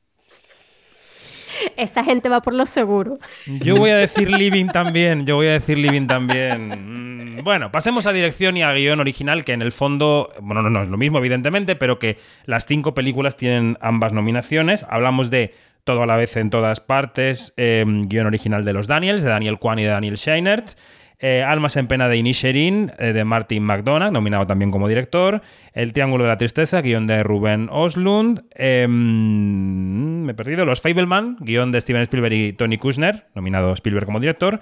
Esa 1.78 2.04
gente 2.04 2.30
va 2.30 2.42
por 2.42 2.54
lo 2.54 2.66
seguro. 2.66 3.18
Yo 3.46 3.78
voy 3.78 3.90
a 3.90 3.98
decir 3.98 4.30
Living 4.30 4.68
también. 4.68 5.26
Yo 5.26 5.36
voy 5.36 5.48
a 5.48 5.52
decir 5.54 5.78
Living 5.78 6.08
también. 6.08 7.38
Mm, 7.40 7.44
Bueno, 7.44 7.72
pasemos 7.72 8.08
a 8.08 8.14
dirección 8.14 8.58
y 8.58 8.64
a 8.64 8.74
guion 8.74 9.00
original, 9.00 9.44
que 9.46 9.54
en 9.54 9.62
el 9.62 9.72
fondo, 9.72 10.30
bueno, 10.42 10.62
no, 10.62 10.70
no 10.70 10.82
es 10.82 10.88
lo 10.90 10.98
mismo, 10.98 11.18
evidentemente, 11.20 11.76
pero 11.76 12.00
que 12.00 12.18
las 12.46 12.66
cinco 12.66 12.94
películas 12.94 13.38
tienen 13.38 13.78
ambas 13.82 14.14
nominaciones. 14.14 14.86
Hablamos 14.90 15.30
de 15.30 15.54
Todo 15.86 16.04
a 16.04 16.06
la 16.06 16.18
vez 16.18 16.36
en 16.36 16.50
todas 16.50 16.82
partes, 16.82 17.54
eh, 17.56 17.86
guion 17.88 18.28
original 18.28 18.66
de 18.66 18.74
los 18.74 18.88
Daniels, 18.88 19.24
de 19.24 19.30
Daniel 19.30 19.60
Kwan 19.60 19.80
y 19.80 19.84
de 19.84 19.90
Daniel 19.90 20.18
Scheinert. 20.18 20.76
Eh, 21.20 21.44
Almas 21.44 21.78
en 21.78 21.88
pena 21.88 22.10
de 22.10 22.18
Inisherin, 22.18 22.92
eh, 23.00 23.14
de 23.14 23.24
Martin 23.24 23.64
McDonagh, 23.64 24.12
nominado 24.12 24.46
también 24.46 24.72
como 24.72 24.88
director. 24.88 25.42
El 25.74 25.94
Triángulo 25.94 26.26
de 26.26 26.30
la 26.30 26.38
Tristeza, 26.38 26.82
guion 26.82 27.08
de 27.08 27.24
Ruben 27.24 27.70
Oslund. 27.72 28.44
Eh, 28.54 28.88
me 28.88 30.32
he 30.32 30.36
perdido. 30.36 30.66
Los 30.66 30.82
Fableman, 30.82 31.38
guion 31.40 31.72
de 31.72 31.80
Steven 31.80 32.02
Spielberg 32.02 32.34
y 32.34 32.54
Tony 32.54 32.78
Kushner, 32.78 33.28
nominado 33.34 33.74
Spielberg 33.74 34.06
como 34.06 34.20
director. 34.20 34.60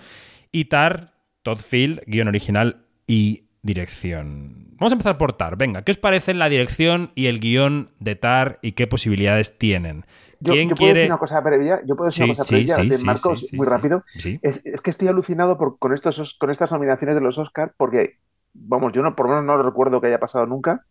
Y 0.52 0.66
Tar, 0.66 1.14
Todd 1.42 1.58
Field, 1.58 2.02
guion 2.06 2.28
original 2.28 2.86
y 3.08 3.46
dirección. 3.64 4.68
Vamos 4.78 4.92
a 4.92 4.96
empezar 4.96 5.18
por 5.18 5.34
Tar. 5.34 5.58
Venga, 5.58 5.82
¿qué 5.84 5.92
os 5.92 5.98
parecen 5.98 6.38
la 6.38 6.50
dirección 6.50 7.12
y 7.16 7.28
el 7.28 7.40
guion 7.40 7.90
de 8.00 8.16
Tar 8.16 8.60
y 8.62 8.74
qué 8.74 8.86
posibilidades 8.86 9.58
tienen? 9.58 10.06
Yo, 10.44 10.54
¿Quién 10.54 10.70
yo 10.70 10.76
puedo 10.76 10.88
quiere...? 10.88 11.00
decir 11.02 11.12
una 11.12 11.20
cosa 11.20 11.44
previa, 11.44 11.82
yo 11.86 11.96
puedo 11.96 12.10
decir 12.10 12.26
Sí, 12.26 12.30
una 12.30 12.38
cosa 12.38 12.50
previa 12.50 12.76
sí, 12.76 12.90
de 12.90 12.98
sí, 12.98 13.06
Marcos, 13.06 13.50
muy 13.54 13.66
rápido. 13.66 14.04
Es, 14.42 14.62
es 14.66 14.82
que 14.82 14.90
estoy 14.90 15.08
alucinado 15.08 15.58
por, 15.58 15.78
con, 15.78 15.94
estos, 15.94 16.36
con 16.40 16.50
estas 16.50 16.72
nominaciones 16.72 17.16
de 17.16 17.22
los 17.22 17.38
Oscars 17.38 17.74
porque, 17.78 18.18
vamos, 18.54 18.92
yo 18.94 19.02
no, 19.04 19.16
por 19.16 19.28
lo 19.28 19.36
menos 19.42 19.46
no 19.46 19.62
recuerdo 19.64 20.02
que 20.02 20.08
haya 20.08 20.20
pasado 20.20 20.46
nunca. 20.46 20.86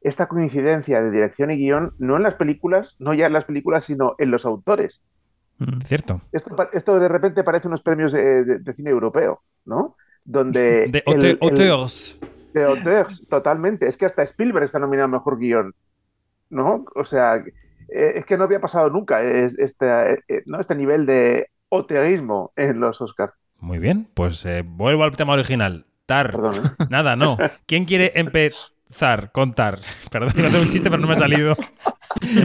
Esta 0.00 0.28
coincidencia 0.28 1.02
de 1.02 1.10
dirección 1.10 1.50
y 1.50 1.56
guion, 1.56 1.94
no 1.98 2.16
en 2.16 2.22
las 2.22 2.34
películas, 2.34 2.96
no 2.98 3.12
ya 3.14 3.26
en 3.26 3.32
las 3.34 3.44
películas, 3.44 3.84
sino 3.84 4.14
en 4.18 4.30
los 4.30 4.44
autores. 4.46 5.02
Mm, 5.58 5.80
Cierto. 5.84 6.22
Esto, 6.72 6.98
de 6.98 7.08
repente 7.08 7.44
parece 7.44 7.68
unos 7.68 7.82
premios 7.82 8.12
de, 8.12 8.44
de- 8.44 8.58
de 8.60 8.72
cine 8.74 8.90
europeo, 8.90 9.42
¿no? 9.66 9.96
Donde 10.24 10.86
De 10.90 11.02
el- 11.06 11.38
de 12.54 12.64
auteurs, 12.64 13.26
totalmente. 13.28 13.86
Es 13.86 13.96
que 13.96 14.06
hasta 14.06 14.22
Spielberg 14.22 14.64
está 14.64 14.78
nominado 14.78 15.04
a 15.04 15.08
Mejor 15.18 15.38
Guión, 15.38 15.74
¿no? 16.48 16.84
O 16.94 17.04
sea, 17.04 17.44
eh, 17.94 18.12
es 18.16 18.24
que 18.24 18.36
no 18.36 18.44
había 18.44 18.60
pasado 18.60 18.90
nunca 18.90 19.22
es- 19.22 19.58
este, 19.58 19.86
eh, 20.28 20.42
¿no? 20.46 20.60
este 20.60 20.74
nivel 20.74 21.06
de 21.06 21.48
auteurismo 21.70 22.52
en 22.56 22.80
los 22.80 23.00
Oscars. 23.00 23.32
Muy 23.58 23.78
bien, 23.78 24.08
pues 24.14 24.44
eh, 24.46 24.62
vuelvo 24.64 25.04
al 25.04 25.16
tema 25.16 25.34
original. 25.34 25.86
Tar. 26.06 26.32
Perdón. 26.32 26.54
¿eh? 26.78 26.84
Nada, 26.90 27.14
no. 27.16 27.36
¿Quién 27.66 27.84
quiere 27.84 28.12
empezar? 28.14 29.30
Contar. 29.32 29.78
Perdón, 30.10 30.32
iba 30.36 30.46
a 30.46 30.48
hacer 30.48 30.60
un 30.60 30.70
chiste, 30.70 30.90
pero 30.90 31.00
no 31.00 31.06
me 31.06 31.12
ha 31.12 31.16
salido. 31.16 31.56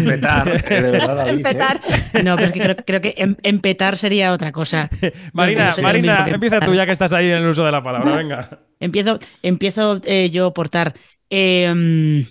Petar, 0.06 0.48
eh, 0.70 0.82
de 0.82 0.92
verdad, 0.92 1.28
¿eh? 1.28 1.32
Empetar. 1.32 1.82
No, 2.24 2.36
pero 2.36 2.48
es 2.50 2.54
que 2.54 2.60
creo, 2.60 2.76
creo 2.86 3.02
que 3.02 3.14
em- 3.18 3.36
empetar 3.42 3.98
sería 3.98 4.32
otra 4.32 4.52
cosa. 4.52 4.90
Marina, 5.34 5.74
No 5.76 5.82
Marina, 5.82 6.28
empieza 6.30 6.60
tú 6.60 6.76
ya 6.76 6.86
que 6.86 6.92
estás 6.92 7.14
ahí 7.14 7.32
en 7.32 7.38
el 7.38 7.48
uso 7.48 7.66
de 7.66 7.72
la 7.72 7.82
palabra. 7.82 8.16
Venga. 8.16 8.60
Empiezo, 8.80 9.18
empiezo 9.42 10.00
eh, 10.04 10.30
yo 10.30 10.54
por 10.54 10.70
Tar. 10.70 10.94
Eh, 11.32 12.26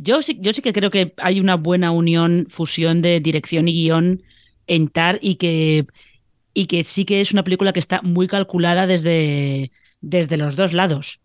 yo, 0.00 0.22
sí, 0.22 0.38
yo 0.40 0.52
sí 0.52 0.62
que 0.62 0.72
creo 0.72 0.90
que 0.90 1.14
hay 1.18 1.40
una 1.40 1.56
buena 1.56 1.90
unión, 1.90 2.46
fusión 2.48 3.02
de 3.02 3.20
dirección 3.20 3.68
y 3.68 3.72
guion 3.72 4.22
en 4.66 4.88
Tar 4.88 5.18
y 5.22 5.36
que, 5.36 5.86
y 6.54 6.66
que 6.66 6.84
sí 6.84 7.04
que 7.04 7.20
es 7.20 7.32
una 7.32 7.44
película 7.44 7.72
que 7.72 7.80
está 7.80 8.00
muy 8.02 8.26
calculada 8.26 8.86
desde, 8.86 9.72
desde 10.00 10.36
los 10.36 10.56
dos 10.56 10.72
lados. 10.72 11.20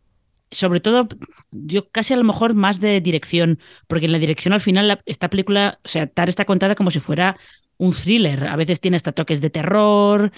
Sobre 0.49 0.79
todo, 0.79 1.07
yo 1.51 1.89
casi 1.89 2.13
a 2.13 2.17
lo 2.17 2.23
mejor 2.23 2.53
más 2.53 2.79
de 2.79 3.01
dirección, 3.01 3.59
porque 3.87 4.05
en 4.05 4.13
la 4.13 4.19
dirección 4.19 4.53
al 4.53 4.61
final 4.61 5.01
esta 5.05 5.29
película, 5.29 5.79
o 5.83 5.87
sea, 5.87 6.07
Tar 6.07 6.29
está 6.29 6.45
contada 6.45 6.75
como 6.75 6.91
si 6.91 6.99
fuera 6.99 7.37
un 7.77 7.91
thriller. 7.91 8.45
A 8.45 8.55
veces 8.55 8.79
tiene 8.79 8.97
hasta 8.97 9.11
toques 9.11 9.41
de 9.41 9.49
terror. 9.49 10.31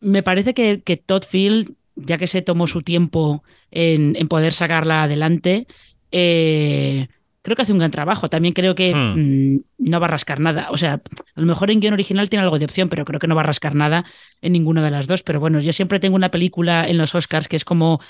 Me 0.00 0.22
parece 0.22 0.54
que, 0.54 0.82
que 0.82 0.96
Todd 0.96 1.24
Field, 1.24 1.74
ya 1.96 2.18
que 2.18 2.28
se 2.28 2.42
tomó 2.42 2.66
su 2.66 2.82
tiempo 2.82 3.42
en 3.70 4.28
poder 4.28 4.52
sacarla 4.52 5.02
adelante, 5.02 5.66
eh, 6.16 7.08
creo 7.42 7.56
que 7.56 7.62
hace 7.62 7.72
un 7.72 7.78
gran 7.78 7.90
trabajo. 7.90 8.30
También 8.30 8.54
creo 8.54 8.74
que 8.74 8.94
Hmm. 8.94 9.54
mm, 9.56 9.60
no 9.78 10.00
va 10.00 10.06
a 10.06 10.10
rascar 10.10 10.38
nada. 10.40 10.68
O 10.70 10.76
sea, 10.76 10.94
a 10.94 11.40
lo 11.40 11.46
mejor 11.46 11.70
en 11.70 11.80
guion 11.80 11.94
original 11.94 12.30
tiene 12.30 12.44
algo 12.44 12.58
de 12.58 12.64
opción, 12.66 12.88
pero 12.88 13.04
creo 13.04 13.18
que 13.18 13.26
no 13.26 13.34
va 13.34 13.42
a 13.42 13.46
rascar 13.46 13.74
nada 13.74 14.04
en 14.40 14.52
ninguna 14.52 14.82
de 14.82 14.90
las 14.90 15.06
dos. 15.06 15.22
Pero 15.22 15.40
bueno, 15.40 15.58
yo 15.60 15.72
siempre 15.72 15.98
tengo 16.00 16.16
una 16.16 16.30
película 16.30 16.88
en 16.88 16.96
los 16.96 17.14
Oscars 17.14 17.48
que 17.48 17.56
es 17.56 17.64
como 17.64 18.00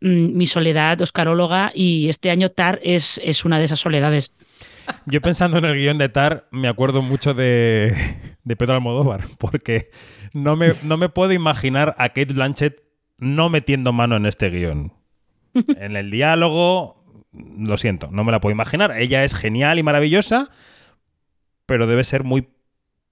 mm, 0.00 0.36
mi 0.36 0.46
soledad 0.46 1.00
oscaróloga 1.00 1.70
y 1.74 2.08
este 2.08 2.30
año 2.30 2.50
Tar 2.50 2.80
es, 2.82 3.20
es 3.24 3.44
una 3.44 3.58
de 3.58 3.64
esas 3.66 3.80
soledades. 3.80 4.34
Yo 5.06 5.20
pensando 5.20 5.58
en 5.58 5.64
el 5.64 5.76
guion 5.76 5.96
de 5.98 6.08
Tar, 6.08 6.48
me 6.50 6.66
acuerdo 6.66 7.02
mucho 7.02 7.34
de, 7.34 7.94
de 8.42 8.56
Pedro 8.56 8.74
Almodóvar, 8.74 9.24
porque 9.38 9.86
no 10.32 10.56
me, 10.56 10.74
no 10.82 10.96
me 10.96 11.08
puedo 11.08 11.32
imaginar 11.32 11.94
a 11.98 12.08
Kate 12.08 12.34
Blanchett 12.34 12.80
no 13.18 13.48
metiendo 13.48 13.92
mano 13.92 14.16
en 14.16 14.26
este 14.26 14.50
guion. 14.50 14.92
En 15.78 15.96
el 15.96 16.10
diálogo, 16.10 17.01
lo 17.32 17.76
siento, 17.76 18.08
no 18.10 18.24
me 18.24 18.32
la 18.32 18.40
puedo 18.40 18.52
imaginar. 18.52 18.92
Ella 18.96 19.24
es 19.24 19.34
genial 19.34 19.78
y 19.78 19.82
maravillosa, 19.82 20.50
pero 21.66 21.86
debe 21.86 22.04
ser 22.04 22.24
muy 22.24 22.48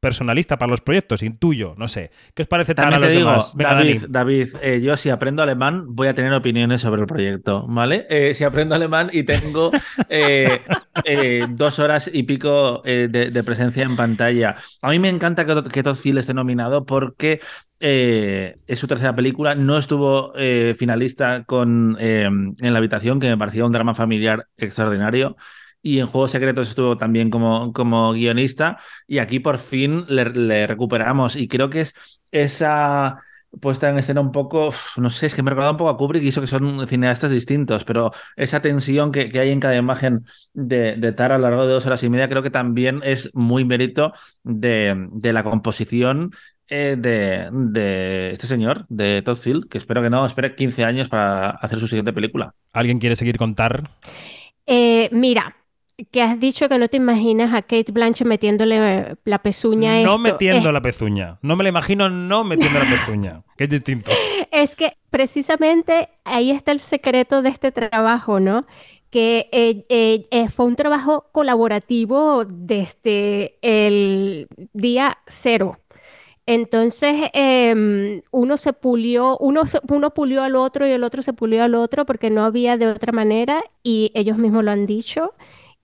personalista 0.01 0.59
para 0.59 0.71
los 0.71 0.81
proyectos, 0.81 1.23
intuyo, 1.23 1.75
no 1.77 1.89
sé. 1.89 2.11
¿Qué 2.35 2.43
os 2.43 2.49
parece 2.49 2.75
Tar 2.75 2.89
a 2.89 2.91
También 2.91 3.01
los 3.03 3.11
te 3.11 3.17
digo, 3.19 3.31
demás? 3.31 3.53
Venga, 3.55 3.75
David. 3.75 4.05
David 4.09 4.49
eh, 4.63 4.81
yo 4.83 4.97
si 4.97 5.11
aprendo 5.11 5.43
alemán 5.43 5.85
voy 5.89 6.09
a 6.09 6.15
tener 6.15 6.33
opiniones 6.33 6.81
sobre 6.81 7.03
el 7.03 7.07
proyecto, 7.07 7.67
¿vale? 7.69 8.07
Eh, 8.11 8.35
si 8.35 8.45
aprendo 8.45 8.75
alemán 8.75 9.11
y 9.13 9.23
tengo 9.23 9.71
eh, 10.09 11.47
dos 11.51 11.79
horas 11.79 12.11
y 12.13 12.23
pico 12.25 12.83
de, 12.85 13.09
de 13.09 13.45
presencia 13.45 13.83
en 13.85 13.97
pantalla. 13.97 14.57
A 14.83 14.91
mí 14.91 14.99
me 14.99 15.09
encanta 15.09 15.45
que, 15.45 15.63
que 15.71 15.83
Todd 15.83 15.97
Field 15.97 16.19
esté 16.19 16.35
nominado 16.35 16.85
porque 16.87 17.41
eh, 17.83 18.57
es 18.67 18.79
su 18.79 18.87
tercera 18.87 19.17
película, 19.17 19.55
no 19.55 19.79
estuvo 19.79 20.33
eh, 20.37 20.75
finalista 20.79 21.45
con 21.45 21.97
eh, 21.99 22.25
En 22.25 22.73
la 22.73 22.79
habitación, 22.79 23.19
que 23.19 23.29
me 23.29 23.39
parecía 23.39 23.65
un 23.65 23.73
drama 23.73 23.95
familiar 23.95 24.47
extraordinario. 24.59 25.37
Y 25.83 25.99
en 25.99 26.07
Juegos 26.07 26.33
Secretos 26.33 26.69
estuvo 26.69 26.97
también 26.97 27.31
como, 27.31 27.73
como 27.73 28.13
guionista. 28.13 28.79
Y 29.07 29.19
aquí 29.19 29.41
por 29.41 29.59
fin 29.59 30.05
le, 30.09 30.27
le 30.31 30.67
recuperamos. 30.67 31.37
Y 31.37 31.49
creo 31.49 31.71
que 31.71 31.83
es 31.83 31.95
esa 32.31 33.21
puesta 33.61 33.91
en 33.91 33.99
escena 33.99 34.21
un 34.21 34.31
poco, 34.31 34.73
no 34.97 35.11
sé, 35.11 35.27
es 35.27 35.35
que 35.35 35.43
me 35.43 35.51
recuerda 35.51 35.73
un 35.73 35.77
poco 35.77 35.91
a 35.91 35.97
Kubrick 35.97 36.23
y 36.23 36.29
eso 36.29 36.41
que 36.41 36.47
son 36.47 36.87
cineastas 36.87 37.31
distintos, 37.31 37.85
pero 37.85 38.13
esa 38.37 38.63
tensión 38.63 39.11
que, 39.11 39.29
que 39.29 39.41
hay 39.41 39.51
en 39.51 39.61
cada 39.61 39.77
imagen 39.77 40.25
de, 40.55 40.97
de 40.97 41.13
Tara 41.13 41.35
a 41.35 41.39
lo 41.39 41.49
largo 41.49 41.67
de 41.67 41.73
dos 41.73 41.87
horas 41.87 42.03
y 42.05 42.11
media 42.11 42.29
creo 42.29 42.43
que 42.43 42.51
también 42.51 43.01
es 43.03 43.35
muy 43.35 43.65
mérito 43.65 44.13
de, 44.45 45.09
de 45.11 45.33
la 45.33 45.43
composición 45.43 46.31
eh, 46.69 46.97
de, 46.97 47.49
de 47.51 48.31
este 48.31 48.47
señor, 48.47 48.87
de 48.89 49.23
Todd 49.23 49.37
Field, 49.37 49.69
que 49.69 49.79
espero 49.79 50.03
que 50.03 50.11
no 50.11 50.25
espere 50.25 50.55
15 50.55 50.85
años 50.85 51.09
para 51.09 51.51
hacer 51.51 51.81
su 51.81 51.89
siguiente 51.89 52.13
película. 52.13 52.55
¿Alguien 52.73 53.01
quiere 53.01 53.17
seguir 53.17 53.37
con 53.37 53.57
Tar? 53.57 53.91
Eh, 54.67 55.09
mira, 55.11 55.57
que 56.11 56.23
has 56.23 56.39
dicho 56.41 56.69
que 56.69 56.79
no 56.79 56.89
te 56.89 56.97
imaginas 56.97 57.53
a 57.55 57.63
Kate 57.63 57.93
Blanchett 57.93 58.27
metiéndole 58.27 58.77
eh, 58.99 59.15
la 59.25 59.39
pezuña 59.41 59.93
a 59.93 59.95
No 59.97 60.01
esto. 60.01 60.19
metiendo 60.19 60.69
Es- 60.69 60.73
la 60.75 60.81
pezuña. 60.83 61.39
No 61.43 61.57
me 61.57 61.63
la 61.65 61.69
imagino 61.71 62.09
no 62.11 62.45
metiendo 62.45 62.79
la 62.79 62.85
pezuña. 62.87 63.43
Que 63.57 63.65
es 63.65 63.71
distinto. 63.71 64.11
Es 64.51 64.75
que 64.75 64.95
precisamente 65.11 66.09
ahí 66.25 66.51
está 66.51 66.73
el 66.73 66.81
secreto 66.81 67.43
de 67.43 67.51
este 67.51 67.73
trabajo, 67.73 68.41
¿no? 68.41 68.67
Que 69.11 69.49
eh, 69.53 69.85
eh, 69.89 70.27
eh, 70.31 70.49
fue 70.49 70.67
un 70.67 70.77
trabajo 70.77 71.27
colaborativo 71.33 72.45
desde 72.47 73.59
el 73.61 74.49
día 74.73 75.19
cero. 75.27 75.79
Entonces, 76.47 77.29
em, 77.33 78.23
uno 78.31 78.57
se 78.57 78.73
pulió, 78.73 79.37
uno, 79.39 79.63
uno 79.89 80.11
pulió 80.11 80.43
al 80.43 80.57
otro 80.57 80.87
y 80.87 80.91
el 80.91 81.05
otro 81.05 81.23
se 81.23 81.33
pulió 81.33 81.63
al 81.63 81.75
otro 81.75 82.07
porque 82.07 82.31
no 82.31 82.45
había 82.45 82.77
de 82.77 82.89
otra 82.89 83.13
manera 83.13 83.63
y 83.83 84.11
ellos 84.15 84.37
mismos 84.39 84.65
lo 84.65 84.71
han 84.71 84.87
dicho. 84.87 85.35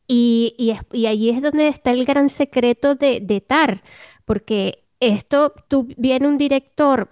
Y, 0.06 0.54
y, 0.58 0.70
es- 0.70 0.80
y 0.92 1.30
es 1.30 1.42
donde 1.42 1.68
está 1.68 1.90
el 1.90 2.04
gran 2.04 2.28
secreto 2.28 2.94
de, 2.94 3.20
de 3.20 3.40
TAR, 3.40 3.82
porque 4.24 4.84
esto, 5.00 5.52
tú 5.68 5.88
viene 5.96 6.26
un 6.28 6.38
director 6.38 7.08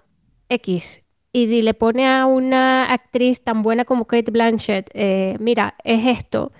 X 0.48 1.02
y 1.32 1.62
le 1.62 1.74
pone 1.74 2.06
a 2.06 2.26
una 2.26 2.92
actriz 2.92 3.42
tan 3.42 3.62
buena 3.62 3.84
como 3.84 4.04
Kate 4.06 4.30
Blanchett, 4.30 4.88
eh, 4.94 5.36
mira, 5.40 5.74
es 5.82 6.06
esto, 6.06 6.52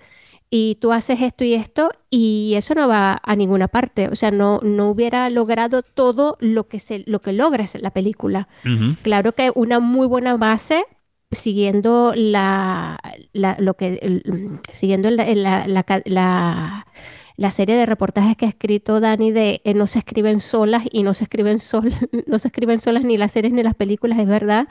y 0.50 0.76
tú 0.80 0.92
haces 0.92 1.20
esto 1.20 1.44
y 1.44 1.54
esto, 1.54 1.90
y 2.10 2.54
eso 2.56 2.74
no 2.74 2.88
va 2.88 3.20
a 3.22 3.36
ninguna 3.36 3.68
parte, 3.68 4.08
o 4.08 4.16
sea, 4.16 4.30
no, 4.32 4.58
no 4.62 4.90
hubiera 4.90 5.30
logrado 5.30 5.82
todo 5.82 6.36
lo 6.40 6.66
que, 6.66 6.80
se, 6.80 7.04
lo 7.06 7.20
que 7.20 7.32
logra 7.32 7.64
la 7.80 7.90
película. 7.90 8.48
Claro 9.02 9.32
que 9.32 9.52
una 9.54 9.78
muy 9.80 10.06
buena 10.08 10.36
base, 10.36 10.84
siguiendo 11.34 12.12
la, 12.14 12.98
la- 13.32 13.56
lo 13.58 13.74
que, 13.74 13.98
el- 14.02 14.60
siguiendo 14.72 15.10
la, 15.10 15.26
la- 17.36 17.50
serie 17.50 17.76
de 17.76 17.86
reportajes 17.86 18.36
que 18.36 18.46
ha 18.46 18.48
escrito 18.48 19.00
Dani 19.00 19.32
de 19.32 19.60
eh, 19.64 19.74
no 19.74 19.86
se 19.86 19.98
escriben 20.00 20.40
solas 20.40 20.84
y 20.90 21.02
no 21.02 21.14
se 21.14 21.24
escriben 21.24 21.58
sol, 21.60 21.92
no 22.26 22.38
se 22.38 22.48
escriben 22.48 22.80
solas 22.80 23.04
ni 23.04 23.16
las 23.16 23.32
series 23.32 23.52
ni 23.52 23.62
las 23.62 23.74
películas, 23.74 24.18
es 24.18 24.26
verdad, 24.28 24.68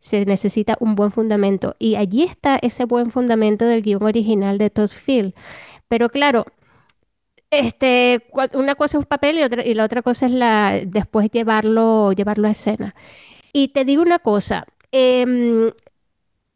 se 0.00 0.24
necesita 0.24 0.76
un 0.80 0.94
buen 0.94 1.10
fundamento. 1.10 1.76
Y 1.78 1.96
allí 1.96 2.22
está 2.24 2.58
ese 2.62 2.84
buen 2.84 3.10
fundamento 3.10 3.64
del 3.66 3.82
guion 3.82 4.02
original 4.02 4.58
de 4.58 4.70
Todd 4.70 4.90
Field. 4.90 5.34
Pero 5.88 6.08
claro, 6.10 6.46
este, 7.50 8.26
una 8.54 8.74
cosa 8.74 8.98
es 8.98 9.04
un 9.04 9.08
papel 9.08 9.38
y, 9.38 9.42
otra, 9.42 9.64
y 9.64 9.74
la 9.74 9.84
otra 9.84 10.02
cosa 10.02 10.26
es 10.26 10.32
la, 10.32 10.80
después 10.84 11.30
llevarlo, 11.30 12.12
llevarlo 12.12 12.48
a 12.48 12.50
escena. 12.50 12.94
Y 13.52 13.68
te 13.68 13.84
digo 13.84 14.02
una 14.02 14.20
cosa, 14.20 14.66
em, 14.92 15.72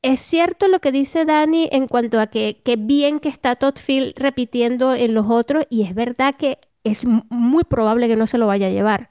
es 0.03 0.21
cierto 0.21 0.69
lo 0.69 0.81
que 0.81 0.93
dice 0.93 1.25
Dani 1.25 1.69
en 1.73 1.87
cuanto 1.89 2.21
a 2.21 2.29
que, 2.29 2.61
que 2.65 2.77
bien 2.77 3.21
que 3.21 3.29
está 3.29 3.57
Todd 3.57 3.77
Field 3.77 4.15
repitiendo 4.17 4.95
en 4.95 5.15
los 5.15 5.27
otros 5.29 5.67
y 5.71 5.83
es 5.83 5.95
verdad 5.95 6.37
que 6.37 6.59
es 6.85 7.05
muy 7.05 7.65
probable 7.65 8.09
que 8.09 8.17
no 8.17 8.27
se 8.27 8.39
lo 8.39 8.47
vaya 8.47 8.69
a 8.69 8.71
llevar, 8.71 9.11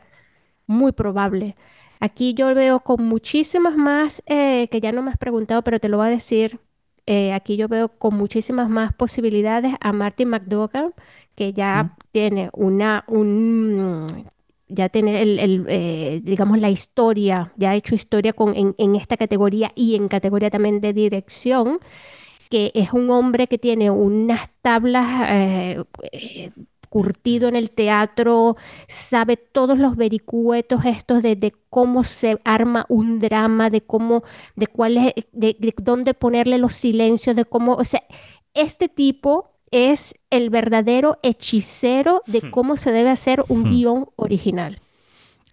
muy 0.68 0.92
probable. 0.92 1.56
Aquí 2.00 2.34
yo 2.34 2.54
veo 2.56 2.80
con 2.80 3.06
muchísimas 3.08 3.76
más, 3.78 4.24
eh, 4.26 4.70
que 4.72 4.82
ya 4.82 4.92
no 4.92 5.02
me 5.04 5.12
has 5.12 5.18
preguntado, 5.18 5.64
pero 5.64 5.80
te 5.80 5.90
lo 5.90 5.98
voy 5.98 6.08
a 6.08 6.12
decir, 6.12 6.60
eh, 7.06 7.34
aquí 7.34 7.58
yo 7.58 7.68
veo 7.68 7.90
con 7.90 8.16
muchísimas 8.16 8.70
más 8.70 8.94
posibilidades 8.94 9.74
a 9.82 9.94
Martin 9.94 10.30
McDougall, 10.30 10.94
que 11.36 11.54
ya 11.54 11.98
tiene 12.12 12.50
una, 12.54 13.04
un, 13.08 14.30
ya 14.70 14.90
tiene 14.90 15.22
el, 15.22 15.66
eh, 15.68 16.22
digamos, 16.24 16.60
la 16.60 16.70
historia, 16.70 17.52
ya 17.58 17.72
ha 17.72 17.76
hecho 17.76 17.96
historia 17.96 18.34
con, 18.34 18.56
en, 18.56 18.76
en 18.78 18.96
esta 18.96 19.18
categoría 19.18 19.72
y 19.76 19.96
en 19.96 20.08
categoría 20.08 20.50
también 20.50 20.80
de 20.80 20.94
dirección, 20.94 21.80
que 22.50 22.72
es 22.76 22.94
un 22.94 23.10
hombre 23.10 23.48
que 23.48 23.58
tiene 23.58 23.92
unas 23.92 24.50
tablas 24.62 25.28
eh, 25.30 25.84
eh, 26.12 26.52
curtido 26.90 27.48
en 27.48 27.56
el 27.56 27.72
teatro, 27.72 28.58
sabe 28.88 29.38
todos 29.38 29.78
los 29.78 29.96
vericuetos 29.96 30.86
estos 30.86 31.22
de, 31.22 31.54
cómo 31.70 32.04
se 32.04 32.40
arma 32.44 32.86
un 32.90 33.20
drama, 33.20 33.70
de 33.70 33.82
cómo, 33.82 34.24
de 34.56 34.68
cuál 34.68 35.14
de, 35.32 35.56
de 35.60 35.74
dónde 35.78 36.14
ponerle 36.14 36.58
los 36.58 36.76
silencios, 36.76 37.36
de 37.36 37.46
cómo, 37.46 37.74
o 37.74 37.84
sea, 37.84 38.04
este 38.54 38.90
tipo 38.90 39.52
es 39.72 40.16
el 40.30 40.50
verdadero 40.50 41.18
hechicero 41.24 42.22
de 42.28 42.42
Hmm. 42.42 42.52
cómo 42.52 42.78
se 42.78 42.92
debe 42.92 43.10
hacer 43.10 43.44
un 43.50 43.62
Hmm. 43.64 43.70
guion 43.70 44.06
original. 44.16 44.80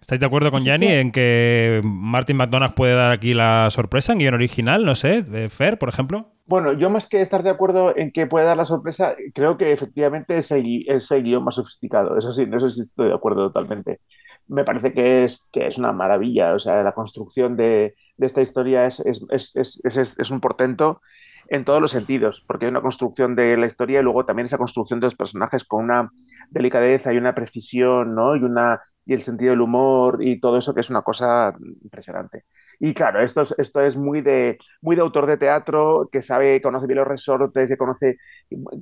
¿Estáis 0.01 0.19
de 0.21 0.25
acuerdo 0.25 0.51
con 0.51 0.63
Yanni 0.63 0.87
en 0.87 1.11
que 1.11 1.81
Martin 1.83 2.37
McDonagh 2.37 2.75
puede 2.75 2.93
dar 2.95 3.11
aquí 3.11 3.33
la 3.33 3.69
sorpresa 3.71 4.13
en 4.13 4.19
guion 4.19 4.35
original? 4.35 4.85
No 4.85 4.95
sé, 4.95 5.21
de 5.21 5.49
Fer, 5.49 5.77
por 5.77 5.89
ejemplo. 5.89 6.29
Bueno, 6.45 6.71
yo 6.71 6.89
más 6.89 7.07
que 7.07 7.19
estar 7.19 7.43
de 7.43 7.49
acuerdo 7.49 7.93
en 7.97 8.11
que 8.11 8.25
puede 8.25 8.45
dar 8.45 8.55
la 8.55 8.65
sorpresa, 8.65 9.15
creo 9.33 9.57
que 9.57 9.73
efectivamente 9.73 10.37
es 10.37 10.49
el, 10.51 10.85
es 10.87 11.11
el 11.11 11.23
guion 11.23 11.43
más 11.43 11.55
sofisticado. 11.55 12.17
Eso 12.17 12.31
sí, 12.31 12.43
en 12.43 12.53
eso 12.53 12.69
sí 12.69 12.81
estoy 12.81 13.09
de 13.09 13.15
acuerdo 13.15 13.47
totalmente. 13.47 13.99
Me 14.47 14.63
parece 14.63 14.93
que 14.93 15.25
es, 15.25 15.45
que 15.51 15.67
es 15.67 15.77
una 15.77 15.91
maravilla. 15.91 16.53
O 16.53 16.59
sea, 16.59 16.81
la 16.83 16.93
construcción 16.93 17.57
de, 17.57 17.95
de 18.15 18.25
esta 18.25 18.41
historia 18.41 18.85
es, 18.85 19.01
es, 19.01 19.25
es, 19.29 19.51
es, 19.57 19.81
es- 19.97 20.15
es 20.17 20.31
un 20.31 20.39
portento 20.39 21.01
en 21.49 21.65
todos 21.65 21.81
los 21.81 21.91
sentidos, 21.91 22.43
porque 22.45 22.65
hay 22.65 22.71
una 22.71 22.81
construcción 22.81 23.35
de 23.35 23.57
la 23.57 23.67
historia 23.67 23.99
y 23.99 24.03
luego 24.03 24.25
también 24.25 24.45
esa 24.47 24.57
construcción 24.57 24.99
de 24.99 25.07
los 25.07 25.15
personajes 25.15 25.63
con 25.65 25.85
una 25.85 26.09
delicadeza 26.49 27.13
y 27.13 27.17
una 27.17 27.35
precisión, 27.35 28.15
¿no? 28.15 28.35
Y, 28.35 28.43
una, 28.43 28.81
y 29.05 29.13
el 29.13 29.21
sentido 29.21 29.51
del 29.51 29.61
humor 29.61 30.19
y 30.21 30.39
todo 30.39 30.57
eso 30.57 30.73
que 30.73 30.81
es 30.81 30.89
una 30.89 31.01
cosa 31.01 31.53
impresionante. 31.81 32.45
Y 32.79 32.93
claro, 32.93 33.21
esto 33.21 33.41
es, 33.41 33.55
esto 33.57 33.81
es 33.81 33.97
muy 33.97 34.21
de, 34.21 34.57
muy 34.81 34.95
de 34.95 35.01
autor 35.01 35.25
de 35.25 35.37
teatro 35.37 36.09
que 36.11 36.21
sabe, 36.21 36.61
conoce 36.61 36.87
bien 36.87 36.99
los 36.99 37.07
resortes, 37.07 37.67
que 37.67 37.77
conoce, 37.77 38.17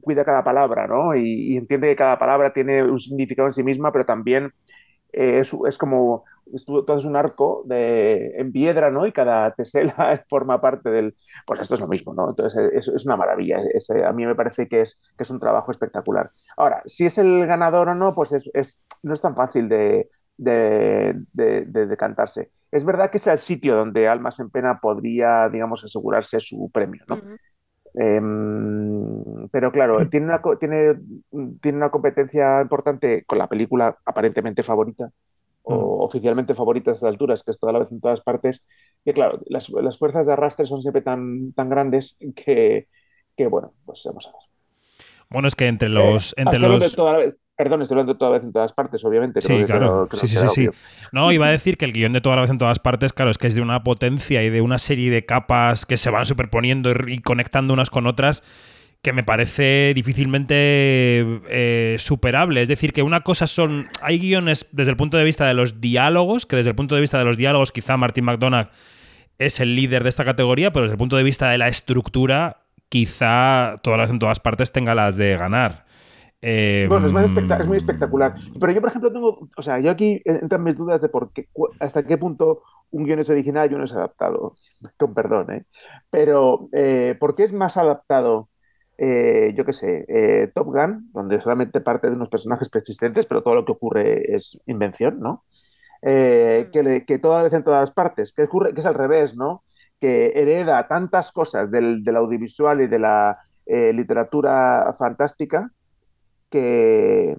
cuida 0.02 0.24
cada 0.26 0.44
palabra, 0.44 0.88
¿no? 0.88 1.16
Y, 1.16 1.54
y 1.54 1.58
entiende 1.58 1.88
que 1.90 1.96
cada 1.96 2.20
palabra 2.20 2.52
tiene 2.54 2.84
un 2.84 3.00
significado 3.00 3.48
en 3.48 3.54
sí 3.54 3.64
misma, 3.64 3.92
pero 3.92 4.06
también 4.06 4.52
eh, 5.16 5.40
es, 5.40 5.56
es 5.68 5.78
como, 5.78 6.26
tú- 6.66 6.84
todo 6.86 6.98
es 6.98 7.06
un 7.06 7.16
arco 7.16 7.64
de, 7.66 8.34
en 8.38 8.52
piedra, 8.52 8.92
¿no? 8.92 9.08
Y 9.08 9.12
cada 9.12 9.52
tesela 9.56 10.24
forma 10.30 10.62
parte 10.62 10.90
del... 10.90 11.16
Pues 11.48 11.60
esto 11.62 11.76
es 11.76 11.82
lo 11.82 11.88
mismo, 11.88 12.14
¿no? 12.14 12.30
Entonces 12.30 12.72
es, 12.74 12.88
es 12.88 13.06
una 13.06 13.18
maravilla. 13.18 13.58
Es- 13.74 13.90
a 13.90 14.12
mí 14.14 14.26
me 14.26 14.36
parece 14.36 14.68
que 14.68 14.82
es, 14.82 14.98
que 15.18 15.24
es 15.24 15.30
un 15.30 15.40
trabajo 15.40 15.72
espectacular. 15.72 16.32
Ahora, 16.58 16.82
si 16.86 17.06
es 17.06 17.18
el 17.18 17.46
ganador 17.48 17.90
o 17.90 17.96
no, 17.96 18.14
pues 18.14 18.34
es, 18.34 18.84
no 19.04 19.14
es 19.14 19.22
tan 19.22 19.36
fácil 19.36 19.70
de- 19.70 20.10
de 20.38 21.86
decantarse. 21.88 22.52
Es 22.72 22.84
verdad 22.84 23.10
que 23.10 23.18
es 23.18 23.28
el 23.28 23.40
sitio 23.40 23.76
donde 23.76 24.08
Almas 24.08 24.40
en 24.40 24.50
Pena 24.50 24.80
podría, 24.82 25.48
digamos, 25.50 25.84
asegurarse 25.84 26.40
su 26.42 26.70
premio, 26.74 27.04
¿no? 27.08 27.16
Em, 27.98 29.48
pero 29.52 29.72
claro, 29.72 30.08
tiene 30.10 30.26
una, 30.28 30.42
tiene, 30.60 30.96
tiene 31.62 31.78
una 31.78 31.90
competencia 31.92 32.62
importante 32.62 33.24
con 33.26 33.38
la 33.38 33.48
película 33.48 33.98
aparentemente 34.06 34.64
favorita 34.64 35.12
o 35.64 36.04
oficialmente 36.06 36.54
favorita 36.54 36.92
a 36.92 36.94
estas 36.94 37.10
alturas, 37.10 37.44
que 37.44 37.52
es 37.52 37.60
toda 37.60 37.74
la 37.74 37.80
vez 37.80 37.92
en 37.92 38.02
todas 38.02 38.22
partes, 38.22 38.64
que 39.04 39.14
claro, 39.14 39.40
las, 39.48 39.70
las 39.70 39.98
fuerzas 39.98 40.26
de 40.28 40.34
arrastre 40.34 40.66
son 40.66 40.82
siempre 40.82 41.02
tan, 41.02 41.54
tan 41.54 41.70
grandes 41.70 42.18
que, 42.36 42.88
que, 43.36 43.48
bueno, 43.48 43.74
pues 43.86 44.04
vamos 44.06 44.28
a 44.28 44.32
ver. 44.32 44.42
Bueno, 45.30 45.48
es 45.48 45.56
que 45.56 45.68
entre 45.68 45.90
los. 45.90 46.34
Eh, 46.34 46.42
entre 46.42 46.60
los... 46.60 46.96
toda 46.96 47.14
la 47.14 47.18
vez- 47.20 47.36
perdón, 47.56 47.82
estoy 47.82 47.96
hablando 47.96 48.14
de 48.14 48.20
toda 48.20 48.32
vez 48.32 48.44
en 48.44 48.52
todas 48.52 48.74
partes, 48.74 49.04
obviamente. 49.06 49.42
Sí, 49.42 49.64
claro. 49.66 50.08
creo 50.10 50.22
Sí, 50.22 50.28
sí, 50.28 50.38
sí, 50.38 50.48
sí. 50.50 50.70
No, 51.12 51.32
iba 51.32 51.48
a 51.48 51.52
decir 51.52 51.78
que 51.78 51.86
el 51.86 51.94
guion 51.94 52.14
de 52.14 52.22
toda 52.22 52.36
la 52.36 52.42
vez 52.42 52.52
en 52.52 52.58
todas 52.58 52.80
partes, 52.80 53.14
claro, 53.14 53.32
es 53.32 53.38
que 53.38 53.48
es 53.48 53.56
de 53.56 53.62
una 53.62 53.84
potencia 53.84 54.44
y 54.44 54.50
de 54.50 54.62
una 54.62 54.78
serie 54.78 55.10
de 55.10 55.26
capas 55.26 55.86
que 55.86 55.98
se 55.98 56.10
van 56.10 56.26
superponiendo 56.26 56.92
y 56.92 57.16
y 57.16 57.20
conectando 57.20 57.74
unas 57.74 57.90
con 57.90 58.08
otras 58.08 58.44
que 59.06 59.14
me 59.14 59.24
parece 59.24 59.94
difícilmente 59.94 60.56
eh, 61.48 61.96
superable. 62.00 62.64
Es 62.64 62.68
decir, 62.68 62.92
que 62.92 63.04
una 63.04 63.22
cosa 63.22 63.46
son. 63.46 63.88
Hay 64.02 64.18
guiones 64.18 64.68
desde 64.72 64.90
el 64.90 64.98
punto 64.98 65.18
de 65.18 65.24
vista 65.24 65.46
de 65.46 65.54
los 65.54 65.80
diálogos, 65.80 66.48
que 66.48 66.56
desde 66.56 66.72
el 66.72 66.76
punto 66.76 66.96
de 66.96 67.02
vista 67.02 67.20
de 67.20 67.24
los 67.24 67.38
diálogos, 67.38 67.72
quizá 67.72 67.98
Martin 67.98 68.26
McDonagh 68.26 68.72
es 69.38 69.60
el 69.60 69.76
líder 69.76 70.02
de 70.02 70.10
esta 70.10 70.26
categoría, 70.26 70.72
pero 70.74 70.84
desde 70.84 70.94
el 70.94 70.98
punto 70.98 71.18
de 71.18 71.24
vista 71.24 71.50
de 71.50 71.60
la 71.60 71.68
estructura, 71.68 72.64
quizá 72.90 73.80
todas 73.84 74.00
las 74.00 74.10
en 74.10 74.18
todas 74.18 74.40
partes 74.40 74.72
tenga 74.72 74.96
las 74.96 75.18
de 75.18 75.38
ganar. 75.38 75.85
Eh, 76.48 76.86
Bueno, 76.88 77.08
es, 77.08 77.26
especta- 77.26 77.58
es 77.58 77.68
muy 77.68 77.78
espectacular. 77.78 78.36
Pero 78.60 78.72
yo, 78.72 78.80
por 78.80 78.90
ejemplo, 78.90 79.12
tengo, 79.12 79.50
o 79.58 79.62
sea, 79.64 79.80
yo 79.80 79.90
aquí 79.90 80.22
entran 80.26 80.62
mis 80.64 80.78
dudas 80.78 81.02
de 81.02 81.10
por 81.10 81.32
qué, 81.34 81.48
hasta 81.80 82.04
qué 82.04 82.18
punto 82.20 82.62
un 82.92 83.04
guion 83.04 83.18
es 83.18 83.30
original 83.32 83.72
y 83.72 83.74
uno 83.74 83.86
es 83.86 83.94
adaptado. 83.94 84.54
Con 84.98 85.16
perdón, 85.16 85.52
¿eh? 85.52 85.66
Pero, 86.12 86.70
eh, 86.72 87.16
¿por 87.20 87.36
qué 87.36 87.44
es 87.46 87.52
más 87.54 87.78
adaptado, 87.78 88.50
eh, 89.00 89.54
yo 89.58 89.66
qué 89.66 89.74
sé, 89.74 90.06
eh, 90.08 90.52
Top 90.54 90.68
Gun, 90.68 91.10
donde 91.14 91.42
solamente 91.42 91.82
parte 91.82 92.10
de 92.10 92.16
unos 92.16 92.30
personajes 92.30 92.70
preexistentes, 92.70 93.26
pero 93.26 93.42
todo 93.42 93.56
lo 93.56 93.66
que 93.66 93.72
ocurre 93.72 94.36
es 94.36 94.62
invención, 94.68 95.20
¿no? 95.20 95.44
Eh, 96.04 96.70
que, 96.72 96.84
le- 96.84 97.06
que 97.06 97.18
toda 97.18 97.42
vez 97.42 97.54
en 97.54 97.64
todas 97.64 97.90
partes, 97.90 98.32
que, 98.34 98.44
ocurre, 98.44 98.76
que 98.76 98.82
es 98.82 98.86
al 98.86 98.94
revés, 98.94 99.36
¿no? 99.36 99.64
Que 100.00 100.34
hereda 100.36 100.88
tantas 100.88 101.32
cosas 101.32 101.72
del, 101.72 102.04
audiovisual 102.16 102.82
y 102.82 102.88
de 102.88 103.00
la 103.00 103.40
literatura 103.66 104.94
fantástica 104.96 105.72
que, 106.56 107.36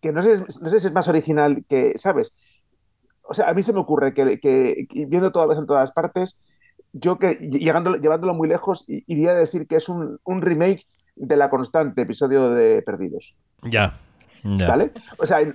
que 0.00 0.10
no, 0.12 0.22
sé, 0.22 0.40
no 0.62 0.68
sé 0.70 0.80
si 0.80 0.86
es 0.86 0.92
más 0.94 1.06
original 1.08 1.64
que, 1.68 1.92
¿sabes? 1.96 2.32
O 3.22 3.34
sea, 3.34 3.48
a 3.50 3.54
mí 3.54 3.62
se 3.62 3.72
me 3.74 3.80
ocurre 3.80 4.14
que, 4.14 4.40
que- 4.40 4.86
que 4.88 5.06
viendo 5.06 5.32
toda 5.32 5.46
vez 5.46 5.58
en 5.58 5.66
todas 5.66 5.92
partes, 5.92 6.38
yo 6.94 7.18
que 7.18 7.34
llegándolo, 7.34 7.98
llevándolo 7.98 8.32
muy 8.34 8.48
lejos, 8.48 8.84
iría 8.88 9.32
a 9.32 9.34
decir 9.34 9.66
que 9.66 9.76
es 9.76 9.88
un, 9.90 10.18
un 10.24 10.40
remake 10.40 10.86
de 11.16 11.36
la 11.36 11.50
constante 11.50 12.02
episodio 12.02 12.50
de 12.50 12.80
Perdidos. 12.82 13.36
Ya. 13.62 13.98
ya. 14.44 14.68
¿Vale? 14.68 14.92
O 15.18 15.26
sea, 15.26 15.42
y, 15.42 15.48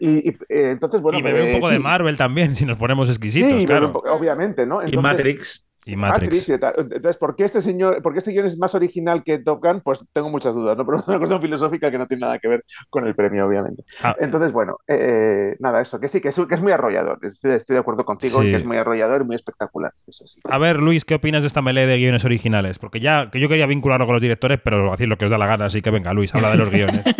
y- 0.00 0.28
y- 0.30 0.38
eh, 0.48 0.70
entonces, 0.70 1.00
bueno. 1.02 1.18
y 1.18 1.22
bebe 1.22 1.42
eh, 1.44 1.54
un 1.54 1.60
poco 1.60 1.68
sí. 1.68 1.74
de 1.74 1.80
Marvel 1.80 2.16
también, 2.16 2.54
si 2.54 2.64
nos 2.64 2.76
ponemos 2.78 3.08
exquisitos, 3.10 3.60
Sí, 3.60 3.66
claro. 3.66 3.92
obviamente, 4.10 4.64
¿no? 4.66 4.86
Y 4.86 4.96
Matrix. 4.96 5.66
Y 5.86 5.96
Matrix. 5.96 6.24
Matrix. 6.30 6.48
y 6.48 6.58
tal. 6.58 6.74
Entonces, 6.78 7.16
¿por 7.16 7.36
qué 7.36 7.44
este 7.44 7.60
señor, 7.62 8.00
por 8.02 8.12
qué 8.12 8.18
este 8.18 8.32
guion 8.32 8.46
es 8.46 8.58
más 8.58 8.74
original 8.74 9.22
que 9.22 9.38
Top 9.38 9.62
Gun? 9.64 9.80
Pues 9.80 10.04
tengo 10.12 10.30
muchas 10.30 10.54
dudas, 10.54 10.76
¿no? 10.76 10.84
Pero 10.86 10.98
es 10.98 11.08
una 11.08 11.18
cuestión 11.18 11.40
filosófica 11.40 11.90
que 11.90 11.98
no 11.98 12.06
tiene 12.06 12.22
nada 12.22 12.38
que 12.38 12.48
ver 12.48 12.64
con 12.90 13.06
el 13.06 13.14
premio, 13.14 13.46
obviamente. 13.46 13.84
Ah. 14.02 14.16
Entonces, 14.18 14.52
bueno, 14.52 14.78
eh, 14.88 15.56
nada, 15.60 15.80
eso, 15.82 16.00
que 16.00 16.08
sí, 16.08 16.20
que 16.20 16.28
es, 16.28 16.36
que 16.48 16.54
es 16.54 16.60
muy 16.62 16.72
arrollador. 16.72 17.18
Estoy, 17.22 17.52
estoy 17.52 17.74
de 17.74 17.80
acuerdo 17.80 18.04
contigo 18.04 18.38
en 18.40 18.44
Sí. 18.46 18.50
que 18.52 18.56
es 18.58 18.64
muy 18.64 18.76
arrollador 18.76 19.22
y 19.22 19.24
muy 19.24 19.36
espectacular. 19.36 19.92
Eso 20.06 20.26
sí. 20.26 20.40
A 20.44 20.58
ver, 20.58 20.80
Luis, 20.80 21.04
¿qué 21.04 21.14
opinas 21.16 21.42
de 21.42 21.46
esta 21.48 21.62
melee 21.62 21.86
de 21.86 21.96
guiones 21.98 22.24
originales? 22.24 22.78
Porque 22.78 23.00
ya, 23.00 23.30
que 23.30 23.40
yo 23.40 23.48
quería 23.48 23.66
vincularlo 23.66 24.06
con 24.06 24.14
los 24.14 24.22
directores, 24.22 24.60
pero 24.64 24.92
hacéis 24.92 25.08
lo 25.08 25.16
que 25.18 25.26
os 25.26 25.30
da 25.30 25.38
la 25.38 25.46
gana, 25.46 25.66
así 25.66 25.82
que 25.82 25.90
venga, 25.90 26.12
Luis, 26.12 26.34
habla 26.34 26.50
de 26.50 26.56
los 26.56 26.70
guiones. 26.70 27.04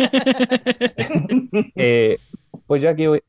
Eh, 1.75 2.17
pues 2.67 2.81
yo 2.81 2.89
aquí 2.89 3.07
voy- 3.07 3.21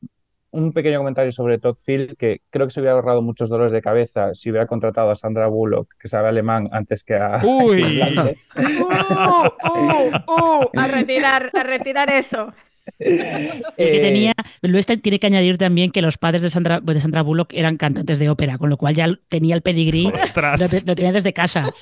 un 0.51 0.71
pequeño 0.73 0.99
comentario 0.99 1.31
sobre 1.31 1.59
Todd 1.59 1.75
Field, 1.83 2.15
que 2.17 2.41
creo 2.49 2.67
que 2.67 2.73
se 2.73 2.79
hubiera 2.79 2.95
ahorrado 2.95 3.21
muchos 3.21 3.49
dolores 3.49 3.71
de 3.73 3.81
cabeza 3.81 4.33
si 4.33 4.49
hubiera 4.49 4.65
contratado 4.67 5.11
a 5.11 5.15
Sandra 5.15 5.47
Bullock, 5.47 5.93
que 5.99 6.07
sabe 6.07 6.29
alemán, 6.29 6.69
antes 6.71 7.03
que 7.03 7.15
a 7.15 7.39
Uy. 7.43 7.81
Irlande. 7.81 8.37
¡Uh! 8.55 9.69
¡Uh! 9.69 10.11
¡Uh! 10.27 10.69
A 10.79 10.87
retirar, 10.87 11.51
a 11.53 11.63
retirar 11.63 12.09
eso. 12.11 12.53
Y 12.99 13.03
que 13.03 13.67
Eh, 13.77 14.01
tenía, 14.01 14.33
Luis 14.61 14.85
tiene 14.85 15.19
que 15.19 15.27
añadir 15.27 15.57
también 15.57 15.91
que 15.91 16.01
los 16.01 16.17
padres 16.17 16.41
de 16.41 16.49
Sandra, 16.49 16.79
de 16.81 16.97
Sandra 17.01 17.21
Bullock 17.21 17.51
eran 17.53 17.75
cantantes 17.75 18.17
de 18.17 18.29
ópera, 18.29 18.57
con 18.57 18.69
lo 18.69 18.77
cual 18.77 18.95
ya 18.95 19.09
tenía 19.27 19.55
el 19.55 19.61
pedigrí, 19.61 20.03
lo, 20.09 20.13
¡Ostras! 20.13 20.85
lo 20.87 20.95
tenía 20.95 21.11
desde 21.11 21.33
casa. 21.33 21.73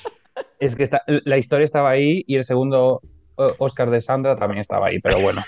Es 0.58 0.74
que 0.74 0.82
está- 0.82 1.02
la 1.06 1.38
historia 1.38 1.64
estaba 1.64 1.90
ahí 1.90 2.24
y 2.26 2.34
el 2.34 2.44
segundo 2.44 3.02
eh, 3.38 3.46
Oscar 3.58 3.90
de 3.90 4.02
Sandra 4.02 4.34
también 4.34 4.60
estaba 4.62 4.88
ahí, 4.88 4.98
pero 4.98 5.20
bueno. 5.20 5.44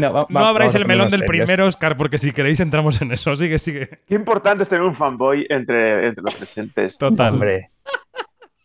No, 0.00 0.12
va- 0.12 0.26
No 0.28 0.40
abráis 0.46 0.74
el 0.74 0.86
melón 0.86 1.08
del 1.10 1.20
serios. 1.20 1.28
primer 1.28 1.60
Oscar, 1.62 1.96
porque 1.96 2.18
si 2.18 2.32
queréis 2.32 2.60
entramos 2.60 3.00
en 3.02 3.12
eso. 3.12 3.34
Sigue, 3.36 3.58
sigue. 3.58 3.88
Qué 4.06 4.14
importante 4.14 4.62
es 4.62 4.68
tener 4.68 4.82
un 4.84 4.94
fanboy 4.94 5.46
entre, 5.48 6.06
entre 6.08 6.22
los 6.22 6.34
presentes. 6.34 6.96
Total. 6.98 7.34
Hombre. 7.34 7.70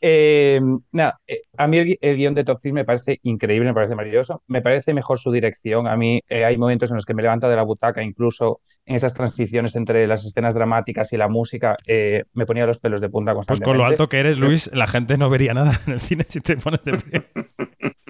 Eh, 0.03 0.59
nada, 0.93 1.19
eh, 1.27 1.41
a 1.57 1.67
mí 1.67 1.77
el, 1.77 1.85
gui- 1.89 1.97
el 2.01 2.17
guion 2.17 2.33
de 2.33 2.43
Top 2.43 2.59
Gear 2.63 2.73
me 2.73 2.83
parece 2.85 3.19
increíble, 3.21 3.67
me 3.69 3.73
parece 3.75 3.93
maravilloso. 3.93 4.41
Me 4.47 4.61
parece 4.63 4.95
mejor 4.95 5.19
su 5.19 5.31
dirección. 5.31 5.87
A 5.87 5.95
mí 5.95 6.21
eh, 6.27 6.43
hay 6.43 6.57
momentos 6.57 6.89
en 6.89 6.95
los 6.95 7.05
que 7.05 7.13
me 7.13 7.21
levanta 7.21 7.47
de 7.47 7.55
la 7.55 7.61
butaca, 7.61 8.01
incluso 8.01 8.61
en 8.87 8.95
esas 8.95 9.13
transiciones 9.13 9.75
entre 9.75 10.07
las 10.07 10.25
escenas 10.25 10.55
dramáticas 10.55 11.13
y 11.13 11.17
la 11.17 11.27
música, 11.27 11.77
eh, 11.85 12.23
me 12.33 12.47
ponía 12.47 12.65
los 12.65 12.79
pelos 12.79 12.99
de 12.99 13.09
punta 13.09 13.33
Pues 13.35 13.45
constantemente. 13.45 13.65
con 13.69 13.77
lo 13.77 13.85
alto 13.85 14.09
que 14.09 14.19
eres, 14.19 14.39
Luis, 14.39 14.71
la 14.73 14.87
gente 14.87 15.19
no 15.19 15.29
vería 15.29 15.53
nada 15.53 15.71
en 15.85 15.93
el 15.93 15.99
cine 15.99 16.25
si 16.27 16.41
te 16.41 16.57
pones 16.57 16.83
de 16.83 16.93
pie. 16.93 17.21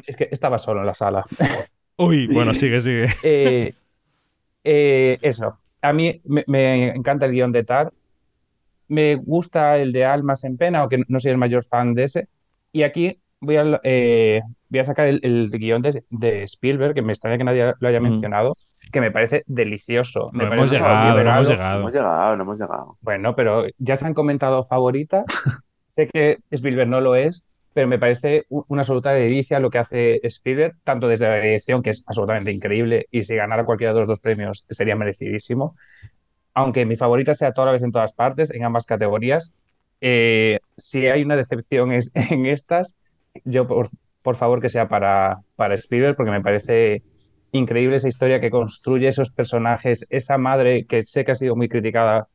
Es 0.08 0.16
que 0.16 0.30
estaba 0.32 0.58
solo 0.58 0.80
en 0.80 0.86
la 0.86 0.94
sala. 0.94 1.26
Uy, 1.98 2.28
bueno, 2.28 2.54
sigue, 2.56 2.82
sigue. 2.82 3.08
Eh, 3.24 3.74
eh, 4.64 5.18
eso. 5.22 5.58
A 5.82 5.94
mí 5.94 6.22
me, 6.26 6.44
me 6.48 6.90
encanta 6.90 7.26
el 7.26 7.32
guion 7.32 7.52
de 7.52 7.64
Tar. 7.64 7.92
Me 8.88 9.16
gusta 9.16 9.78
el 9.78 9.92
de 9.94 10.06
Almas 10.06 10.44
en 10.44 10.58
Pena, 10.58 10.80
aunque 10.80 11.02
no 11.08 11.20
soy 11.20 11.32
el 11.32 11.38
mayor 11.38 11.64
fan 11.66 11.94
de 11.94 12.04
ese. 12.04 12.28
Y 12.72 12.84
aquí 12.84 13.20
voy 13.40 13.56
a, 13.58 13.80
eh, 13.84 14.42
voy 14.70 14.80
a 14.80 14.86
sacar 14.86 15.08
el, 15.08 15.20
el 15.24 15.50
guion 15.50 15.82
de, 15.82 16.04
de 16.10 16.44
Spielberg, 16.44 16.94
que 16.94 17.02
me 17.02 17.14
extraña 17.14 17.38
que 17.38 17.44
nadie 17.44 17.74
lo 17.80 17.88
haya 17.88 18.00
Mm. 18.00 18.04
mencionado, 18.04 18.56
que 18.92 19.02
me 19.02 19.10
parece 19.12 19.44
delicioso. 19.48 20.30
No 20.34 20.40
Me 20.40 20.44
hemos 20.46 20.58
parece 20.58 20.76
llegado, 20.76 21.24
no 21.24 21.30
hemos 21.32 21.48
No 21.48 21.54
llegado. 21.54 21.80
hemos 21.80 21.94
llegado, 21.94 22.36
no 22.36 22.44
hemos 22.44 22.60
llegado. 22.60 22.98
Bueno, 23.02 23.36
pero 23.36 23.66
ya 23.78 23.96
se 23.96 24.06
han 24.06 24.14
comentado 24.14 24.64
favoritas. 24.66 25.26
sé 25.96 26.08
que 26.08 26.38
Spielberg 26.52 26.90
no 26.90 27.00
lo 27.02 27.16
es, 27.16 27.44
pero 27.74 27.88
me 27.88 28.00
parece 28.00 28.46
una 28.50 28.82
absoluta 28.82 29.14
delicia 29.14 29.60
lo 29.60 29.70
que 29.70 29.80
hace 29.80 30.20
Spielberg, 30.28 30.76
tanto 30.84 31.08
desde 31.08 31.28
la 31.28 31.36
dirección, 31.42 31.82
que 31.84 31.92
es 31.92 32.04
absolutamente 32.08 32.52
increíble, 32.52 33.08
y 33.12 33.24
si 33.24 33.36
ganara 33.36 33.66
cualquiera 33.66 33.94
de 33.94 34.00
los 34.00 34.08
dos 34.08 34.20
premios 34.20 34.66
sería 34.70 34.96
merecidísimo. 34.96 35.76
Aunque 36.54 36.86
mi 36.86 36.96
favorita 36.98 37.34
sea 37.36 37.54
toda 37.54 37.68
la 37.68 37.74
vez 37.74 37.84
en 37.84 37.92
todas 37.92 38.14
partes, 38.14 38.52
en 38.52 38.64
ambas 38.66 38.86
categorías. 38.86 39.54
eh, 40.02 40.60
si 40.78 41.08
hay 41.08 41.24
una 41.24 41.36
decepción 41.36 41.92
es- 41.92 42.10
en 42.16 42.46
estas, 42.48 42.96
yo 43.46 43.68
por, 43.68 43.90
por 44.24 44.36
favor 44.36 44.62
que 44.62 44.70
sea 44.70 44.88
para, 44.88 45.38
para 45.56 45.76
Spielberg, 45.76 46.16
porque 46.16 46.32
me 46.32 46.42
parece 46.42 47.04
increíble 47.52 47.98
esa 47.98 48.08
historia 48.10 48.40
que 48.42 48.50
construye 48.52 49.08
esos 49.10 49.32
personajes, 49.32 50.06
esa 50.10 50.38
madre 50.40 50.86
que 50.88 51.04
sé 51.04 51.24
que 51.26 51.32
ha 51.34 51.36
sido 51.36 51.56
muy 51.56 51.70
criticada 51.70 52.28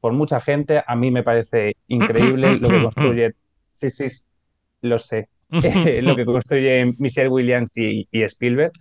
por 0.00 0.12
mucha 0.12 0.40
gente, 0.40 0.82
a 0.86 0.96
mí 0.96 1.10
me 1.10 1.22
parece 1.22 1.74
increíble 1.88 2.58
lo 2.58 2.70
que 2.70 2.80
construye. 2.80 3.32
Sí, 3.74 3.90
sí, 3.90 4.08
lo 4.84 4.98
sé. 4.98 5.28
lo 6.02 6.16
que 6.16 6.24
construye 6.24 6.94
Michelle 6.98 7.28
Williams 7.28 7.70
y, 7.76 8.08
y 8.10 8.22
Spielberg. 8.22 8.72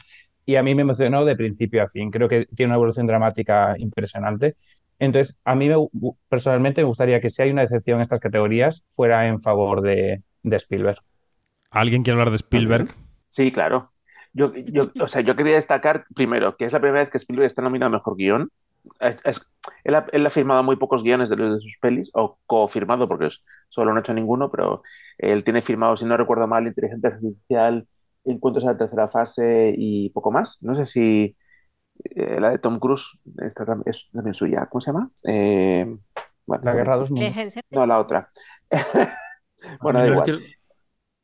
Y 0.46 0.56
a 0.56 0.64
mí 0.64 0.76
me 0.76 0.82
emocionó 0.82 1.24
de 1.26 1.36
principio 1.36 1.84
a 1.84 1.88
fin. 1.88 2.12
Creo 2.12 2.28
que 2.28 2.46
tiene 2.56 2.70
una 2.70 2.76
evolución 2.76 3.08
dramática 3.08 3.76
impresionante. 3.78 4.56
Entonces, 5.00 5.38
a 5.44 5.56
mí 5.56 5.70
me 5.70 5.76
personalmente 6.30 6.82
me 6.82 6.88
gustaría 6.88 7.20
que 7.22 7.30
si 7.30 7.42
hay 7.42 7.52
una 7.52 7.62
decepción 7.62 7.98
en 7.98 8.02
estas 8.02 8.20
categorías, 8.20 8.86
fuera 8.90 9.28
en 9.28 9.42
favor 9.42 9.82
de, 9.82 10.22
de 10.44 10.56
Spielberg. 10.58 11.00
¿Alguien 11.72 12.04
quiere 12.04 12.20
hablar 12.20 12.30
de 12.30 12.38
Spielberg? 12.38 12.90
Sí, 13.28 13.52
claro. 13.52 13.92
Yo, 14.34 14.54
yo, 14.56 14.92
o 15.00 15.08
sea, 15.08 15.22
yo 15.22 15.36
quería 15.36 15.56
destacar 15.56 16.06
primero 16.16 16.56
que 16.56 16.66
es 16.66 16.74
la 16.74 16.80
primera 16.80 17.02
vez 17.02 17.10
que 17.10 17.18
Spielberg 17.18 17.48
está 17.48 17.62
nominado 17.62 17.88
a 17.90 17.98
Mejor 17.98 18.16
Guión. 18.18 18.50
Es- 19.24 19.42
él, 19.86 19.96
ha, 19.96 20.06
él 20.12 20.26
ha 20.26 20.30
firmado 20.30 20.64
muy 20.64 20.76
pocos 20.76 21.04
guiones 21.04 21.30
de, 21.30 21.38
los 21.38 21.54
de 21.56 21.60
sus 21.62 21.78
pelis, 21.80 22.12
o 22.14 22.38
co-firmado, 22.46 23.08
porque 23.08 23.28
es- 23.28 23.44
solo 23.70 23.92
no 23.92 23.98
ha 23.98 24.02
hecho 24.02 24.14
ninguno, 24.14 24.52
pero 24.52 24.82
él 25.18 25.44
tiene 25.44 25.62
firmado, 25.62 25.96
si 25.98 26.06
no 26.06 26.18
recuerdo 26.18 26.48
mal, 26.48 26.68
Inteligencia 26.68 27.10
Artificial, 27.10 27.88
Encuentros 28.26 28.64
a 28.64 28.68
la 28.68 28.78
tercera 28.78 29.08
fase 29.10 29.74
y 29.78 30.10
poco 30.12 30.32
más. 30.32 30.58
No 30.62 30.76
sé 30.76 30.86
si 30.86 31.36
eh, 32.16 32.40
la 32.40 32.52
de 32.52 32.60
Tom 32.60 32.80
Cruise 32.80 33.06
esta 33.40 33.66
es 33.86 34.10
también 34.14 34.34
suya. 34.34 34.68
¿Cómo 34.70 34.82
se 34.82 34.92
llama? 34.92 35.12
Eh, 35.28 35.86
bueno, 36.46 36.64
La 36.64 36.74
guerra 36.74 36.96
mundos. 36.98 37.10
Inteligencia 37.12 37.62
No, 37.72 37.86
la 37.86 38.00
otra. 38.00 38.30
bueno, 39.82 40.00
da 40.00 40.06
A 40.06 40.08
mí 40.08 40.10
me 40.10 40.14
igual. 40.16 40.56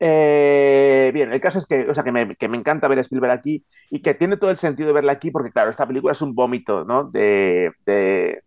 Eh, 0.02 1.12
bien, 1.14 1.34
el 1.34 1.42
caso 1.42 1.60
es 1.60 1.68
que, 1.68 1.90
o 1.90 1.94
sea, 1.94 2.04
que, 2.04 2.12
me, 2.12 2.22
encanta 2.58 2.88
ver 2.88 3.00
a 3.00 3.02
Spielberg 3.02 3.32
aquí 3.34 3.66
y 3.90 4.02
que 4.02 4.14
tiene 4.14 4.38
todo 4.38 4.50
el 4.50 4.56
sentido 4.56 4.94
verla 4.94 5.12
aquí 5.12 5.30
porque, 5.30 5.52
claro, 5.52 5.70
esta 5.70 5.86
película 5.86 6.14
es 6.14 6.22
un 6.22 6.34
vómito, 6.34 6.86
¿no? 6.86 7.10
De, 7.10 7.72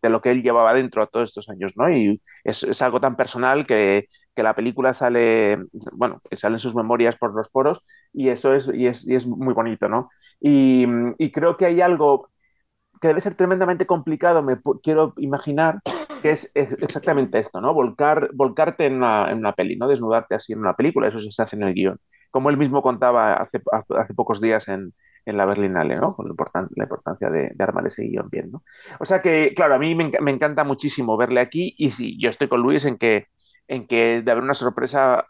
lo 0.03 0.21
que 0.23 0.31
él 0.31 0.43
llevaba 0.43 0.73
dentro 0.73 1.07
todos 1.07 1.29
estos 1.29 1.49
años, 1.51 1.73
¿no? 1.77 1.91
Y 1.91 2.23
es, 2.45 2.81
algo 2.83 3.01
tan 3.01 3.17
personal 3.17 3.67
que, 3.67 4.07
la 4.37 4.55
película 4.55 4.95
sale, 4.95 5.59
bueno, 5.99 6.19
salen 6.33 6.59
sus 6.59 6.75
memorias 6.75 7.17
por 7.19 7.35
los 7.35 7.49
poros 7.51 7.83
y 8.12 8.31
eso 8.31 8.55
es, 8.55 8.67
muy 9.27 9.55
bonito, 9.55 9.88
¿no? 9.88 10.07
Y 10.41 11.31
creo 11.33 11.57
que 11.57 11.67
hay 11.67 11.81
algo 11.81 12.31
que 13.01 13.09
debe 13.09 13.21
ser 13.21 13.35
tremendamente 13.35 13.87
complicado, 13.87 14.43
me 14.43 14.59
quiero 14.83 15.12
imaginar, 15.19 15.81
que 16.23 16.31
es, 16.31 16.51
es, 16.55 16.73
exactamente 16.81 17.39
esto, 17.39 17.61
¿no? 17.61 17.75
Volcar, 17.75 18.31
volcarte 18.33 18.87
en 18.87 18.95
una, 18.95 19.31
en 19.31 19.39
una, 19.39 19.53
peli, 19.53 19.77
¿no? 19.77 19.89
Desnudarte 19.89 20.35
así 20.35 20.53
en 20.53 20.61
una 20.61 20.75
película, 20.75 21.09
eso 21.09 21.21
se 21.21 21.43
hace 21.43 21.57
en 21.57 21.65
el 21.65 21.75
guion. 21.75 21.99
Como 22.31 22.49
él 22.49 22.57
mismo 22.57 22.81
contaba 22.83 23.35
hace, 23.35 23.61
hace 23.91 24.15
pocos 24.15 24.41
días 24.41 24.69
en, 24.69 24.95
en 25.27 25.37
la 25.37 25.45
Berlinale, 25.45 25.97
¿no? 25.97 26.15
Con 26.15 26.27
la, 26.27 26.33
importan 26.33 26.69
la 26.75 26.85
importancia 26.85 27.31
de, 27.31 27.51
de, 27.55 27.65
armar 27.65 27.87
ese 27.87 28.05
guion 28.05 28.29
bien, 28.31 28.51
¿no? 28.51 28.63
O 28.99 29.05
sea 29.05 29.21
que, 29.21 29.53
claro, 29.55 29.75
a 29.75 29.79
mí 29.79 29.95
me, 29.95 30.11
me, 30.21 30.31
encanta 30.31 30.65
muchísimo 30.65 31.17
verle 31.17 31.41
aquí 31.41 31.75
y 31.77 31.91
sí, 31.91 32.17
yo 32.21 32.31
estoy 32.31 32.49
con 32.49 32.63
Luis 32.63 32.85
en 32.85 32.97
que, 32.97 33.27
en 33.69 33.87
que 33.87 34.23
de 34.23 34.31
haber 34.31 34.45
una 34.45 34.55
sorpresa, 34.55 35.25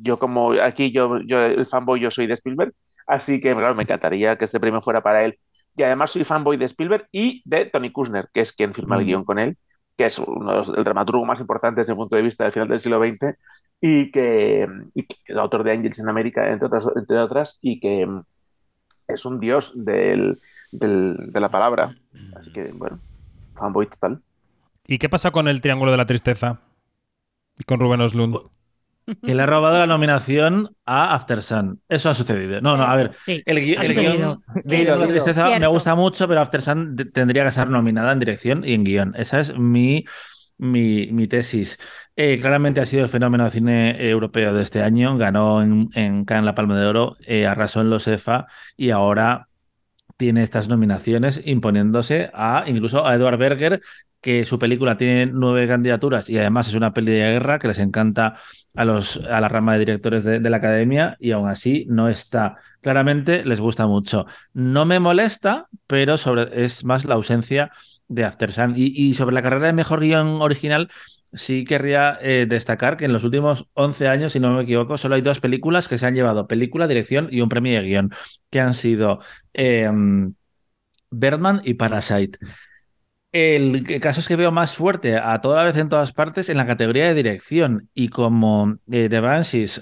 yo 0.00 0.16
como 0.16 0.52
aquí, 0.52 0.92
yo, 0.92 1.20
yo 1.20 1.40
el 1.40 1.66
fanboy, 1.66 2.00
yo 2.00 2.10
soy 2.10 2.26
de 2.26 2.34
Spielberg, 2.34 2.72
así 3.06 3.40
que, 3.40 3.52
claro, 3.52 3.74
me 3.74 3.82
encantaría 3.82 4.36
que 4.36 4.44
este 4.44 4.60
premio 4.60 4.80
fuera 4.80 5.02
para 5.02 5.24
él. 5.24 5.38
Y 5.76 5.82
además 5.84 6.10
soy 6.10 6.24
fanboy 6.24 6.56
de 6.56 6.64
Spielberg 6.64 7.06
y 7.12 7.42
de 7.48 7.66
Tony 7.66 7.90
Kushner, 7.90 8.28
que 8.34 8.40
es 8.40 8.52
quien 8.52 8.74
firma 8.74 8.96
mm. 8.96 9.00
el 9.00 9.06
guion 9.06 9.24
con 9.24 9.38
él, 9.38 9.56
que 10.00 10.06
es 10.06 10.18
uno 10.18 10.50
de 10.50 10.56
los 10.56 10.68
el 10.70 10.82
dramaturgo 10.82 11.26
más 11.26 11.40
importante 11.40 11.82
desde 11.82 11.92
el 11.92 11.98
punto 11.98 12.16
de 12.16 12.22
vista 12.22 12.44
del 12.44 12.54
final 12.54 12.68
del 12.68 12.80
siglo 12.80 12.98
XX 13.06 13.36
y 13.82 14.10
que, 14.10 14.66
y 14.94 15.02
que 15.02 15.16
es 15.26 15.36
autor 15.36 15.62
de 15.62 15.72
Angels 15.72 15.98
en 15.98 16.08
América, 16.08 16.50
entre 16.50 16.68
otras, 16.68 16.88
entre 16.96 17.18
otras 17.18 17.58
y 17.60 17.80
que 17.80 18.08
es 19.08 19.24
un 19.26 19.40
dios 19.40 19.74
del, 19.74 20.40
del, 20.72 21.30
de 21.30 21.40
la 21.40 21.50
palabra. 21.50 21.90
Así 22.34 22.50
que, 22.50 22.72
bueno, 22.72 22.98
fanboy 23.54 23.88
total. 23.88 24.22
¿Y 24.86 24.96
qué 24.96 25.10
pasa 25.10 25.32
con 25.32 25.48
el 25.48 25.60
Triángulo 25.60 25.90
de 25.90 25.98
la 25.98 26.06
Tristeza? 26.06 26.60
Y 27.58 27.64
con 27.64 27.78
Rubén 27.78 28.00
Oslund. 28.00 28.38
Que 29.06 29.34
le 29.34 29.42
ha 29.42 29.46
robado 29.46 29.78
la 29.78 29.86
nominación 29.86 30.76
a 30.86 31.14
After 31.14 31.42
Sun. 31.42 31.80
Eso 31.88 32.10
ha 32.10 32.14
sucedido. 32.14 32.60
No, 32.60 32.76
no, 32.76 32.84
a 32.84 32.96
ver. 32.96 33.12
Sí, 33.26 33.42
el, 33.44 33.58
ha 33.58 33.82
el 33.82 33.94
guion 33.94 34.42
de 34.64 34.84
la 34.84 35.08
tristeza 35.08 35.58
me 35.58 35.66
gusta 35.66 35.94
mucho, 35.94 36.28
pero 36.28 36.40
After 36.40 36.62
Sun 36.62 36.96
tendría 37.12 37.42
que 37.42 37.48
estar 37.48 37.68
nominada 37.68 38.12
en 38.12 38.18
dirección 38.18 38.62
y 38.64 38.74
en 38.74 38.84
guion. 38.84 39.14
Esa 39.16 39.40
es 39.40 39.58
mi, 39.58 40.04
mi, 40.58 41.08
mi 41.12 41.26
tesis. 41.26 41.78
Eh, 42.14 42.38
claramente 42.40 42.80
ha 42.80 42.86
sido 42.86 43.02
el 43.02 43.08
fenómeno 43.08 43.44
de 43.44 43.50
cine 43.50 44.08
europeo 44.08 44.54
de 44.54 44.62
este 44.62 44.82
año. 44.82 45.16
Ganó 45.16 45.62
en, 45.62 45.88
en 45.94 46.24
Cannes 46.24 46.44
la 46.44 46.54
Palma 46.54 46.78
de 46.78 46.86
Oro, 46.86 47.16
eh, 47.26 47.46
arrasó 47.46 47.80
en 47.80 47.90
los 47.90 48.06
EFA 48.06 48.46
y 48.76 48.90
ahora 48.90 49.48
tiene 50.16 50.42
estas 50.42 50.68
nominaciones 50.68 51.40
imponiéndose 51.46 52.30
a 52.34 52.64
incluso 52.66 53.06
a 53.06 53.14
Edward 53.14 53.38
Berger, 53.38 53.80
que 54.20 54.44
su 54.44 54.58
película 54.58 54.98
tiene 54.98 55.24
nueve 55.32 55.66
candidaturas 55.66 56.28
y 56.28 56.36
además 56.36 56.68
es 56.68 56.74
una 56.74 56.92
peli 56.92 57.12
de 57.12 57.32
guerra 57.32 57.58
que 57.58 57.68
les 57.68 57.78
encanta 57.78 58.34
a, 58.74 58.84
los, 58.84 59.16
a 59.18 59.40
la 59.40 59.48
rama 59.48 59.74
de 59.74 59.80
directores 59.80 60.24
de, 60.24 60.40
la 60.40 60.56
academia 60.56 61.16
y 61.20 61.32
aún 61.32 61.48
así 61.48 61.86
no 61.88 62.08
está. 62.08 62.56
Claramente 62.80 63.44
les 63.44 63.60
gusta 63.60 63.86
mucho. 63.86 64.26
No 64.52 64.86
me 64.86 65.00
molesta, 65.00 65.68
pero 65.86 66.16
sobre, 66.16 66.64
es 66.64 66.84
más 66.84 67.04
la 67.04 67.14
ausencia 67.14 67.70
de 68.08 68.24
After 68.24 68.52
Sun. 68.52 68.74
Y, 68.76 68.92
y 68.94 69.14
sobre 69.14 69.34
la 69.34 69.42
carrera 69.42 69.66
de 69.66 69.72
mejor 69.72 70.00
guion 70.00 70.40
original, 70.42 70.88
sí 71.32 71.64
querría 71.64 72.18
eh, 72.20 72.46
destacar 72.48 72.96
que 72.96 73.04
en 73.04 73.12
los 73.12 73.24
últimos 73.24 73.68
11 73.74 74.08
años, 74.08 74.32
si 74.32 74.40
no 74.40 74.52
me 74.52 74.62
equivoco, 74.62 74.96
solo 74.96 75.14
hay 75.14 75.22
dos 75.22 75.40
películas 75.40 75.88
que 75.88 75.98
se 75.98 76.06
han 76.06 76.14
llevado 76.14 76.46
película, 76.46 76.88
dirección 76.88 77.28
y 77.30 77.40
un 77.40 77.48
premio 77.48 77.80
de 77.80 77.86
guion, 77.86 78.10
que 78.50 78.60
han 78.60 78.74
sido 78.74 79.20
eh, 79.54 79.90
Birdman 81.10 81.60
y 81.64 81.74
Parasite. 81.74 82.38
El 83.32 84.00
caso 84.00 84.20
es 84.20 84.26
que 84.26 84.34
veo 84.34 84.50
más 84.50 84.74
fuerte 84.74 85.16
a 85.16 85.40
toda 85.40 85.58
la 85.58 85.64
vez 85.64 85.76
en 85.76 85.88
todas 85.88 86.12
partes 86.12 86.48
en 86.48 86.56
la 86.56 86.66
categoría 86.66 87.06
de 87.06 87.14
dirección. 87.14 87.88
Y 87.94 88.08
como 88.08 88.78
eh, 88.90 89.08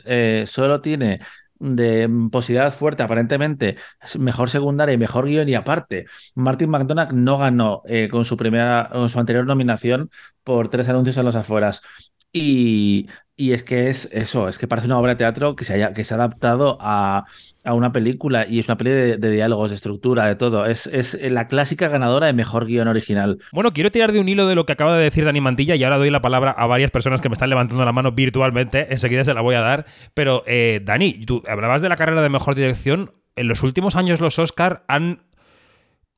eh, 0.04 0.44
solo 0.46 0.80
tiene 0.82 1.20
de 1.58 2.08
posibilidad 2.30 2.72
fuerte, 2.72 3.02
aparentemente 3.02 3.76
mejor 4.18 4.50
secundaria 4.50 4.94
y 4.94 4.98
mejor 4.98 5.26
guion 5.26 5.48
y 5.48 5.54
aparte 5.54 6.06
Martin 6.34 6.70
McDonagh 6.70 7.12
no 7.12 7.36
ganó 7.38 7.82
eh, 7.86 8.08
con 8.10 8.24
su 8.24 8.36
primera 8.36 8.88
con 8.92 9.08
su 9.08 9.18
anterior 9.18 9.44
nominación 9.46 10.10
por 10.44 10.68
tres 10.68 10.88
anuncios 10.88 11.16
en 11.16 11.24
los 11.24 11.34
afueras. 11.36 11.82
Y, 12.32 13.08
y 13.38 13.52
es 13.52 13.62
que 13.62 13.88
es 13.88 14.08
eso, 14.12 14.48
es 14.48 14.58
que 14.58 14.66
parece 14.66 14.88
una 14.88 14.98
obra 14.98 15.12
de 15.12 15.16
teatro 15.16 15.54
que 15.54 15.62
se, 15.62 15.74
haya, 15.74 15.94
que 15.94 16.02
se 16.02 16.12
ha 16.12 16.16
adaptado 16.16 16.76
a, 16.80 17.24
a 17.64 17.72
una 17.72 17.92
película 17.92 18.46
y 18.48 18.58
es 18.58 18.66
una 18.66 18.76
peli 18.76 18.90
de, 18.90 19.30
diálogos, 19.30 19.70
de 19.70 19.76
estructura, 19.76 20.26
de 20.26 20.34
todo. 20.34 20.66
Es, 20.66 20.88
es, 20.88 21.16
la 21.30 21.46
clásica 21.46 21.86
ganadora 21.86 22.26
de 22.26 22.32
mejor 22.32 22.66
guion 22.66 22.88
original. 22.88 23.38
Bueno, 23.52 23.72
quiero 23.72 23.92
tirar 23.92 24.10
de 24.10 24.18
un 24.18 24.28
hilo 24.28 24.48
de 24.48 24.56
lo 24.56 24.66
que 24.66 24.72
acaba 24.72 24.96
de 24.96 25.04
decir 25.04 25.24
Dani 25.24 25.40
Mantilla 25.40 25.76
y 25.76 25.84
ahora 25.84 25.98
doy 25.98 26.10
la 26.10 26.20
palabra 26.20 26.50
a 26.50 26.66
varias 26.66 26.90
personas 26.90 27.20
que 27.20 27.28
me 27.28 27.34
están 27.34 27.48
levantando 27.48 27.84
la 27.84 27.92
mano 27.92 28.10
virtualmente. 28.10 28.92
Enseguida 28.92 29.22
se 29.22 29.34
la 29.34 29.40
voy 29.40 29.54
a 29.54 29.60
dar. 29.60 29.86
Pero, 30.14 30.42
eh, 30.48 30.80
Dani, 30.84 31.24
tú 31.24 31.44
hablabas 31.46 31.80
de 31.80 31.88
la 31.88 31.96
carrera 31.96 32.22
de 32.22 32.30
mejor 32.30 32.56
dirección. 32.56 33.12
En 33.36 33.46
los 33.46 33.62
últimos 33.62 33.94
años 33.94 34.20
los 34.20 34.40
Oscar 34.40 34.82
han 34.88 35.27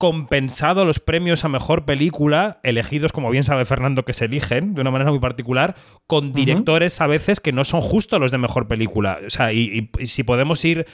compensado 0.00 0.86
los 0.86 0.98
premios 0.98 1.44
a 1.44 1.50
mejor 1.50 1.84
película, 1.84 2.58
elegidos, 2.62 3.12
como 3.12 3.28
bien 3.28 3.44
sabe 3.44 3.66
Fernando, 3.66 4.06
que 4.06 4.14
se 4.14 4.24
eligen 4.24 4.72
de 4.72 4.80
una 4.80 4.90
manera 4.90 5.10
muy 5.10 5.20
particular, 5.20 5.76
con 6.06 6.32
directores 6.32 6.98
uh 6.98 7.02
-huh. 7.02 7.04
a 7.04 7.08
veces 7.08 7.38
que 7.38 7.52
no 7.52 7.64
son 7.64 7.82
justo 7.82 8.18
los 8.18 8.30
de 8.30 8.38
mejor 8.38 8.66
película. 8.66 9.18
O 9.26 9.28
sea, 9.28 9.52
y, 9.52 9.90
y, 9.98 10.06
si 10.06 10.24
podemos 10.24 10.64
ir 10.64 10.86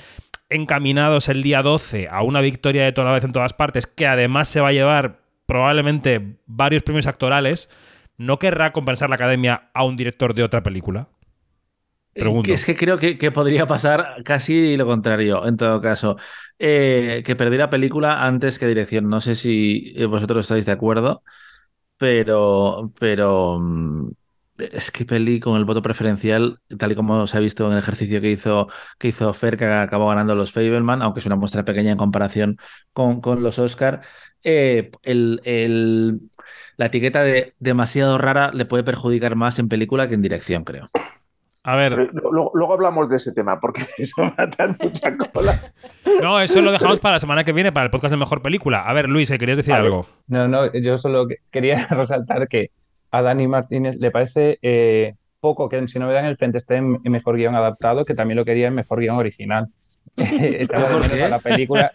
encaminados 0.51 1.29
el 1.29 1.45
día 1.45 1.63
12 1.63 2.09
a 2.11 2.23
una 2.23 2.41
victoria 2.41 2.83
de 2.83 2.91
toda 2.91 3.07
la 3.07 3.15
vez 3.15 3.23
en 3.23 3.31
todas 3.31 3.53
partes, 3.53 3.87
que 3.87 4.09
además 4.09 4.49
se 4.49 4.61
va 4.61 4.71
a 4.71 4.73
llevar 4.73 5.21
probablemente 5.47 6.41
varios 6.47 6.83
premios 6.83 7.07
actorales, 7.07 7.71
¿no 8.17 8.41
querrá 8.41 8.73
compensar 8.73 9.09
la 9.09 9.15
academia 9.15 9.71
a 9.73 9.85
un 9.85 9.95
director 9.95 10.35
de 10.35 10.43
otra 10.43 10.65
película? 10.65 11.11
Es 12.55 12.65
que 12.65 12.75
creo 12.75 12.99
que, 12.99 13.17
podría 13.31 13.67
pasar 13.67 14.23
casi 14.25 14.77
lo 14.77 14.87
contrario, 14.87 15.47
en 15.47 15.57
todo 15.57 15.81
caso. 15.81 16.17
Eh, 16.59 17.23
que 17.25 17.37
perdiera 17.37 17.71
película 17.71 18.27
antes 18.27 18.59
que 18.59 18.67
dirección. 18.67 19.09
No 19.09 19.21
sé 19.21 19.35
si 19.35 19.95
vosotros 20.07 20.47
estáis 20.47 20.67
de 20.67 20.73
acuerdo, 20.73 21.23
pero, 21.99 22.93
pero 22.99 23.59
mm, 23.61 24.11
es 24.59 24.91
que 24.91 25.05
peli 25.05 25.41
con 25.41 25.57
el 25.57 25.65
voto 25.65 25.83
preferencial, 25.83 26.61
tal 26.79 26.93
y 26.93 26.95
como 26.95 27.27
se 27.27 27.37
ha 27.37 27.41
visto 27.41 27.67
en 27.67 27.73
el 27.73 27.79
ejercicio 27.79 28.21
que 28.21 28.31
hizo, 28.31 28.69
que 28.99 29.09
hizo 29.09 29.33
Fer, 29.33 29.57
que 29.57 29.67
acabó 29.67 30.09
ganando 30.09 30.35
los 30.35 30.53
Fableman, 30.53 31.03
aunque 31.03 31.21
es 31.21 31.27
una 31.27 31.37
muestra 31.37 31.65
pequeña 31.65 31.93
en 31.93 31.99
comparación 31.99 32.59
con, 32.93 33.21
con 33.21 33.43
los 33.43 33.59
Oscar, 33.59 34.01
eh, 34.43 34.91
la 36.77 36.87
etiqueta 36.87 37.23
de 37.23 37.55
demasiado 37.59 38.19
rara 38.19 38.53
le 38.53 38.65
puede 38.65 38.85
perjudicar 38.85 39.35
más 39.37 39.59
en 39.59 39.69
película 39.69 40.09
que 40.09 40.15
en 40.15 40.23
dirección, 40.23 40.65
creo. 40.65 40.89
A 41.67 41.75
ver. 41.75 42.11
Luego, 42.13 42.53
luego, 42.55 42.75
hablamos 42.75 43.09
de 43.09 43.17
ese 43.17 43.33
tema, 43.33 43.59
porque 43.59 43.83
eso 43.99 44.23
va 44.23 44.35
a 44.37 44.47
dar 44.47 44.77
mucha 44.81 45.17
cola. 45.17 45.61
No, 46.23 46.41
eso 46.41 46.63
lo 46.63 46.71
dejamos 46.71 47.01
para 47.01 47.17
la 47.17 47.21
semana 47.21 47.43
que 47.43 47.53
viene, 47.53 47.73
para 47.73 47.87
el 47.87 47.91
podcast 47.91 48.13
de 48.13 48.19
mejor 48.19 48.41
película. 48.41 48.83
A 48.83 48.93
ver, 48.93 49.09
Luis, 49.09 49.29
¿querías 49.31 49.57
decir 49.57 49.75
algo? 49.75 50.07
No, 50.29 50.47
no, 50.47 50.73
yo 50.73 50.97
solo 50.97 51.27
quería 51.51 51.87
resaltar 51.91 52.47
que 52.47 52.71
a 53.11 53.21
Dani 53.21 53.49
Martínez 53.49 53.97
le 53.99 54.13
parece 54.13 54.61
eh, 54.63 55.17
poco 55.41 55.69
que 55.69 55.89
si 55.89 55.99
no 55.99 56.07
me 56.07 56.13
dan 56.13 56.27
el 56.27 56.37
frente 56.37 56.59
esté 56.59 56.77
en, 56.77 57.01
mejor 57.03 57.37
guion 57.37 57.57
adaptado, 57.57 58.05
que 58.05 58.15
también 58.15 58.37
lo 58.37 58.45
quería 58.45 58.69
en 58.69 58.75
mejor 58.75 59.01
guion 59.01 59.17
original. 59.17 59.67
Echaba 60.17 60.89
de 60.89 61.01
menos 61.01 61.21
a 61.21 61.29
la 61.29 61.41
película. 61.41 61.93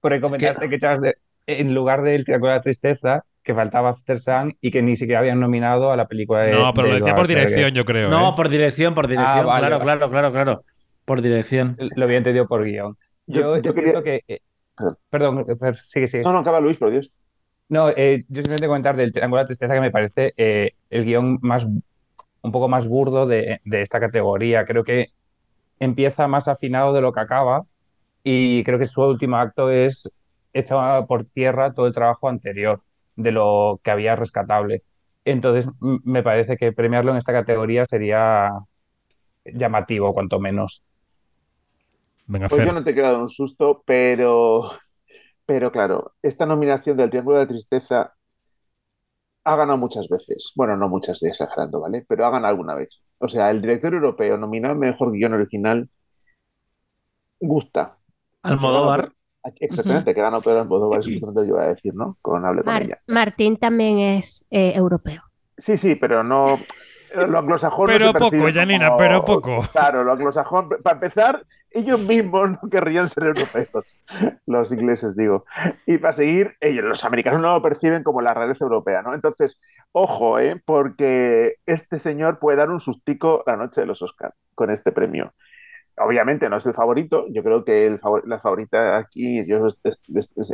Por 0.00 0.20
comentaste 0.20 0.68
que 0.68 0.76
echabas 0.76 1.00
de, 1.00 1.16
en 1.48 1.74
lugar 1.74 2.02
del 2.02 2.24
Triángulo 2.24 2.52
de 2.52 2.58
la 2.58 2.62
Tristeza, 2.62 3.24
que 3.46 3.54
faltaba 3.54 3.90
After 3.90 4.18
Sun 4.18 4.56
y 4.60 4.72
que 4.72 4.82
ni 4.82 4.96
siquiera 4.96 5.20
habían 5.20 5.38
nominado 5.38 5.92
a 5.92 5.96
la 5.96 6.08
película 6.08 6.40
de. 6.40 6.50
No, 6.50 6.74
pero 6.74 6.88
de 6.88 6.94
lo 6.94 6.98
decía 6.98 7.14
por 7.14 7.28
dirección, 7.28 7.70
yo 7.70 7.84
creo. 7.84 8.10
No, 8.10 8.30
¿eh? 8.30 8.32
por 8.36 8.48
dirección, 8.48 8.92
por 8.92 9.06
dirección. 9.06 9.38
Ah, 9.38 9.42
vale, 9.42 9.60
claro, 9.68 9.78
vale. 9.78 9.98
claro, 9.98 10.10
claro, 10.10 10.32
claro. 10.32 10.64
Por 11.04 11.22
dirección. 11.22 11.76
Lo 11.94 12.04
había 12.04 12.18
entendido 12.18 12.48
por 12.48 12.64
guion. 12.64 12.98
Yo, 13.28 13.56
yo, 13.56 13.62
yo 13.62 13.74
quería... 13.74 14.02
que. 14.02 14.24
Eh, 14.26 14.40
perdón, 15.08 15.46
sigue, 15.84 16.08
sigue. 16.08 16.24
No, 16.24 16.32
no, 16.32 16.40
acaba 16.40 16.58
Luis, 16.58 16.76
por 16.76 16.90
Dios. 16.90 17.12
No, 17.68 17.88
eh, 17.90 18.24
yo 18.28 18.36
simplemente 18.42 18.66
comentar 18.66 18.96
del 18.96 19.12
Triángulo 19.12 19.38
de 19.38 19.44
la 19.44 19.46
Tristeza 19.46 19.74
que 19.74 19.80
me 19.80 19.92
parece 19.92 20.34
eh, 20.36 20.72
el 20.90 21.04
guion 21.04 21.38
más. 21.40 21.64
un 21.64 22.52
poco 22.52 22.66
más 22.66 22.88
burdo 22.88 23.28
de, 23.28 23.60
de 23.64 23.80
esta 23.80 24.00
categoría. 24.00 24.64
Creo 24.64 24.82
que 24.82 25.10
empieza 25.78 26.26
más 26.26 26.48
afinado 26.48 26.92
de 26.92 27.00
lo 27.00 27.12
que 27.12 27.20
acaba 27.20 27.62
y 28.24 28.64
creo 28.64 28.80
que 28.80 28.86
su 28.86 29.02
último 29.02 29.36
acto 29.36 29.70
es 29.70 30.10
echa 30.52 31.06
por 31.06 31.24
tierra 31.24 31.72
todo 31.72 31.86
el 31.86 31.94
trabajo 31.94 32.28
anterior 32.28 32.82
de 33.16 33.32
lo 33.32 33.80
que 33.82 33.90
había 33.90 34.14
rescatable. 34.16 34.82
Entonces, 35.24 35.68
me 35.80 36.22
parece 36.22 36.56
que 36.56 36.72
premiarlo 36.72 37.10
en 37.10 37.18
esta 37.18 37.32
categoría 37.32 37.84
sería 37.86 38.52
llamativo, 39.44 40.14
cuanto 40.14 40.38
menos. 40.38 40.82
Venga, 42.26 42.48
pues 42.48 42.64
yo 42.64 42.72
no 42.72 42.84
te 42.84 42.90
he 42.90 42.94
quedado 42.94 43.20
un 43.20 43.28
susto, 43.28 43.82
pero, 43.84 44.70
pero 45.44 45.70
claro, 45.70 46.14
esta 46.22 46.46
nominación 46.46 46.96
del 46.96 47.10
Triángulo 47.10 47.38
de 47.38 47.44
la 47.44 47.48
Tristeza 47.48 48.14
ha 49.44 49.56
ganado 49.56 49.78
muchas 49.78 50.08
veces. 50.08 50.52
Bueno, 50.56 50.76
no 50.76 50.88
muchas, 50.88 51.22
exagerando, 51.22 51.80
¿vale? 51.80 52.04
Pero 52.08 52.26
ha 52.26 52.30
ganado 52.30 52.50
alguna 52.50 52.74
vez. 52.74 53.04
O 53.18 53.28
sea, 53.28 53.50
el 53.50 53.60
director 53.60 53.94
europeo 53.94 54.36
nominado 54.36 54.74
en 54.74 54.80
Mejor 54.80 55.12
Guión 55.12 55.34
Original 55.34 55.88
gusta. 57.40 57.98
Almodóvar. 58.42 59.12
Exactamente, 59.60 60.10
uh 60.10 60.12
-huh. 60.12 60.14
que 60.14 60.22
ganó 60.22 60.40
Pedro 60.40 60.62
es 60.98 61.06
lo 61.20 61.32
que 61.32 61.34
yo 61.34 61.44
iba 61.44 61.62
a 61.62 61.68
decir, 61.68 61.94
¿no? 61.94 62.16
Con 62.22 62.44
Hable 62.44 62.62
con 62.62 62.72
Mar 62.72 62.82
ella. 62.82 62.98
Martín 63.06 63.56
también 63.56 63.98
es 63.98 64.44
eh, 64.50 64.72
europeo. 64.74 65.22
Sí, 65.56 65.76
sí, 65.76 65.94
pero 65.96 66.22
no. 66.22 66.58
Lo 67.14 67.38
anglosajón 67.38 67.86
pero 67.86 68.06
no 68.06 68.12
se 68.12 68.18
poco, 68.18 68.52
Janina, 68.52 68.88
como... 68.88 68.98
pero 68.98 69.24
poco. 69.24 69.62
Claro, 69.72 70.04
lo 70.04 70.12
anglosajón, 70.12 70.68
para 70.82 70.96
empezar, 70.96 71.46
ellos 71.70 72.00
mismos 72.00 72.50
no 72.50 72.68
querrían 72.68 73.08
ser 73.08 73.24
europeos, 73.24 74.02
los 74.46 74.70
ingleses, 74.72 75.16
digo. 75.16 75.44
Y 75.86 75.96
para 75.98 76.12
seguir, 76.12 76.56
ellos, 76.60 76.84
los 76.84 77.04
americanos 77.04 77.40
no 77.40 77.54
lo 77.54 77.62
perciben 77.62 78.02
como 78.02 78.20
la 78.20 78.34
rareza 78.34 78.64
europea, 78.64 79.00
¿no? 79.02 79.14
Entonces, 79.14 79.60
ojo, 79.92 80.38
¿eh? 80.38 80.60
Porque 80.64 81.56
este 81.64 81.98
señor 81.98 82.38
puede 82.38 82.58
dar 82.58 82.70
un 82.70 82.80
sustico 82.80 83.42
la 83.46 83.56
noche 83.56 83.80
de 83.80 83.86
los 83.86 84.02
Oscars 84.02 84.34
con 84.54 84.70
este 84.70 84.92
premio 84.92 85.32
obviamente 85.98 86.48
no 86.48 86.56
es 86.56 86.66
el 86.66 86.74
favorito, 86.74 87.26
yo 87.30 87.42
creo 87.42 87.64
que 87.64 87.86
el 87.86 87.98
favor, 87.98 88.26
la 88.28 88.38
favorita 88.38 88.98
aquí 88.98 89.44
yo 89.46 89.66
es, 89.66 89.78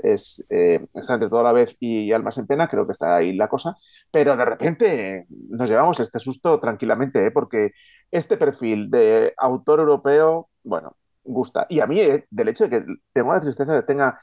es, 0.03 0.45
eh, 0.49 0.87
está 0.95 1.15
entre 1.15 1.29
toda 1.29 1.43
la 1.43 1.53
vez 1.53 1.77
y 1.81 2.13
Almas 2.13 2.39
en 2.39 2.47
Pena, 2.47 2.69
creo 2.69 2.87
que 2.87 2.93
está 2.93 3.17
ahí 3.17 3.33
la 3.35 3.49
cosa, 3.49 3.77
pero 4.11 4.37
de 4.37 4.45
repente 4.45 5.27
nos 5.49 5.69
llevamos 5.69 6.01
este 6.01 6.19
susto 6.19 6.61
tranquilamente, 6.61 7.27
¿eh? 7.27 7.31
porque 7.31 7.73
este 8.11 8.37
perfil 8.37 8.91
de 8.91 9.35
autor 9.37 9.81
europeo, 9.81 10.49
bueno, 10.63 10.97
gusta. 11.25 11.67
Y 11.69 11.81
a 11.81 11.87
mí, 11.87 12.01
eh, 12.01 12.27
del 12.31 12.49
hecho 12.49 12.69
de 12.69 12.71
que 12.71 12.87
tengo 13.13 13.33
la 13.33 13.41
tristeza 13.41 13.73
de 13.73 13.81
que 13.81 13.87
tenga 13.87 14.21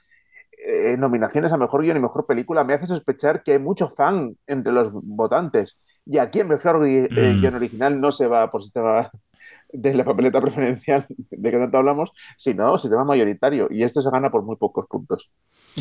eh, 0.51 0.95
nominaciones 0.97 1.51
a 1.53 1.57
Mejor 1.57 1.81
Guión 1.81 1.97
y 1.97 2.01
Mejor 2.01 2.25
Película, 2.25 2.63
me 2.63 2.73
hace 2.73 2.85
sospechar 2.85 3.43
que 3.43 3.53
hay 3.53 3.59
mucho 3.59 3.89
fan 3.89 4.35
entre 4.47 4.71
los 4.71 4.91
votantes. 4.91 5.79
Y 6.05 6.17
aquí 6.17 6.41
en 6.41 6.49
Mejor 6.49 6.79
Guión 6.81 7.41
mm. 7.41 7.55
Original 7.55 7.99
no 7.99 8.11
se 8.11 8.27
va 8.27 8.51
por 8.51 8.61
sistema 8.61 9.09
de 9.71 9.93
la 9.93 10.03
papeleta 10.03 10.41
preferencial 10.41 11.05
de 11.29 11.51
que 11.51 11.57
tanto 11.57 11.77
hablamos, 11.77 12.11
sino 12.37 12.77
sistema 12.77 13.03
mayoritario. 13.03 13.67
Y 13.69 13.83
esto 13.83 14.01
se 14.01 14.09
gana 14.09 14.31
por 14.31 14.43
muy 14.43 14.55
pocos 14.55 14.85
puntos. 14.87 15.29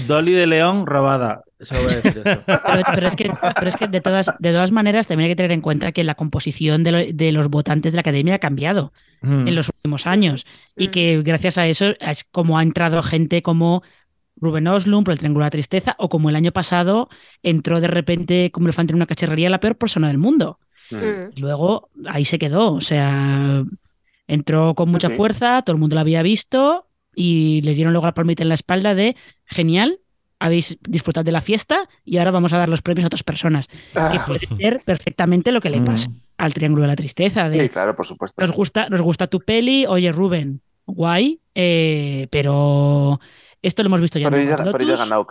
Dolly 0.07 0.33
de 0.33 0.47
León 0.47 0.87
robada. 0.87 1.43
Eso 1.59 1.75
voy 1.83 1.95
a 1.95 1.97
decir 1.97 2.23
eso. 2.25 2.43
Pero, 2.47 2.83
pero, 2.95 3.09
es 3.09 3.17
que, 3.17 3.33
pero 3.57 3.69
es 3.69 3.77
que 3.77 3.89
de 3.89 4.01
todas, 4.01 4.31
de 4.39 4.53
todas 4.53 4.71
maneras 4.71 5.07
también 5.07 5.27
hay 5.27 5.33
que 5.33 5.37
tener 5.37 5.53
en 5.53 5.61
cuenta 5.61 5.93
que 5.93 6.05
la 6.05 6.15
composición 6.15 6.85
de, 6.85 6.93
lo, 6.93 6.99
de 6.99 7.33
los 7.33 7.49
votantes 7.49 7.93
de 7.93 7.97
la 7.97 8.01
academia 8.01 8.35
ha 8.35 8.39
cambiado 8.39 8.93
mm. 9.23 9.49
en 9.49 9.55
los 9.55 9.69
últimos 9.69 10.07
años 10.07 10.47
y 10.77 10.89
que 10.89 11.21
gracias 11.23 11.59
a 11.59 11.67
eso 11.67 11.95
es 11.99 12.25
como 12.25 12.59
ha 12.59 12.63
entrado 12.63 13.03
gente 13.03 13.43
como 13.43 13.83
Rubén 14.37 14.69
Oslund 14.69 15.05
por 15.05 15.13
el 15.13 15.19
Triángulo 15.19 15.45
de 15.45 15.47
la 15.47 15.51
Tristeza 15.51 15.97
o 15.99 16.09
como 16.09 16.29
el 16.29 16.37
año 16.37 16.53
pasado 16.53 17.09
entró 17.43 17.81
de 17.81 17.89
repente 17.89 18.51
como 18.53 18.67
elefante 18.67 18.93
en 18.93 18.97
una 18.97 19.07
cacharrería 19.07 19.51
la 19.51 19.61
peor 19.61 19.77
persona 19.77 20.09
del 20.09 20.19
mundo. 20.19 20.61
Mm. 20.91 21.33
Y 21.37 21.41
luego 21.41 21.89
ahí 22.07 22.25
se 22.25 22.39
quedó, 22.39 22.73
o 22.75 22.81
sea, 22.81 23.65
entró 24.27 24.75
con 24.75 24.91
mucha 24.91 25.11
fuerza, 25.11 25.63
todo 25.63 25.75
el 25.75 25.81
mundo 25.81 25.95
lo 25.95 26.01
había 26.01 26.23
visto 26.23 26.87
y 27.15 27.61
le 27.63 27.75
dieron 27.75 27.93
luego 27.93 28.07
la 28.07 28.15
palmita 28.15 28.43
en 28.43 28.49
la 28.49 28.55
espalda 28.55 28.95
de 28.95 29.17
genial, 29.47 30.01
habéis 30.39 30.79
disfrutado 30.89 31.25
de 31.25 31.33
la 31.33 31.41
fiesta 31.41 31.89
y 32.05 32.19
ahora 32.19 32.31
vamos 32.31 32.53
a 32.53 32.59
dar 32.59 32.69
los 32.69 32.81
premios 32.81 33.05
a 33.05 33.09
otras 33.09 33.25
personas. 33.25 33.67
Que 33.69 33.75
Ah, 33.97 34.25
puede 34.27 34.47
ser 34.47 34.83
perfectamente 34.85 35.51
lo 35.51 35.61
que 35.61 35.69
le 35.71 35.81
Mm. 35.81 35.85
pasa 35.85 36.11
al 36.37 36.55
Triángulo 36.55 36.83
de 36.83 36.89
la 36.89 36.97
Tristeza. 36.97 37.49
De, 37.49 37.63
sí, 37.63 37.69
claro, 37.71 37.97
por 37.97 38.07
supuesto. 38.07 38.41
nos, 38.41 38.53
gusta, 38.53 38.89
nos 38.89 39.01
gusta 39.01 39.27
tu 39.27 39.41
peli, 39.41 39.85
oye 39.87 40.13
Rubén, 40.13 40.61
guay, 40.87 41.41
eh, 41.57 42.29
pero 42.31 43.21
esto 43.63 43.83
lo 43.83 43.89
hemos 43.89 44.01
visto 44.01 44.19
ya 44.21 44.31
Pero 44.31 44.41
en 44.43 44.47
The 44.49 44.55
White 44.63 44.85
Lotus. 44.85 44.99
ganado. 45.01 45.27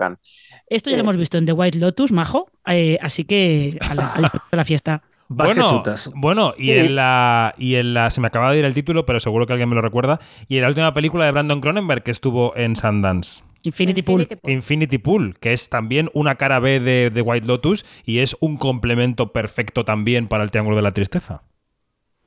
Esto 0.70 0.90
ya 0.90 0.98
lo 0.98 1.02
eh. 1.04 1.06
hemos 1.06 1.16
visto 1.18 1.38
en 1.38 1.46
The 1.46 1.54
White 1.54 1.78
Lotus, 1.80 2.12
majo, 2.12 2.52
eh, 2.68 2.98
así 3.02 3.24
que 3.24 3.78
a 3.80 3.96
la, 3.96 4.08
a 4.52 4.56
la 4.58 4.66
fiesta. 4.66 5.04
Bueno, 5.30 5.70
chutas. 5.70 6.12
bueno, 6.16 6.54
y 6.58 6.68
Sí. 6.68 6.72
en 6.74 6.96
la 6.96 7.54
y 7.58 7.76
en 7.76 7.94
la 7.94 8.10
se 8.10 8.22
me 8.22 8.28
acaba 8.28 8.52
de 8.52 8.60
ir 8.60 8.66
el 8.66 8.74
título, 8.74 9.06
pero 9.06 9.20
seguro 9.20 9.46
que 9.46 9.54
alguien 9.54 9.68
me 9.70 9.76
lo 9.76 9.82
recuerda. 9.82 10.20
Y 10.48 10.56
en 10.58 10.62
la 10.62 10.70
última 10.70 10.94
película 10.94 11.26
de 11.26 11.32
Brandon 11.32 11.60
Cronenberg 11.62 12.04
que 12.04 12.12
estuvo 12.12 12.56
en 12.56 12.76
Sundance, 12.76 13.44
Infinity, 13.64 14.02
Pool. 14.04 14.28
Infinity 14.44 14.98
Pool, 15.00 15.38
que 15.40 15.52
es 15.52 15.70
también 15.70 16.10
una 16.14 16.36
cara 16.36 16.60
B 16.60 16.80
de, 16.80 17.10
de 17.10 17.22
White 17.22 17.46
Lotus 17.48 17.86
y 18.06 18.20
es 18.20 18.38
un 18.40 18.58
complemento 18.58 19.34
perfecto 19.34 19.84
también 19.84 20.28
para 20.28 20.44
el 20.44 20.52
Triángulo 20.52 20.78
de 20.78 20.82
la 20.84 20.92
Tristeza. 20.94 21.42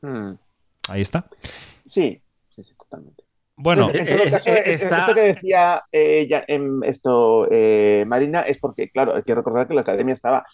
Hmm. 0.03 0.33
Ahí 0.89 1.01
está. 1.01 1.27
Sí. 1.87 2.21
Bueno, 3.63 3.91
en 3.93 4.07
todo 4.07 4.25
eh, 4.25 4.31
caso, 4.31 4.51
eh, 4.51 4.63
eh, 4.67 4.73
está- 4.75 4.99
esto 5.01 5.15
que 5.15 5.21
decía 5.21 5.83
eh, 5.93 6.27
ya, 6.29 6.45
em, 6.49 6.83
esto 6.85 7.47
eh, 7.51 8.05
Marina 8.07 8.41
es 8.43 8.59
porque, 8.59 8.91
claro, 8.91 9.15
hay 9.15 9.23
que 9.23 9.35
recordar 9.35 9.69
que 9.69 9.75
la 9.75 9.83
academia 9.83 10.13
estaba 10.13 10.47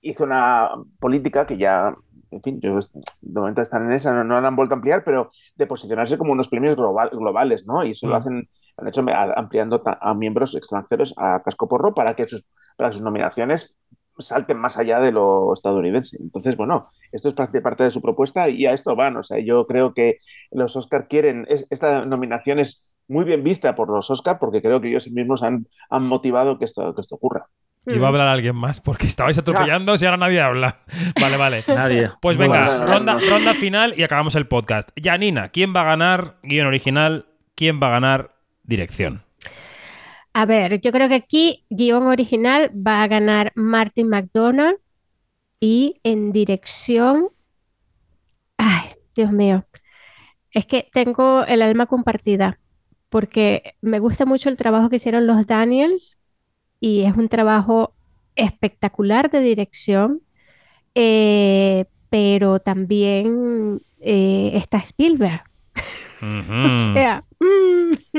hizo 0.00 0.24
una 0.24 0.70
política 1.00 1.46
que 1.46 1.56
ya, 1.58 1.94
en 2.30 2.42
fin, 2.42 2.60
yo 2.60 2.78
de 2.78 3.40
momento 3.40 3.60
están 3.62 3.84
en 3.86 3.92
esa, 3.92 4.12
no, 4.12 4.24
no 4.24 4.40
la 4.40 4.48
han 4.48 4.56
vuelto 4.56 4.74
a 4.74 4.76
ampliar, 4.76 5.02
pero 5.04 5.30
de 5.56 5.66
posicionarse 5.66 6.16
como 6.16 6.32
unos 6.32 6.48
premios 6.48 6.76
global- 6.76 7.10
globales, 7.10 7.66
¿no? 7.66 7.84
Y 7.84 7.90
eso 7.92 8.06
lo 8.06 8.14
Mm. 8.14 8.16
hacen, 8.18 8.48
han 8.76 8.88
hecho 8.88 9.04
ampliando 9.36 9.82
a 9.84 10.14
miembros 10.14 10.54
extranjeros 10.54 11.14
a 11.18 11.42
casco 11.42 11.68
porro 11.68 11.94
para 11.94 12.14
que 12.14 12.26
sus, 12.26 12.46
para 12.76 12.90
que 12.90 12.94
sus 12.94 13.02
nominaciones 13.02 13.76
salten 14.18 14.58
más 14.58 14.78
allá 14.78 15.00
de 15.00 15.12
lo 15.12 15.52
estadounidense. 15.54 16.18
Entonces, 16.20 16.56
bueno, 16.56 16.88
esto 17.12 17.28
es 17.28 17.34
parte, 17.34 17.60
parte 17.60 17.84
de 17.84 17.90
su 17.90 18.00
propuesta 18.02 18.48
y 18.48 18.66
a 18.66 18.72
esto 18.72 18.94
van. 18.96 19.16
O 19.16 19.22
sea, 19.22 19.38
yo 19.40 19.66
creo 19.66 19.94
que 19.94 20.18
los 20.50 20.76
Oscar 20.76 21.08
quieren, 21.08 21.46
es- 21.48 21.66
esta 21.70 22.04
nominación 22.04 22.58
es 22.58 22.84
muy 23.08 23.24
bien 23.24 23.42
vista 23.42 23.74
por 23.74 23.88
los 23.90 24.10
Oscar 24.10 24.38
porque 24.38 24.62
creo 24.62 24.80
que 24.80 24.88
ellos 24.88 25.10
mismos 25.10 25.42
han, 25.42 25.66
han 25.90 26.04
motivado 26.04 26.58
que 26.58 26.64
esto, 26.64 26.94
que 26.94 27.00
esto 27.00 27.16
ocurra. 27.16 27.46
iba 27.86 28.06
a 28.06 28.10
hablar 28.10 28.28
alguien 28.28 28.54
más 28.54 28.80
porque 28.80 29.06
estabais 29.06 29.36
atropellando 29.38 29.94
y 30.00 30.04
ahora 30.04 30.16
nadie 30.16 30.40
habla. 30.40 30.78
Vale, 31.20 31.36
vale. 31.36 31.64
Nadie. 31.66 32.10
Pues 32.20 32.36
venga, 32.36 32.64
no, 32.64 32.78
no, 32.78 32.78
no, 32.86 32.92
ronda, 32.92 33.14
no. 33.14 33.20
ronda 33.28 33.54
final 33.54 33.94
y 33.96 34.04
acabamos 34.04 34.34
el 34.36 34.46
podcast. 34.46 34.90
Janina, 35.02 35.48
¿quién 35.48 35.74
va 35.74 35.80
a 35.80 35.84
ganar 35.84 36.36
guion 36.44 36.66
original? 36.68 37.26
¿Quién 37.56 37.80
va 37.82 37.88
a 37.88 37.90
ganar 37.90 38.34
dirección? 38.62 39.24
A 40.34 40.46
ver, 40.46 40.80
yo 40.80 40.92
creo 40.92 41.08
que 41.08 41.14
aquí 41.16 41.64
guion 41.68 42.04
original 42.04 42.70
va 42.74 43.02
a 43.02 43.08
ganar 43.08 43.52
Martin 43.54 44.08
McDonagh 44.08 44.76
y 45.60 46.00
en 46.04 46.32
dirección, 46.32 47.28
ay, 48.56 48.94
Dios 49.14 49.30
mío, 49.30 49.66
es 50.50 50.66
que 50.66 50.88
tengo 50.90 51.44
el 51.44 51.60
alma 51.60 51.86
compartida 51.86 52.58
porque 53.10 53.74
me 53.82 53.98
gusta 53.98 54.24
mucho 54.24 54.48
el 54.48 54.56
trabajo 54.56 54.88
que 54.88 54.96
hicieron 54.96 55.26
los 55.26 55.46
Daniels 55.46 56.16
y 56.80 57.02
es 57.02 57.14
un 57.14 57.28
trabajo 57.28 57.94
espectacular 58.34 59.30
de 59.30 59.40
dirección, 59.40 60.22
eh, 60.94 61.84
pero 62.08 62.58
también 62.60 63.82
eh, 64.00 64.52
está 64.54 64.78
Spielberg, 64.78 65.44
o 66.22 66.94
sea, 66.94 67.24
mm, 67.38 68.18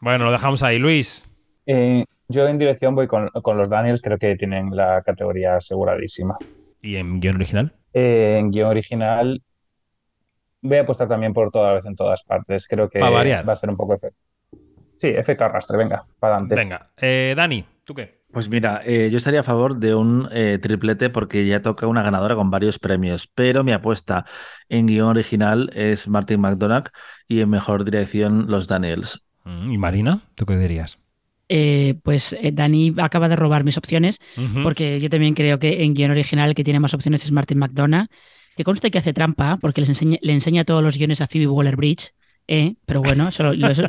Bueno, 0.00 0.24
lo 0.24 0.32
dejamos 0.32 0.62
ahí. 0.62 0.78
Luis. 0.78 1.28
Eh, 1.66 2.04
yo 2.28 2.46
en 2.46 2.58
dirección 2.58 2.94
voy 2.94 3.06
con, 3.06 3.28
con 3.28 3.56
los 3.58 3.68
Daniels, 3.68 4.02
creo 4.02 4.18
que 4.18 4.36
tienen 4.36 4.74
la 4.74 5.02
categoría 5.02 5.56
aseguradísima. 5.56 6.36
¿Y 6.80 6.96
en 6.96 7.20
guion 7.20 7.36
original? 7.36 7.72
Eh, 7.92 8.36
en 8.38 8.50
guion 8.50 8.68
original 8.68 9.42
voy 10.64 10.78
a 10.78 10.82
apostar 10.82 11.08
también 11.08 11.32
por 11.32 11.50
toda 11.50 11.74
vez 11.74 11.86
en 11.86 11.94
todas 11.94 12.22
partes. 12.24 12.66
Creo 12.66 12.88
que 12.88 12.98
va 12.98 13.52
a 13.52 13.56
ser 13.56 13.70
un 13.70 13.76
poco 13.76 13.94
efecto. 13.94 14.18
Sí, 14.96 15.08
efecto 15.08 15.44
arrastre, 15.44 15.76
venga, 15.76 16.06
para 16.18 16.36
adelante. 16.36 16.54
Venga. 16.54 16.90
Eh, 16.96 17.34
Dani, 17.36 17.64
¿tú 17.84 17.94
qué? 17.94 18.22
Pues 18.32 18.48
mira, 18.48 18.80
eh, 18.84 19.10
yo 19.10 19.18
estaría 19.18 19.40
a 19.40 19.44
favor 19.44 19.78
de 19.78 19.94
un 19.94 20.28
eh, 20.32 20.58
triplete 20.60 21.10
porque 21.10 21.46
ya 21.46 21.62
toca 21.62 21.86
una 21.86 22.02
ganadora 22.02 22.34
con 22.34 22.50
varios 22.50 22.78
premios, 22.78 23.28
pero 23.28 23.62
mi 23.62 23.72
apuesta 23.72 24.24
en 24.68 24.86
guion 24.86 25.08
original 25.08 25.70
es 25.74 26.08
Martin 26.08 26.40
McDonagh 26.40 26.90
y 27.28 27.40
en 27.40 27.50
mejor 27.50 27.84
dirección 27.84 28.46
los 28.48 28.66
Daniels. 28.66 29.24
Mm, 29.44 29.72
¿Y 29.72 29.78
Marina? 29.78 30.22
¿Tú 30.34 30.46
qué 30.46 30.56
dirías? 30.56 31.03
Eh, 31.56 31.94
pues 32.02 32.32
eh, 32.40 32.50
Dani 32.52 32.92
acaba 32.98 33.28
de 33.28 33.36
robar 33.36 33.62
mis 33.62 33.76
opciones, 33.76 34.18
porque 34.64 34.98
yo 34.98 35.08
también 35.08 35.34
creo 35.34 35.60
que 35.60 35.84
en 35.84 35.94
guion 35.94 36.10
original 36.10 36.48
el 36.48 36.54
que 36.56 36.64
tiene 36.64 36.80
más 36.80 36.94
opciones 36.94 37.24
es 37.24 37.30
Martin 37.30 37.58
McDonagh, 37.58 38.08
que 38.56 38.64
conste 38.64 38.90
que 38.90 38.98
hace 38.98 39.12
trampa, 39.12 39.58
porque 39.60 39.80
les 39.80 39.88
enseña- 39.90 40.18
le 40.20 40.32
enseña 40.32 40.64
todos 40.64 40.82
los 40.82 40.98
guiones 40.98 41.20
a 41.20 41.28
Phoebe 41.28 41.46
Waller-Bridge, 41.46 42.10
eh, 42.48 42.74
pero 42.86 43.02
bueno, 43.02 43.28
eso 43.28 43.44
lo, 43.44 43.68
eso, 43.70 43.82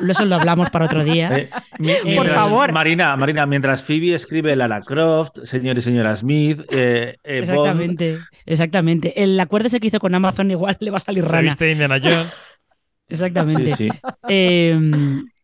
lo- 0.00 0.10
eso 0.12 0.24
lo 0.24 0.36
hablamos 0.36 0.70
para 0.70 0.86
otro 0.86 1.04
día. 1.04 1.28
Eh, 1.36 2.16
Por 2.16 2.28
favor. 2.28 2.72
Marina, 2.72 3.14
Marina, 3.16 3.44
mientras 3.44 3.82
Phoebe 3.84 4.14
escribe 4.14 4.56
Lara 4.56 4.80
Croft, 4.80 5.44
señor 5.44 5.76
y 5.76 5.82
señora 5.82 6.16
Smith, 6.16 6.60
eh, 6.72 7.16
eh, 7.24 7.40
Bond, 7.40 7.50
Exactamente, 7.50 8.18
exactamente. 8.46 9.22
El 9.22 9.38
acuerdo 9.38 9.66
ese 9.66 9.80
que 9.80 9.88
hizo 9.88 10.00
con 10.00 10.14
Amazon 10.14 10.50
igual 10.50 10.78
le 10.80 10.90
va 10.90 10.96
a 10.96 11.00
salir 11.00 11.24
¿Se 11.24 11.30
rana. 11.32 11.42
viste 11.42 11.70
Indiana 11.70 12.00
Jones? 12.02 12.32
Exactamente. 13.08 13.66
Sí, 13.76 13.88
sí. 13.88 13.98
Eh, 14.28 14.78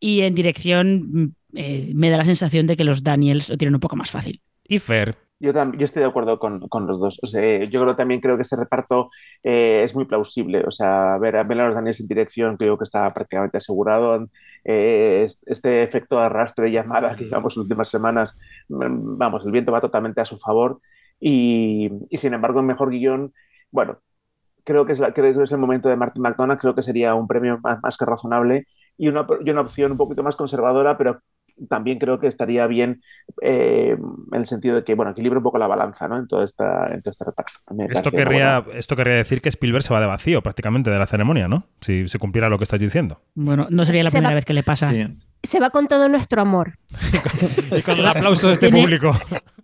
y 0.01 0.21
en 0.23 0.35
dirección 0.35 1.35
eh, 1.55 1.93
me 1.95 2.11
da 2.11 2.17
la 2.19 2.25
sensación 2.25 2.67
de 2.67 2.77
que 2.77 2.85
los 2.85 3.03
Daniels 3.03 3.49
lo 3.49 3.57
tienen 3.57 3.75
un 3.75 3.81
poco 3.81 3.97
más 3.97 4.11
fácil. 4.11 4.43
Y 4.65 4.79
Fer. 4.79 5.17
Yo, 5.41 5.53
yo 5.53 5.85
estoy 5.85 6.03
de 6.03 6.09
acuerdo 6.09 6.39
con, 6.41 6.69
con 6.69 6.87
los 6.89 6.99
dos. 6.99 7.21
O 7.23 7.27
sea, 7.27 7.65
yo 7.65 7.81
creo, 7.81 7.95
también 7.95 8.21
creo 8.21 8.35
que 8.37 8.43
este 8.43 8.57
reparto 8.57 9.11
eh, 9.45 9.83
es 9.85 9.95
muy 9.95 10.05
plausible. 10.05 10.65
O 10.67 10.71
sea, 10.73 11.17
ver, 11.19 11.37
a 11.37 11.45
ver 11.45 11.61
a 11.61 11.67
los 11.67 11.77
Daniels 11.77 12.01
en 12.01 12.09
dirección 12.09 12.57
creo 12.57 12.77
que 12.77 12.83
está 12.85 13.09
prácticamente 13.15 13.59
asegurado. 13.59 14.27
Eh, 14.65 15.23
es- 15.27 15.41
este 15.47 15.83
efecto 15.85 16.17
de 16.17 16.23
arrastre 16.25 16.69
y 16.69 16.73
llamada 16.73 17.15
que 17.17 17.25
llevamos 17.25 17.55
las 17.57 17.63
últimas 17.63 17.89
semanas, 17.89 18.37
mm, 18.69 19.17
vamos, 19.17 19.45
el 19.47 19.53
viento 19.53 19.71
va 19.73 19.81
totalmente 19.81 20.21
a 20.21 20.25
su 20.25 20.39
favor. 20.39 20.81
Y, 21.21 21.89
y 22.11 22.17
sin 22.19 22.35
embargo, 22.35 22.59
en 22.61 22.67
mejor 22.67 22.91
guion, 22.91 23.33
bueno, 23.73 23.99
creo 24.65 24.87
que 24.87 24.93
es, 24.93 24.99
la- 24.99 25.13
creo 25.13 25.35
que 25.37 25.43
es 25.45 25.53
el 25.53 25.59
momento 25.59 25.89
de 25.89 25.97
Martin 25.97 26.23
McDonagh. 26.23 26.59
Creo 26.59 26.75
que 26.75 26.83
sería 26.83 27.15
un 27.15 27.27
premio 27.29 27.59
más, 27.63 27.81
más 27.83 27.97
que 27.97 28.05
razonable 28.05 28.67
y 28.97 29.09
una, 29.09 29.27
y 29.45 29.51
una 29.51 29.61
opción 29.63 29.93
un 29.93 29.99
poquito 29.99 30.23
más 30.23 30.37
conservadora, 30.37 30.99
pero 30.99 31.21
también 31.69 31.99
creo 31.99 32.19
que 32.21 32.27
estaría 32.27 32.67
bien 32.67 33.03
eh, 33.43 33.97
en 34.33 34.39
el 34.39 34.47
sentido 34.47 34.77
de 34.77 34.85
que, 34.85 34.95
bueno, 34.95 35.13
equilibre 35.13 35.39
un 35.39 35.43
poco 35.43 35.59
la 35.59 35.67
balanza, 35.67 36.09
¿no? 36.09 36.17
En 36.17 36.27
todo, 36.29 36.43
esta, 36.43 36.87
en 36.91 37.03
todo 37.03 37.11
este 37.11 37.25
reparto. 37.25 37.53
Me 37.75 37.87
Esto 37.87 38.11
querría, 38.11 38.61
bueno. 38.61 38.79
esto 38.79 38.97
querría 38.97 39.15
decir 39.17 39.41
que 39.41 39.49
Spielberg 39.49 39.83
se 39.83 39.93
va 39.95 40.01
de 40.01 40.07
vacío 40.07 40.43
prácticamente 40.43 40.91
de 40.91 40.99
la 40.99 41.07
ceremonia, 41.07 41.49
¿no? 41.49 41.67
Si 41.81 42.09
se 42.09 42.19
cumpliera 42.19 42.49
lo 42.49 42.59
que 42.59 42.65
estás 42.65 42.81
diciendo. 42.81 43.21
Bueno, 43.35 43.67
no 43.71 43.85
sería 43.85 44.03
la 44.05 44.11
Se 44.11 44.17
primera 44.19 44.31
va- 44.31 44.35
vez 44.37 44.45
que 44.45 44.55
le 44.55 44.63
pasa. 44.63 44.93
Se 45.43 45.61
va 45.61 45.71
con 45.71 45.87
todo 45.89 46.09
nuestro 46.09 46.43
amor. 46.43 46.79
Y 47.77 47.83
con 47.83 47.99
el 47.99 48.07
aplauso 48.07 48.47
de 48.49 48.55
este 48.55 48.67
Tiene- 48.71 48.83
público. 48.83 49.11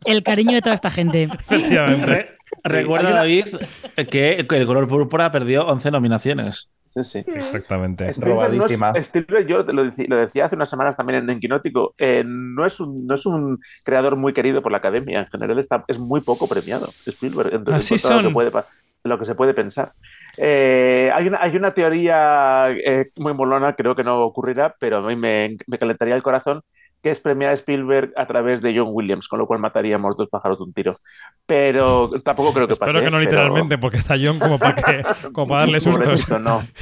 El 0.04 0.22
cariño 0.22 0.52
de 0.52 0.60
toda 0.62 0.74
esta 0.74 0.90
gente. 0.90 1.22
Efectivamente. 1.24 2.06
Re- 2.06 2.28
recuerda, 2.62 3.10
David, 3.10 3.46
que, 3.96 4.46
que 4.48 4.56
el 4.56 4.66
color 4.66 4.86
púrpura 4.88 5.30
perdió 5.30 5.66
11 5.66 5.90
nominaciones. 5.90 6.70
Sí, 6.94 7.02
sí. 7.04 7.26
Exactamente. 7.34 8.04
No 8.04 8.12
es- 8.16 8.18
Robadísima. 8.28 8.92
Spielberg, 8.94 9.46
yo 9.48 9.62
lo, 9.64 9.84
decí- 9.84 10.06
lo 10.08 10.16
decía 10.16 10.46
hace 10.46 10.54
unas 10.56 10.70
semanas 10.70 10.96
también 10.96 11.28
en, 11.28 11.40
Quinótico, 11.40 11.94
eh, 11.98 12.22
no, 12.26 12.64
es 12.66 12.78
un, 12.80 13.06
no 13.06 13.14
es 13.14 13.26
un 13.26 13.58
creador 13.84 14.16
muy 14.16 14.32
querido 14.32 14.62
por 14.62 14.70
la 14.72 14.78
academia. 14.78 15.20
En 15.20 15.26
general 15.26 15.58
está, 15.58 15.84
es 15.88 15.98
muy 15.98 16.20
poco 16.20 16.46
premiado. 16.48 16.88
Spielberg, 17.06 17.54
entonces, 17.54 17.84
Así 17.84 17.94
Lo 17.96 17.98
son. 17.98 18.22
que, 18.22 18.30
puede, 18.30 18.50
pa- 18.50 18.66
lo 19.04 19.18
que 19.18 19.26
se 19.26 19.34
puede 19.34 19.54
pensar. 19.54 19.90
Eh, 20.36 21.10
hay, 21.14 21.26
una, 21.28 21.38
hay 21.42 21.56
una 21.56 21.74
teoría 21.74 22.70
eh, 22.70 23.06
muy 23.16 23.34
molona, 23.34 23.74
creo 23.74 23.94
que 23.94 24.04
no 24.04 24.22
ocurrirá, 24.24 24.74
pero 24.78 24.98
a 24.98 25.02
mí 25.08 25.16
me, 25.16 25.56
me 25.66 25.78
calentaría 25.78 26.14
el 26.16 26.22
corazón, 26.22 26.62
que 27.04 27.10
es 27.10 27.20
premiar 27.20 27.50
a 27.50 27.52
Spielberg 27.52 28.12
a 28.16 28.26
través 28.26 28.62
de 28.62 28.74
John 28.74 28.88
Williams, 28.90 29.28
con 29.28 29.38
lo 29.38 29.46
cual 29.46 29.60
mataríamos 29.60 30.16
dos 30.16 30.30
pájaros 30.30 30.56
de 30.56 30.64
un 30.64 30.72
tiro. 30.72 30.96
Pero 31.44 32.08
tampoco 32.24 32.54
creo 32.54 32.66
que 32.66 32.74
pase. 32.74 32.90
Espero 32.90 33.00
que 33.04 33.10
no 33.10 33.18
pero- 33.18 33.30
literalmente, 33.30 33.76
porque 33.76 33.98
está 33.98 34.14
John 34.18 34.38
como 34.38 34.58
para, 34.58 34.74
que, 34.74 35.02
como 35.34 35.46
para 35.48 35.60
darle 35.60 35.80
sustos. 35.80 36.24
Pobrecito, 36.24 36.38
no. 36.38 36.62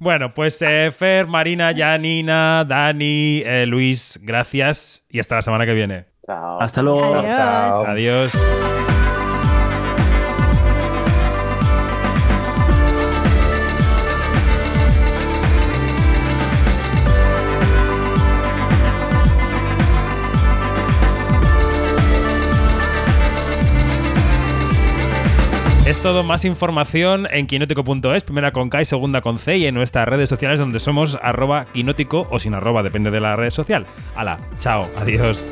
Bueno, 0.00 0.32
pues 0.32 0.62
eh, 0.62 0.92
Fer, 0.96 1.26
Marina, 1.26 1.72
Janina, 1.74 2.64
Dani, 2.64 3.42
eh, 3.44 3.64
Luis, 3.66 4.20
gracias 4.22 5.04
y 5.08 5.18
hasta 5.18 5.36
la 5.36 5.42
semana 5.42 5.64
que 5.66 5.72
viene. 5.74 6.04
Chao. 6.24 6.60
Hasta 6.60 6.82
luego. 6.82 7.16
Adiós. 7.16 7.36
Chao. 7.36 7.84
Adiós. 7.86 8.97
Es 25.88 26.02
todo 26.02 26.22
más 26.22 26.44
información 26.44 27.26
en 27.30 27.46
quinótico.es, 27.46 28.22
primera 28.22 28.52
con 28.52 28.68
K 28.68 28.82
y 28.82 28.84
segunda 28.84 29.22
con 29.22 29.38
C 29.38 29.56
y 29.56 29.64
en 29.64 29.74
nuestras 29.74 30.06
redes 30.06 30.28
sociales 30.28 30.60
donde 30.60 30.80
somos 30.80 31.18
arroba 31.22 31.64
quinótico 31.72 32.28
o 32.30 32.38
sin 32.38 32.52
arroba, 32.52 32.82
depende 32.82 33.10
de 33.10 33.20
la 33.20 33.36
red 33.36 33.48
social. 33.48 33.86
Hala, 34.14 34.38
chao, 34.58 34.90
adiós. 34.98 35.48